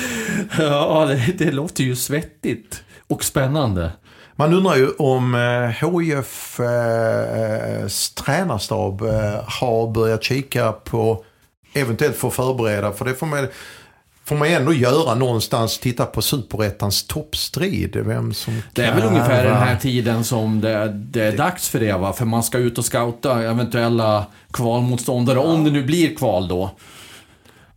Ja, 0.58 1.04
det, 1.04 1.44
det 1.44 1.52
låter 1.52 1.84
ju 1.84 1.96
svettigt 1.96 2.84
och 3.08 3.24
spännande. 3.24 3.92
Man 4.36 4.54
undrar 4.54 4.76
ju 4.76 4.90
om 4.90 5.34
eh, 5.34 5.90
HIF 5.90 6.60
eh, 6.60 7.86
tränarstab 8.24 9.02
eh, 9.02 9.40
har 9.46 9.92
börjat 9.92 10.22
kika 10.22 10.72
på 10.72 11.24
eventuellt 11.72 12.16
få 12.16 12.30
förbereda. 12.30 12.92
För 12.92 13.04
det 13.04 13.14
får 13.14 13.26
man, 13.26 13.48
får 14.24 14.36
man 14.36 14.48
ändå 14.48 14.72
göra 14.72 15.14
någonstans. 15.14 15.78
Titta 15.78 16.06
på 16.06 16.22
superettans 16.22 17.06
toppstrid. 17.06 17.96
Vem 17.96 18.34
som 18.34 18.62
Det 18.72 18.82
är 18.82 18.88
kan 18.88 18.96
väl 18.96 19.08
ungefär 19.08 19.44
den 19.44 19.56
här 19.56 19.76
tiden 19.76 20.24
som 20.24 20.60
det, 20.60 20.88
det 20.88 21.24
är 21.24 21.36
dags 21.36 21.68
för 21.68 21.80
det 21.80 21.92
va? 21.92 22.12
För 22.12 22.24
man 22.24 22.42
ska 22.42 22.58
ut 22.58 22.78
och 22.78 22.84
scouta 22.84 23.42
eventuella 23.42 24.26
kvalmotståndare, 24.50 25.38
om 25.38 25.64
det 25.64 25.70
nu 25.70 25.82
blir 25.82 26.16
kval 26.16 26.48
då. 26.48 26.70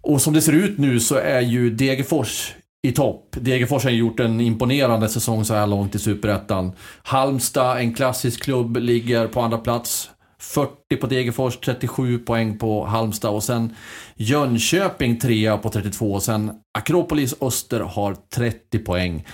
Och 0.01 0.21
som 0.21 0.33
det 0.33 0.41
ser 0.41 0.53
ut 0.53 0.77
nu 0.77 0.99
så 0.99 1.15
är 1.15 1.41
ju 1.41 1.69
Degerfors 1.69 2.53
i 2.85 2.91
topp. 2.91 3.27
Degerfors 3.41 3.83
har 3.83 3.91
gjort 3.91 4.19
en 4.19 4.41
imponerande 4.41 5.09
säsong 5.09 5.45
så 5.45 5.53
här 5.53 5.67
långt 5.67 5.95
i 5.95 5.99
Superettan. 5.99 6.71
Halmstad, 7.03 7.77
en 7.77 7.93
klassisk 7.93 8.43
klubb, 8.43 8.77
ligger 8.77 9.27
på 9.27 9.41
andra 9.41 9.57
plats. 9.57 10.09
40 10.39 10.97
på 11.01 11.07
Degerfors, 11.07 11.57
37 11.57 12.19
poäng 12.19 12.57
på 12.57 12.85
Halmstad 12.85 13.31
och 13.31 13.43
sen 13.43 13.75
Jönköping 14.15 15.19
trea 15.19 15.57
på 15.57 15.69
32 15.69 16.13
och 16.13 16.23
sen 16.23 16.51
Akropolis 16.77 17.35
Öster 17.41 17.79
har 17.79 18.15
30 18.35 18.79
poäng. 18.79 19.27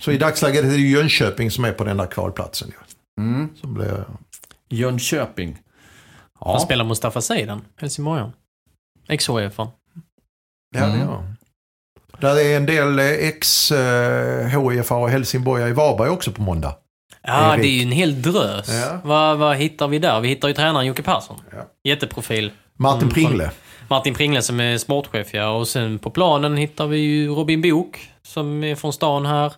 Så 0.00 0.12
i 0.12 0.18
dagsläget 0.18 0.64
är 0.64 0.68
det 0.68 0.76
ju 0.76 0.88
Jönköping 0.90 1.50
som 1.50 1.64
är 1.64 1.72
på 1.72 1.84
den 1.84 1.96
där 1.96 2.06
kvalplatsen. 2.06 2.72
Mm. 3.20 3.48
Som 3.60 3.74
blir, 3.74 4.04
Jönköping. 4.68 5.58
Han 6.40 6.52
Ja. 6.52 6.60
spelar 6.60 6.84
Mustafa 6.84 7.20
Seidan, 7.20 7.60
Helsingborgaren. 7.76 8.32
Ex-HIF-an. 9.08 9.68
ja, 10.74 10.84
Mm. 10.84 10.92
det 10.98 11.04
gör 11.04 11.12
han. 11.12 11.36
Där 12.20 12.36
är 12.40 12.56
en 12.56 12.66
del 12.66 12.98
eh, 12.98 13.04
ex-HIF 13.06 14.92
och 14.92 15.10
Helsingborg 15.10 15.68
i 15.70 15.72
Varberg 15.72 16.08
också 16.08 16.32
på 16.32 16.42
måndag. 16.42 16.74
Ja, 17.22 17.56
det 17.56 17.66
är 17.66 17.70
ju 17.70 17.82
en 17.82 17.92
hel 17.92 18.22
drös. 18.22 18.68
Ja. 18.68 18.98
Vad, 19.04 19.38
vad 19.38 19.56
hittar 19.56 19.88
vi 19.88 19.98
där? 19.98 20.20
Vi 20.20 20.28
hittar 20.28 20.48
ju 20.48 20.54
tränaren 20.54 20.86
Jocke 20.86 21.02
Persson. 21.02 21.36
Ja. 21.52 21.66
Jätteprofil. 21.84 22.52
Martin 22.78 23.02
Mm, 23.02 23.14
Pringle. 23.14 23.50
Martin 23.88 24.14
Pringle 24.14 24.42
som 24.42 24.60
är 24.60 24.78
sportchef, 24.78 25.34
ja. 25.34 25.48
Och 25.50 25.68
sen 25.68 25.98
på 25.98 26.10
planen 26.10 26.56
hittar 26.56 26.86
vi 26.86 26.98
ju 26.98 27.28
Robin 27.28 27.62
Bok 27.62 28.08
som 28.22 28.64
är 28.64 28.74
från 28.74 28.92
stan 28.92 29.26
här. 29.26 29.52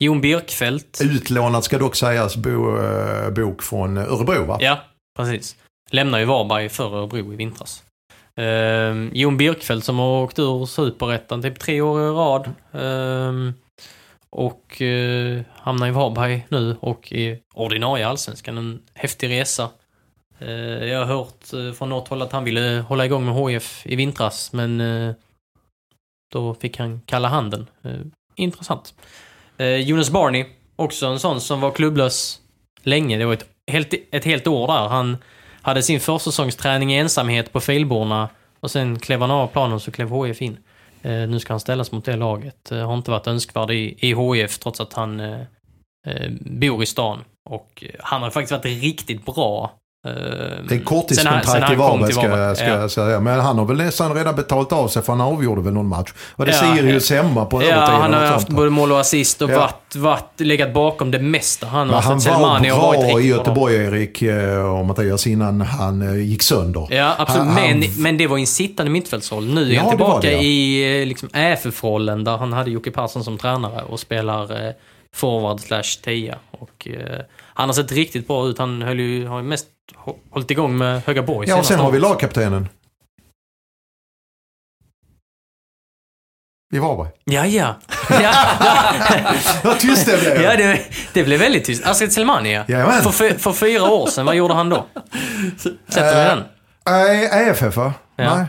Jon 0.00 0.20
Birkfeldt. 0.20 1.00
Utlånat 1.02 1.64
ska 1.64 1.78
dock 1.78 1.96
sägas 1.96 2.36
bo, 2.36 2.78
eh, 2.82 3.30
bok 3.30 3.62
från 3.62 3.98
Örebro 3.98 4.44
va? 4.44 4.58
Ja, 4.60 4.78
precis. 5.16 5.56
Lämnar 5.90 6.18
ju 6.18 6.24
Varberg 6.24 6.68
för 6.68 6.96
Örebro 6.96 7.32
i 7.32 7.36
vintras. 7.36 7.82
Ehm, 8.38 9.10
Jon 9.14 9.36
Birkfeldt 9.36 9.84
som 9.84 9.98
har 9.98 10.22
åkt 10.22 10.38
ur 10.38 10.66
Superettan 10.66 11.42
typ 11.42 11.58
tre 11.58 11.80
år 11.80 12.00
i 12.00 12.04
rad. 12.04 12.50
Ehm, 12.72 13.54
och 14.30 14.80
uh, 14.80 15.42
hamnar 15.54 15.88
i 15.88 15.90
Varberg 15.90 16.46
nu 16.48 16.76
och 16.80 17.12
i 17.12 17.38
ordinarie 17.54 18.06
Allsvenskan. 18.06 18.58
En 18.58 18.82
häftig 18.94 19.30
resa. 19.30 19.70
Eh, 20.38 20.84
jag 20.84 20.98
har 20.98 21.06
hört 21.06 21.52
eh, 21.52 21.72
från 21.72 21.88
något 21.88 22.08
håll 22.08 22.22
att 22.22 22.32
han 22.32 22.44
ville 22.44 22.84
hålla 22.88 23.06
igång 23.06 23.24
med 23.24 23.34
HF 23.34 23.86
i 23.86 23.96
vintras 23.96 24.52
men 24.52 24.80
eh, 24.80 25.14
då 26.32 26.54
fick 26.54 26.78
han 26.78 27.00
kalla 27.06 27.28
handen. 27.28 27.66
Eh, 27.82 28.00
intressant. 28.36 28.94
Eh, 29.56 29.76
Jonas 29.76 30.10
Barney, 30.10 30.44
också 30.76 31.06
en 31.06 31.18
sån 31.18 31.40
som 31.40 31.60
var 31.60 31.70
klubblös 31.70 32.40
länge. 32.82 33.18
Det 33.18 33.24
var 33.24 33.32
ett 33.32 33.46
helt, 33.70 33.94
ett 34.10 34.24
helt 34.24 34.46
år 34.46 34.66
där. 34.66 34.88
Han 34.88 35.16
hade 35.68 35.82
sin 35.82 36.00
försäsongsträning 36.00 36.92
i 36.92 36.98
ensamhet 36.98 37.52
på 37.52 37.60
Filborna 37.60 38.28
och 38.60 38.70
sen 38.70 38.98
klev 38.98 39.20
han 39.20 39.30
av 39.30 39.46
planen 39.46 39.80
så 39.80 39.90
klev 39.90 40.08
HF 40.08 40.42
in. 40.42 40.58
Eh, 41.02 41.28
nu 41.28 41.40
ska 41.40 41.52
han 41.52 41.60
ställas 41.60 41.92
mot 41.92 42.04
det 42.04 42.16
laget. 42.16 42.72
Eh, 42.72 42.86
har 42.86 42.94
inte 42.94 43.10
varit 43.10 43.26
önskvärd 43.26 43.70
i, 43.70 43.96
i 43.98 44.12
HF 44.12 44.58
trots 44.58 44.80
att 44.80 44.92
han 44.92 45.20
eh, 45.20 45.40
eh, 46.06 46.30
bor 46.40 46.82
i 46.82 46.86
stan. 46.86 47.24
Och 47.50 47.84
eh, 47.86 47.94
han 47.98 48.22
har 48.22 48.30
faktiskt 48.30 48.52
varit 48.52 48.82
riktigt 48.82 49.24
bra. 49.24 49.72
Eh, 50.08 50.62
Det 50.62 50.68
sen 50.68 50.84
korttidskontrakt 50.84 51.46
han 51.48 51.72
i 51.72 51.76
Varberg 51.76 52.12
ska, 52.12 52.28
Varberg. 52.28 52.56
ska 52.56 52.64
Ja. 52.66 52.80
jag 52.80 52.90
säga. 52.90 53.20
Men 53.20 53.40
han 53.40 53.58
har 53.58 53.64
väl 53.64 53.76
nästan 53.76 54.14
redan 54.14 54.36
betalat 54.36 54.72
av 54.72 54.88
sig 54.88 55.02
för 55.02 55.12
han 55.12 55.20
avgjorde 55.20 55.62
väl 55.62 55.72
någon 55.72 55.88
match. 55.88 56.12
Var 56.36 56.46
det 56.46 56.52
Ja, 56.62 56.76
Sirius 56.76 57.10
hemma 57.10 57.44
på 57.44 57.62
Ja, 57.62 57.66
övertid? 57.66 57.94
han 57.94 58.12
har 58.14 58.20
haft 58.26 58.48
både 58.48 58.70
mål 58.70 58.92
och 58.92 59.00
assist 59.00 59.42
och 59.42 59.50
Ja. 59.50 59.58
varit, 59.58 59.96
varit, 59.96 60.40
legat 60.40 60.74
bakom 60.74 61.10
det 61.10 61.18
mesta. 61.18 61.66
Han 61.66 61.86
Men 61.86 61.94
har 61.94 62.02
han 62.02 62.18
var 62.18 62.34
har 62.70 62.86
varit 62.86 63.00
bra 63.00 63.10
i 63.10 63.12
bra. 63.12 63.20
Göteborg 63.20 63.74
Erik, 63.76 64.22
eh, 64.22 64.78
och 64.78 64.86
Mattias 64.86 65.26
innan 65.26 65.60
han 65.60 66.02
eh, 66.02 66.16
gick 66.24 66.42
sönder. 66.42 66.86
Ja, 66.90 67.14
absolut. 67.18 67.46
Han- 67.46 67.56
han- 67.56 67.78
men, 67.80 67.84
men 67.96 68.16
det 68.16 68.26
var 68.26 68.36
ju 68.36 68.40
en 68.40 68.46
sittande 68.46 68.92
mittfältsroll. 68.92 69.46
Nu 69.54 69.62
är 69.70 69.74
Ja, 69.74 69.80
han 69.80 69.86
det 69.90 69.96
tillbaka 69.96 70.26
det, 70.28 70.32
ja. 70.32 70.40
i 70.40 71.04
liksom, 71.06 71.28
AFF-rollen 71.32 72.24
där 72.24 72.36
han 72.36 72.52
hade 72.52 72.70
Jocke 72.70 72.90
Persson 72.90 73.24
som 73.24 73.38
tränare 73.38 73.82
och 73.88 74.00
spelar 74.00 74.52
forward 75.14 75.60
slash 75.60 76.02
tia. 76.02 76.38
Och, 76.50 76.88
eh, 76.88 77.20
han 77.38 77.68
har 77.68 77.74
sett 77.74 77.92
riktigt 77.92 78.26
bra 78.26 78.46
ut. 78.48 78.58
Han 78.58 78.82
höll 78.82 78.98
ju, 79.00 79.26
har 79.26 79.38
ju 79.38 79.44
mest 79.44 79.66
hå- 80.04 80.18
hållit 80.30 80.50
igång 80.50 80.78
med 80.78 81.02
Högaborg 81.06 81.48
Ja, 81.48 81.58
och 81.58 81.66
sen 81.66 81.78
har 81.80 81.90
vi 81.90 81.98
lagkaptenen. 81.98 82.68
I 86.74 86.78
Varberg. 86.78 87.08
Ja, 87.24 87.46
ja. 87.46 87.74
ja, 88.10 88.34
Vad 89.64 89.78
tyst 89.80 90.06
det 90.06 90.20
blev. 90.20 90.42
ja 90.42 90.56
det, 90.56 90.84
det 91.12 91.24
blev 91.24 91.40
väldigt 91.40 91.64
tyst. 91.64 91.86
Astrid 91.86 92.12
Selmani, 92.12 92.54
ja. 92.54 92.64
Jajamän. 92.68 93.02
För, 93.02 93.38
för 93.38 93.52
fyra 93.52 93.90
år 93.90 94.06
sedan, 94.06 94.26
vad 94.26 94.36
gjorde 94.36 94.54
han 94.54 94.68
då? 94.68 94.86
Sätter 95.58 96.14
vi 96.14 96.20
Eh, 96.22 96.36
den? 96.36 96.44
Nej, 96.86 97.50
AFF 97.50 97.76
va? 97.76 97.94
Ja. 98.16 98.36
Nej, 98.36 98.46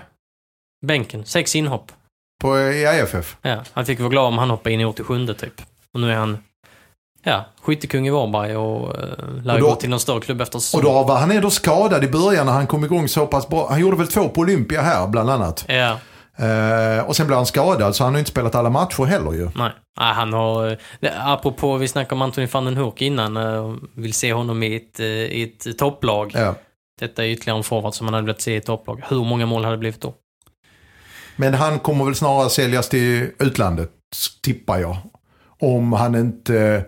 Bänken. 0.86 1.26
Sex 1.26 1.56
inhopp. 1.56 1.92
på, 2.42 2.60
i 2.60 2.86
AFF. 2.86 3.38
Ja, 3.42 3.64
han 3.74 3.86
fick 3.86 4.00
vara 4.00 4.10
glad 4.10 4.26
om 4.26 4.38
han 4.38 4.50
hoppade 4.50 4.74
in 4.74 4.80
i 4.82 4.86
87 4.86 5.28
typ. 5.34 5.62
Och 5.94 6.00
nu 6.00 6.12
är 6.12 6.16
han 6.16 6.44
ja, 7.24 7.46
skyttekung 7.62 8.08
i 8.08 8.10
Varberg 8.10 8.56
och 8.58 8.88
uh, 8.96 9.44
lär 9.44 9.54
Och 9.54 9.60
då- 9.62 9.68
gå 9.70 9.76
till 9.76 9.90
någon 9.90 10.00
större 10.00 10.22
klubb 10.22 10.42
efter 10.42 10.58
Och 10.58 10.64
säsongen. 10.64 10.86
då 10.86 11.04
var 11.04 11.18
han 11.18 11.32
ändå 11.32 11.50
skadad 11.50 12.04
i 12.04 12.08
början 12.08 12.46
när 12.46 12.54
han 12.54 12.68
kom 12.68 12.86
igång 12.86 13.08
så 13.08 13.28
pass 13.28 13.48
bra. 13.48 13.68
Han 13.70 13.80
gjorde 13.80 13.98
väl 13.98 14.08
två 14.08 14.30
på 14.30 14.42
Olympia 14.42 14.82
här 14.82 15.08
bland 15.08 15.30
annat. 15.30 15.66
Ja, 15.68 15.98
Eh, 16.42 17.04
och 17.06 17.16
sen 17.16 17.28
blev 17.28 17.38
han 17.38 17.46
skadad 17.46 17.96
så 17.96 18.04
han 18.04 18.14
har 18.14 18.20
inte 18.20 18.32
spelat 18.32 18.56
alla 18.56 18.70
matcher 18.70 19.04
heller 19.04 19.32
ju. 19.34 19.44
Nej. 19.56 19.72
Nej, 20.00 20.14
han 20.14 20.34
har... 20.34 20.78
det- 21.00 21.14
Apropå, 21.20 21.78
vi 21.78 21.88
snackade 21.88 22.16
om 22.16 22.22
Anthony 22.22 22.48
van 22.48 22.66
den 22.66 22.78
Hoek 22.78 23.02
innan. 23.02 23.38
eh, 23.38 23.76
Vill 23.96 24.14
se 24.14 24.34
honom 24.34 24.64
i 24.64 24.76
ett, 24.76 25.00
eh, 25.00 25.06
i 25.08 25.44
ett 25.44 25.78
topplag. 25.78 26.32
Ja. 26.36 26.56
Detta 27.00 27.24
är 27.26 27.30
ytterligare 27.30 27.58
en 27.58 27.64
forward 27.64 27.94
som 27.94 28.06
man 28.06 28.14
hade 28.14 28.26
velat 28.26 28.42
se 28.42 28.54
i 28.54 28.58
ett 28.58 28.66
topplag. 28.66 29.04
Hur 29.08 29.24
många 29.26 29.46
mål 29.46 29.64
hade 29.64 29.76
det 29.76 29.80
blivit 29.80 30.02
då? 30.02 30.14
Men 31.36 31.54
han 31.54 31.80
kommer 31.80 32.06
väl 32.06 32.16
snarare 32.16 32.50
säljas 32.50 32.90
till 32.90 33.30
utlandet, 33.40 33.92
tippar 34.44 34.78
jag. 34.80 34.98
Om 35.60 35.94
han 35.94 36.16
inte, 36.16 36.86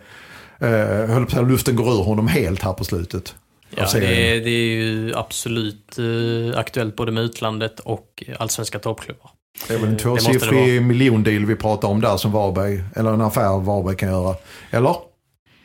eh, 0.59 0.69
höll 1.09 1.25
på 1.25 1.39
att 1.39 1.47
luften 1.47 1.75
går 1.75 1.93
ur 1.93 2.03
honom 2.03 2.27
helt 2.27 2.61
här 2.61 2.73
på 2.73 2.83
slutet. 2.83 3.35
Ja, 3.75 3.87
det, 3.93 4.05
är, 4.05 4.41
det 4.41 4.49
är 4.49 4.75
ju 4.75 5.13
absolut 5.15 5.97
eh, 5.97 6.59
aktuellt 6.59 6.95
både 6.95 7.11
med 7.11 7.23
utlandet 7.23 7.79
och 7.79 8.23
allsvenska 8.39 8.79
toppklubbar. 8.79 9.31
Det 9.67 9.73
är 9.73 9.77
väl 9.77 9.87
en 9.87 9.93
det 9.93 9.99
tvåsiffrig 9.99 10.81
miljondeal 10.81 11.45
vi 11.45 11.55
pratar 11.55 11.87
om 11.87 12.01
där 12.01 12.17
som 12.17 12.31
Varberg, 12.31 12.83
eller 12.95 13.13
en 13.13 13.21
affär 13.21 13.59
Varberg 13.59 13.95
kan 13.95 14.09
göra. 14.09 14.35
Eller? 14.71 14.95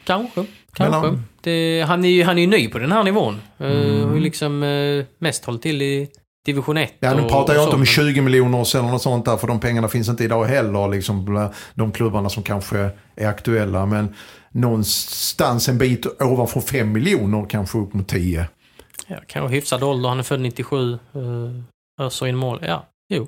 Kanske. 0.05 0.45
Kanske. 0.73 1.19
Det, 1.41 1.85
han, 1.89 2.05
är 2.05 2.09
ju, 2.09 2.23
han 2.23 2.39
är 2.39 2.47
ny 2.47 2.69
på 2.69 2.79
den 2.79 2.93
här 2.93 3.05
nivån. 3.05 3.41
Uh, 3.61 3.67
Mm. 3.67 4.09
Har 4.09 4.15
ju 4.15 4.21
liksom 4.21 4.63
uh, 4.63 5.05
mest 5.19 5.45
hållit 5.45 5.63
till 5.63 5.83
i 5.83 6.09
division 6.47 6.77
1. 6.77 6.93
Ja, 7.01 7.15
nu 7.15 7.23
och- 7.23 7.31
pratar 7.31 7.55
jag 7.55 7.63
och 7.63 7.67
inte 7.67 7.77
om 7.77 7.87
så, 7.87 8.01
men- 8.01 8.07
20 8.15 8.21
miljoner 8.21 8.77
eller 8.77 8.89
något 8.91 9.03
sånt 9.03 9.25
där, 9.25 9.37
för 9.37 9.47
de 9.47 9.61
pengarna 9.61 9.89
finns 9.89 10.09
inte 10.09 10.25
idag 10.25 10.45
heller. 10.45 10.89
Liksom, 10.89 11.51
de 11.75 11.93
klubbarna 11.93 12.29
som 12.29 12.43
kanske 12.43 12.91
är 13.17 13.27
aktuella. 13.29 13.87
Men 13.87 14.15
någonstans 14.53 15.69
en 15.69 15.79
bit 15.79 16.07
ovanför 16.23 16.61
5 16.61 16.93
miljoner, 16.93 17.47
kanske 17.51 17.79
upp 17.79 17.95
mot 17.95 18.09
10. 18.09 18.47
Ja, 19.07 19.17
kanske 19.27 19.55
hyfsad 19.55 19.83
ålder. 19.83 20.09
Han 20.09 20.19
är 20.19 20.23
född 20.23 20.41
97. 20.41 20.93
Uh, 20.93 20.99
öser 22.01 22.27
in 22.27 22.37
mål. 22.37 22.59
Ja, 22.63 22.87
jo. 23.09 23.27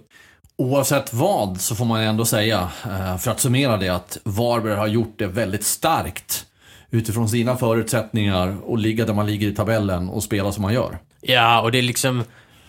Oavsett 0.58 1.12
vad 1.14 1.60
så 1.60 1.74
får 1.74 1.84
man 1.84 2.00
ändå 2.00 2.24
säga, 2.24 2.68
eh, 2.84 3.16
för 3.16 3.30
att 3.30 3.40
summera 3.40 3.76
det, 3.76 3.88
att 3.88 4.18
Varberg 4.24 4.74
har 4.76 4.86
gjort 4.86 5.14
det 5.18 5.26
väldigt 5.26 5.64
starkt 5.64 6.44
utifrån 6.90 7.28
sina 7.28 7.56
förutsättningar 7.56 8.56
och 8.64 8.78
ligga 8.78 9.04
där 9.06 9.14
man 9.14 9.26
ligger 9.26 9.48
i 9.48 9.54
tabellen 9.54 10.08
och 10.08 10.22
spela 10.22 10.52
som 10.52 10.62
man 10.62 10.74
gör. 10.74 10.98
Ja, 11.20 11.60
och 11.60 11.72
det 11.72 11.78
är 11.78 11.82
liksom... 11.82 12.24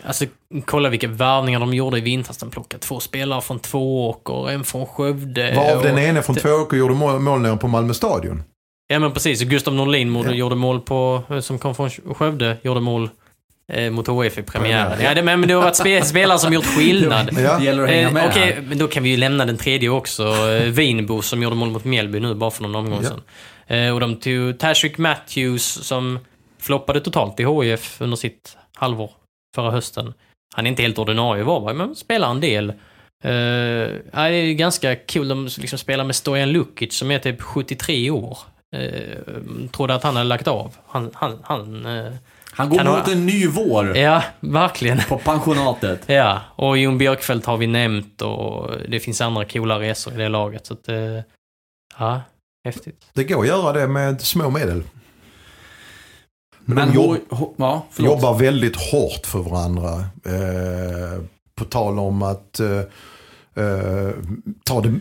Alltså, 0.05 0.25
kolla 0.65 0.89
vilka 0.89 1.07
värvningar 1.07 1.59
de 1.59 1.73
gjorde 1.73 1.97
i 1.97 2.01
vintras. 2.01 2.37
De 2.37 2.49
plockade 2.49 2.81
två 2.83 2.99
spelare 2.99 3.41
från 3.41 3.59
Tvååker, 3.59 4.49
en 4.49 4.63
från 4.63 4.85
Skövde. 4.85 5.53
Varav 5.55 5.77
och- 5.77 5.83
den 5.83 5.97
ene 5.97 6.21
från 6.21 6.35
Tvååker 6.35 6.77
gjorde 6.77 6.93
mål, 6.93 7.19
mål 7.19 7.39
nere 7.41 7.57
på 7.57 7.67
Malmö 7.67 7.93
stadion. 7.93 8.43
Ja, 8.87 8.99
men 8.99 9.11
precis. 9.11 9.41
Gustav 9.41 9.73
Norlin 9.73 10.15
Ja. 10.15 10.31
gjorde 10.31 10.55
mål 10.55 10.79
på... 10.81 11.23
Som 11.41 11.59
kom 11.59 11.75
från 11.75 11.89
Skövde, 11.89 12.57
gjorde 12.63 12.79
mål 12.79 13.09
eh, 13.73 13.91
mot 13.91 14.07
HIF 14.09 14.37
i 14.37 14.41
premiären. 14.43 14.89
Premiär, 14.91 15.09
Ja, 15.09 15.13
det, 15.15 15.23
men 15.23 15.41
det 15.47 15.53
har 15.53 15.61
varit 15.61 15.75
spe, 15.75 16.01
spelare 16.05 16.39
som 16.39 16.53
gjort 16.53 16.65
skillnad. 16.77 17.29
Ja. 17.37 17.57
Det 17.59 17.65
gäller 17.65 17.83
att 17.83 17.89
hänga 17.89 18.07
Eh, 18.07 18.13
med 18.13 18.27
Okej, 18.29 18.53
här. 18.53 18.61
men 18.61 18.77
då 18.77 18.87
kan 18.87 19.03
vi 19.03 19.09
ju 19.09 19.17
lämna 19.17 19.45
den 19.45 19.57
tredje 19.57 19.89
också. 19.89 20.23
Eh, 20.27 20.63
Vinbo 20.63 21.21
som 21.21 21.43
gjorde 21.43 21.55
mål 21.55 21.69
mot 21.71 21.83
Mjällby 21.85 22.19
nu 22.19 22.33
bara 22.35 22.51
för 22.51 22.63
någon 22.63 22.75
omgång 22.75 22.99
Ja. 23.03 23.09
sedan. 23.09 23.21
Eh, 23.67 23.93
och 23.93 23.99
de 23.99 24.15
tog 24.15 24.59
Tashik 24.59 24.97
Matthews 24.97 25.63
som 25.65 26.19
floppade 26.61 26.99
totalt 27.01 27.39
i 27.39 27.43
HIF 27.45 28.01
under 28.01 28.17
sitt 28.17 28.57
halvår 28.75 29.11
förra 29.61 29.71
hösten. 29.71 30.13
Han 30.55 30.65
är 30.65 30.69
inte 30.69 30.81
helt 30.81 30.97
ordinarie 30.99 31.43
Varberg, 31.43 31.75
men 31.75 31.95
spelar 31.95 32.31
en 32.31 32.39
del. 32.41 32.69
Eh, 33.23 33.31
ja, 33.31 34.29
det 34.29 34.35
är 34.35 34.53
ganska 34.53 34.95
kul. 34.95 35.27
De 35.27 35.45
liksom 35.57 35.79
spelar 35.79 36.03
med 36.03 36.15
Stojan 36.15 36.51
Lukic 36.51 36.93
som 36.97 37.11
är 37.11 37.19
typ 37.19 37.41
73 37.41 38.09
år. 38.11 38.37
Uh, 38.75 39.67
trodde 39.71 39.95
att 39.95 40.03
han 40.03 40.15
hade 40.15 40.27
lagt 40.29 40.47
av. 40.47 40.75
Han, 40.87 41.11
han, 41.13 41.39
han... 41.43 41.85
eh, 41.85 42.13
Han 42.51 42.69
går 42.69 42.77
mot 42.77 42.87
ha- 42.87 43.11
en 43.11 43.25
ny 43.25 43.47
vår 43.47 43.97
ja, 43.97 44.23
verkligen. 44.39 44.99
på 45.09 45.17
pensionatet. 45.17 46.01
Ja, 46.07 46.41
och 46.55 46.77
Jon 46.77 46.97
Björkfeldt 46.97 47.45
har 47.45 47.57
vi 47.57 47.67
nämnt 47.67 48.21
och 48.21 48.71
det 48.89 48.99
finns 48.99 49.21
andra 49.21 49.45
coola 49.45 49.79
resor 49.79 50.13
i 50.13 50.17
det 50.17 50.29
laget. 50.29 50.65
Så 50.65 50.73
att, 50.73 50.89
eh, 50.89 51.19
ja, 51.99 52.21
häftigt. 52.65 53.05
Det 53.13 53.23
går 53.23 53.41
att 53.41 53.47
göra 53.47 53.73
det 53.73 53.87
med 53.87 54.21
små 54.21 54.49
medel. 54.49 54.83
Men 56.75 56.87
Men 56.87 56.95
jobb, 56.95 57.17
H- 57.29 57.35
H- 57.35 57.53
ja, 57.57 57.85
jobbar 57.97 58.39
väldigt 58.39 58.75
hårt 58.75 59.25
för 59.25 59.39
varandra. 59.39 59.93
Eh, 60.25 61.21
på 61.55 61.65
tal 61.65 61.99
om 61.99 62.21
att 62.23 62.59
eh, 62.59 62.77
eh, 63.63 64.09
ta, 64.65 64.81
det, 64.81 64.99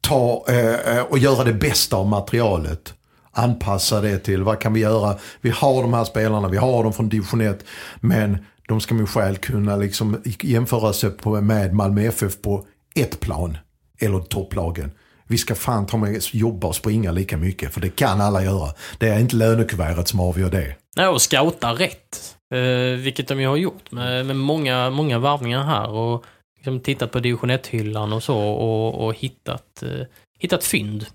ta 0.00 0.44
eh, 0.48 0.96
eh, 0.96 1.02
och 1.02 1.18
göra 1.18 1.44
det 1.44 1.52
bästa 1.52 1.96
av 1.96 2.06
materialet. 2.06 2.94
Anpassa 3.32 4.00
det 4.00 4.18
till 4.18 4.42
vad 4.42 4.60
kan 4.60 4.72
vi 4.72 4.80
göra. 4.80 5.16
Vi 5.40 5.50
har 5.50 5.82
de 5.82 5.92
här 5.94 6.04
spelarna, 6.04 6.48
vi 6.48 6.56
har 6.56 6.82
dem 6.84 6.92
från 6.92 7.08
division 7.08 7.40
1. 7.40 7.64
Men 8.00 8.38
de 8.68 8.80
ska 8.80 8.94
med 8.94 9.08
skäl 9.08 9.36
kunna 9.36 9.76
liksom 9.76 10.22
jämföra 10.42 10.92
sig 10.92 11.10
på, 11.10 11.40
med 11.40 11.74
Malmö 11.74 12.02
FF 12.02 12.42
på 12.42 12.64
ett 12.94 13.20
plan. 13.20 13.56
Eller 14.00 14.18
topplagen. 14.20 14.90
Vi 15.28 15.38
ska 15.38 15.54
fan 15.54 15.86
ta 15.86 15.96
med 15.96 16.22
jobba 16.32 16.68
och 16.68 16.76
springa 16.76 17.12
lika 17.12 17.36
mycket. 17.36 17.74
För 17.74 17.80
det 17.80 17.88
kan 17.96 18.20
alla 18.20 18.44
göra. 18.44 18.74
Det 18.98 19.08
är 19.08 19.18
inte 19.20 19.36
lönekuvertet 19.36 20.08
som 20.08 20.20
avgör 20.20 20.50
det. 20.50 20.76
Ja, 20.96 21.08
och 21.08 21.22
scouta 21.22 21.72
rätt. 21.72 22.36
Eh, 22.54 22.98
vilket 22.98 23.28
de 23.28 23.40
ju 23.40 23.46
har 23.46 23.56
gjort 23.56 23.92
med, 23.92 24.26
med 24.26 24.36
många, 24.36 24.90
många 24.90 25.18
varvningar 25.18 25.64
här. 25.64 25.90
Och 25.90 26.24
liksom 26.56 26.80
tittat 26.80 27.12
på 27.12 27.20
division 27.20 27.50
1-hyllan 27.50 28.12
och 28.12 28.22
så 28.22 28.38
och, 28.38 29.06
och 29.06 29.14
hittat, 29.14 29.82
eh, 29.82 30.06
hittat 30.38 30.64
fynd. 30.64 31.06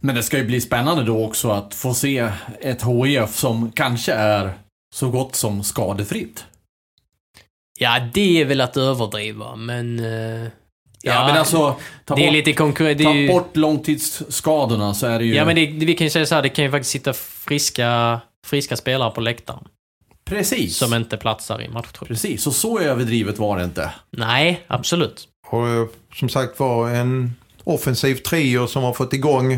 Men 0.00 0.14
det 0.14 0.22
ska 0.22 0.38
ju 0.38 0.44
bli 0.44 0.60
spännande 0.60 1.04
då 1.04 1.24
också 1.24 1.50
att 1.50 1.74
få 1.74 1.94
se 1.94 2.32
ett 2.60 2.82
HIF 2.82 3.36
som 3.36 3.72
kanske 3.72 4.12
är 4.12 4.52
så 4.94 5.10
gott 5.10 5.34
som 5.34 5.62
skadefritt. 5.62 6.44
Ja, 7.78 8.00
det 8.14 8.40
är 8.40 8.44
väl 8.44 8.60
att 8.60 8.76
överdriva, 8.76 9.56
men... 9.56 9.98
eh, 9.98 10.48
Ja, 11.14 11.26
men 11.26 11.36
alltså, 11.36 11.76
ta 12.04 12.14
det 12.14 12.22
är 12.22 12.26
bort, 12.26 12.32
lite 12.32 12.52
konkurrens... 12.52 13.02
ta 13.02 13.34
bort 13.34 13.56
långtidsskadorna 13.56 14.94
så 14.94 15.06
är 15.06 15.18
det 15.18 15.24
ju... 15.24 15.34
Ja, 15.34 15.44
men 15.44 15.56
det, 15.56 15.66
vi 15.66 15.94
kan 15.94 16.06
ju 16.06 16.10
säga 16.10 16.26
så 16.26 16.34
här, 16.34 16.42
det 16.42 16.48
kan 16.48 16.64
ju 16.64 16.70
faktiskt 16.70 16.90
sitta 16.90 17.12
friska, 17.12 18.20
friska 18.46 18.76
spelare 18.76 19.10
på 19.10 19.20
läktaren. 19.20 19.64
Precis. 20.24 20.76
Som 20.76 20.94
inte 20.94 21.16
platsar 21.16 21.62
i 21.62 21.68
matchtruppen. 21.68 22.06
Precis, 22.06 22.46
och 22.46 22.54
så 22.54 22.80
överdrivet 22.80 23.38
var 23.38 23.58
det 23.58 23.64
inte. 23.64 23.90
Nej, 24.10 24.64
absolut. 24.66 25.28
Och 25.50 25.68
eh, 25.68 25.86
som 26.14 26.28
sagt 26.28 26.60
var 26.60 26.90
en 26.90 27.34
offensiv 27.64 28.14
trio 28.14 28.66
som 28.66 28.82
har 28.82 28.92
fått 28.92 29.12
igång 29.12 29.52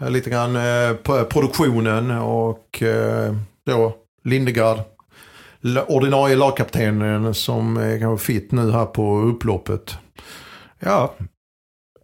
eh, 0.00 0.10
lite 0.10 0.30
grann 0.30 0.56
eh, 0.56 0.92
på 0.92 1.24
produktionen 1.24 2.10
och 2.10 2.82
eh, 2.82 3.34
då 3.66 3.96
Lindegard, 4.24 4.78
ordinarie 5.86 6.36
lagkaptenen 6.36 7.34
som 7.34 7.76
är 7.76 7.98
kanske 7.98 8.26
fit 8.26 8.52
nu 8.52 8.72
här 8.72 8.86
på 8.86 9.18
upploppet. 9.18 9.96
Ja, 10.84 11.14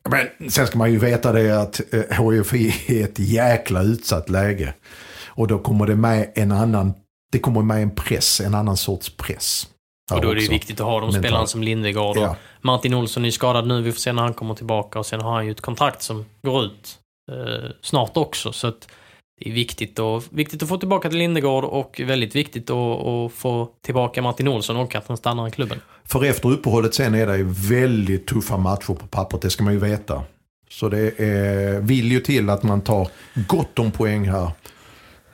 men 0.08 0.50
sen 0.50 0.66
ska 0.66 0.78
man 0.78 0.92
ju 0.92 0.98
veta 0.98 1.32
det 1.32 1.62
att 1.62 1.80
eh, 1.94 2.30
HIF 2.30 2.90
är 2.90 3.04
ett 3.04 3.18
jäkla 3.18 3.82
utsatt 3.82 4.30
läge. 4.30 4.74
Och 5.26 5.46
då 5.46 5.58
kommer 5.58 5.86
det 5.86 5.96
med 5.96 6.32
en 6.34 6.52
annan, 6.52 6.94
det 7.32 7.38
kommer 7.38 7.62
med 7.62 7.82
en 7.82 7.94
press, 7.94 8.40
en 8.40 8.54
annan 8.54 8.76
sorts 8.76 9.16
press. 9.16 9.68
Och 10.12 10.20
då 10.20 10.30
är 10.30 10.34
det 10.34 10.40
ju 10.40 10.46
också. 10.46 10.52
viktigt 10.52 10.80
att 10.80 10.86
ha 10.86 11.00
de 11.00 11.12
spelarna 11.12 11.46
som 11.46 11.62
Lindegard 11.62 12.16
och 12.16 12.22
Ja. 12.22 12.36
Martin 12.60 12.94
Olsson 12.94 13.24
är 13.24 13.30
skadad 13.30 13.66
nu. 13.66 13.82
Vi 13.82 13.92
får 13.92 13.98
se 13.98 14.12
när 14.12 14.22
han 14.22 14.34
kommer 14.34 14.54
tillbaka 14.54 14.98
och 14.98 15.06
sen 15.06 15.20
har 15.20 15.32
han 15.32 15.46
ju 15.46 15.50
ett 15.50 15.60
kontrakt 15.60 16.02
som 16.02 16.24
går 16.42 16.64
ut 16.64 16.98
eh, 17.32 17.70
snart 17.82 18.16
också. 18.16 18.52
Så 18.52 18.66
att 18.66 18.88
det 19.40 19.50
är 19.50 19.54
viktigt, 19.54 19.98
och, 19.98 20.22
viktigt 20.30 20.62
att 20.62 20.68
få 20.68 20.78
tillbaka 20.78 21.08
till 21.08 21.18
Lindegård 21.18 21.64
och 21.64 22.00
väldigt 22.04 22.34
viktigt 22.36 22.70
att, 22.70 23.06
att 23.06 23.32
få 23.32 23.68
tillbaka 23.84 24.22
Martin 24.22 24.48
Olsson 24.48 24.76
och 24.76 24.94
att 24.94 25.08
han 25.08 25.16
stannar 25.16 25.48
i 25.48 25.50
klubben. 25.50 25.80
För 26.10 26.24
efter 26.24 26.50
uppehållet 26.50 26.94
sen 26.94 27.14
är 27.14 27.26
det 27.26 27.36
ju 27.36 27.46
väldigt 27.48 28.26
tuffa 28.26 28.56
matcher 28.56 28.94
på 28.94 29.06
pappret, 29.06 29.42
det 29.42 29.50
ska 29.50 29.64
man 29.64 29.72
ju 29.72 29.78
veta. 29.78 30.22
Så 30.70 30.88
det 30.88 31.20
är, 31.20 31.80
vill 31.80 32.12
ju 32.12 32.20
till 32.20 32.50
att 32.50 32.62
man 32.62 32.80
tar 32.80 33.08
gott 33.34 33.78
om 33.78 33.90
poäng 33.90 34.28
här. 34.28 34.50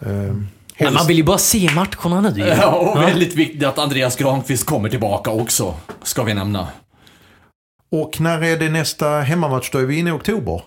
Ehm, 0.07 0.47
helst- 0.75 0.95
man 0.95 1.07
vill 1.07 1.17
ju 1.17 1.23
bara 1.25 1.39
se 1.39 1.71
matcherna 1.75 2.21
nu. 2.31 2.41
Ja, 2.41 2.75
och 2.75 2.99
Ja. 2.99 3.07
väldigt 3.07 3.35
viktigt 3.35 3.65
att 3.65 3.79
Andreas 3.79 4.17
Granqvist 4.17 4.67
kommer 4.67 4.89
tillbaka 4.89 5.31
också, 5.31 5.75
ska 6.03 6.23
vi 6.23 6.35
nämna. 6.35 6.69
Och 7.93 8.21
när 8.21 8.45
är 8.45 8.57
det 8.59 8.69
nästa 8.69 9.09
hemmamatch? 9.21 9.71
Då 9.71 9.79
är 9.79 9.85
vi 9.85 9.99
inne 9.99 10.11
i 10.11 10.13
oktober. 10.13 10.63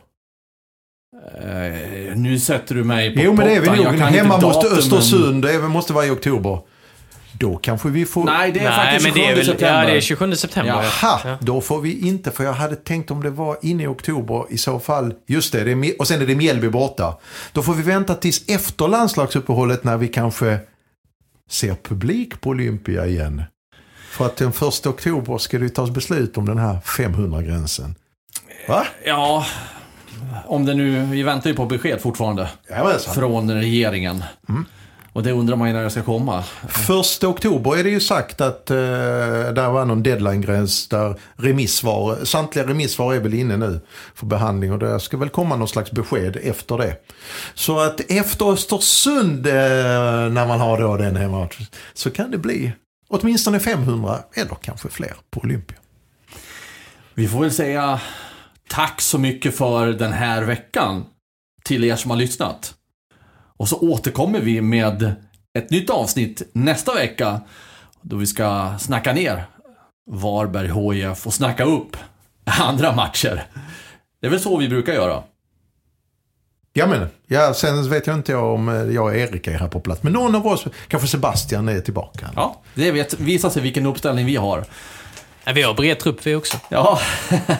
Eh, 1.43 2.15
nu 2.17 2.39
sätter 2.39 2.75
du 2.75 2.83
mig 2.83 3.15
på 3.15 3.21
jo 3.21 3.33
men 3.33 3.47
det 3.47 3.55
är 3.55 3.61
vi 3.61 3.67
nog. 3.67 3.77
Jag 3.79 3.97
kan 3.97 4.13
Hemma 4.13 4.37
datumen. 4.37 4.77
Östersund, 4.77 5.43
det 5.43 5.59
måste 5.59 5.93
vara 5.93 6.05
i 6.05 6.09
oktober. 6.09 6.59
Då 7.39 7.57
kanske 7.57 7.89
vi 7.89 8.05
får... 8.05 8.23
Nej, 8.25 8.51
det 8.51 8.59
är 8.59 8.63
Nej, 8.63 8.73
faktiskt 8.75 9.03
men 9.03 9.13
27 9.13 9.25
det 9.25 9.31
är 9.31 9.35
väl, 9.35 9.45
september. 9.45 9.79
Ja, 9.83 9.89
det 9.89 9.97
är 9.97 10.01
27 10.01 10.35
september. 10.35 10.73
ja. 10.73 10.83
Jaha, 11.01 11.19
Ja. 11.25 11.37
då 11.41 11.61
får 11.61 11.81
vi 11.81 12.07
inte, 12.07 12.31
för 12.31 12.43
jag 12.43 12.53
hade 12.53 12.75
tänkt 12.75 13.11
om 13.11 13.23
det 13.23 13.29
var 13.29 13.57
inne 13.61 13.83
i 13.83 13.87
oktober 13.87 14.45
i 14.49 14.57
så 14.57 14.79
fall. 14.79 15.13
Just 15.27 15.51
det, 15.53 15.63
det 15.63 15.71
är, 15.71 15.99
och 15.99 16.07
sen 16.07 16.21
är 16.21 16.25
det 16.27 16.35
Mjällby 16.35 16.69
borta. 16.69 17.17
Då 17.51 17.63
får 17.63 17.73
vi 17.73 17.83
vänta 17.83 18.15
tills 18.15 18.43
efter 18.47 18.87
landslagsuppehållet 18.87 19.83
när 19.83 19.97
vi 19.97 20.07
kanske 20.07 20.59
ser 21.49 21.75
publik 21.83 22.41
på 22.41 22.49
Olympia 22.49 23.05
igen. 23.07 23.43
För 24.11 24.25
att 24.25 24.35
den 24.37 24.53
första 24.53 24.89
oktober 24.89 25.37
ska 25.37 25.59
det 25.59 25.69
tas 25.69 25.89
beslut 25.91 26.37
om 26.37 26.45
den 26.45 26.57
här 26.57 26.77
500-gränsen. 26.85 27.95
Va? 28.67 28.85
Ja, 29.05 29.45
om 30.45 30.65
det 30.65 30.73
nu... 30.73 31.05
Vi 31.05 31.23
väntar 31.23 31.49
ju 31.49 31.55
på 31.55 31.65
besked 31.65 32.01
fortfarande. 32.01 32.49
Jajamensan. 32.69 33.15
Från 33.15 33.51
regeringen. 33.51 34.23
Mm. 34.49 34.65
Och 35.17 35.23
det 35.23 35.31
undrar 35.31 35.55
man 35.55 35.67
ju 35.67 35.73
när 35.73 35.83
det 35.83 35.89
ska 35.89 36.03
komma. 36.03 36.43
Första 36.67 37.27
oktober 37.27 37.77
är 37.77 37.83
det 37.83 37.89
ju 37.89 37.99
sagt 37.99 38.41
att 38.41 38.71
eh, 38.71 38.75
där 38.75 39.69
var 39.69 39.85
någon 39.85 40.03
deadline-gräns 40.03 40.87
där 40.87 41.19
remissvar, 41.35 42.25
samtliga 42.25 42.67
remissvar 42.67 43.13
är 43.13 43.19
väl 43.19 43.33
inne 43.33 43.57
nu 43.57 43.79
för 44.15 44.25
behandling 44.25 44.71
och 44.71 44.79
det 44.79 44.99
ska 44.99 45.17
väl 45.17 45.29
komma 45.29 45.55
någon 45.55 45.67
slags 45.67 45.91
besked 45.91 46.37
efter 46.43 46.77
det. 46.77 46.95
Så 47.53 47.79
att 47.79 48.11
efter 48.11 48.51
Östersund, 48.51 49.47
eh, 49.47 49.53
när 50.31 50.47
man 50.47 50.59
har 50.59 50.81
då 50.81 50.97
den 50.97 51.15
hemma, 51.15 51.49
så 51.93 52.11
kan 52.11 52.31
det 52.31 52.37
bli 52.37 52.71
åtminstone 53.09 53.59
500 53.59 54.19
eller 54.33 54.55
kanske 54.61 54.89
fler 54.89 55.13
på 55.31 55.39
Olympia. 55.39 55.77
Vi 57.13 57.27
får 57.27 57.41
väl 57.41 57.51
säga 57.51 58.01
tack 58.69 59.01
så 59.01 59.17
mycket 59.17 59.57
för 59.57 59.87
den 59.87 60.13
här 60.13 60.41
veckan 60.43 61.05
till 61.63 61.83
er 61.83 61.95
som 61.95 62.11
har 62.11 62.17
lyssnat. 62.17 62.76
Och 63.57 63.69
så 63.69 63.79
återkommer 63.79 64.39
vi 64.39 64.61
med 64.61 65.15
ett 65.57 65.69
nytt 65.69 65.89
avsnitt 65.89 66.41
nästa 66.53 66.93
vecka 66.93 67.41
då 68.01 68.15
vi 68.15 68.25
ska 68.25 68.73
snacka 68.79 69.13
ner 69.13 69.45
Varberg 70.11 70.67
HIF 70.67 71.27
och 71.27 71.33
snacka 71.33 71.63
upp 71.63 71.97
andra 72.45 72.95
matcher. 72.95 73.43
Det 74.21 74.27
är 74.27 74.31
väl 74.31 74.39
så 74.39 74.57
vi 74.57 74.69
brukar 74.69 74.93
göra. 74.93 75.23
Ja 76.73 76.87
men, 76.87 77.07
ja, 77.27 77.53
sen 77.53 77.89
vet 77.89 78.07
jag 78.07 78.15
inte 78.15 78.35
om 78.35 78.69
eh, 78.69 78.75
jag 78.75 79.05
och 79.05 79.15
Erik 79.15 79.47
är 79.47 79.59
här 79.59 79.67
på 79.67 79.79
plats. 79.79 80.03
Men 80.03 80.13
någon 80.13 80.35
av 80.35 80.47
oss, 80.47 80.65
kanske 80.87 81.07
Sebastian 81.07 81.69
är 81.69 81.79
tillbaka. 81.79 82.29
Ja, 82.35 82.61
det 82.75 82.91
vet, 82.91 83.19
visar 83.19 83.49
sig 83.49 83.61
vilken 83.61 83.85
uppställning 83.85 84.25
vi 84.25 84.35
har. 84.35 84.65
Ja, 85.43 85.51
vi 85.53 85.61
har 85.61 85.73
bred 85.73 85.99
trupp 85.99 86.27
vi 86.27 86.35
också. 86.35 86.57
Ja, 86.69 86.99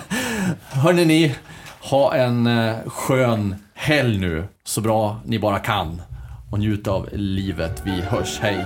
hörni 0.69 1.05
ni, 1.05 1.35
ha 1.79 2.15
en 2.15 2.47
eh, 2.47 2.75
skön 2.85 3.55
helg 3.88 4.19
nu, 4.19 4.47
så 4.63 4.81
bra 4.81 5.19
ni 5.25 5.39
bara 5.39 5.59
kan. 5.59 6.01
Och 6.51 6.59
njut 6.59 6.88
av 6.88 7.09
livet. 7.13 7.81
Vi 7.85 8.01
hörs, 8.01 8.39
hej! 8.39 8.65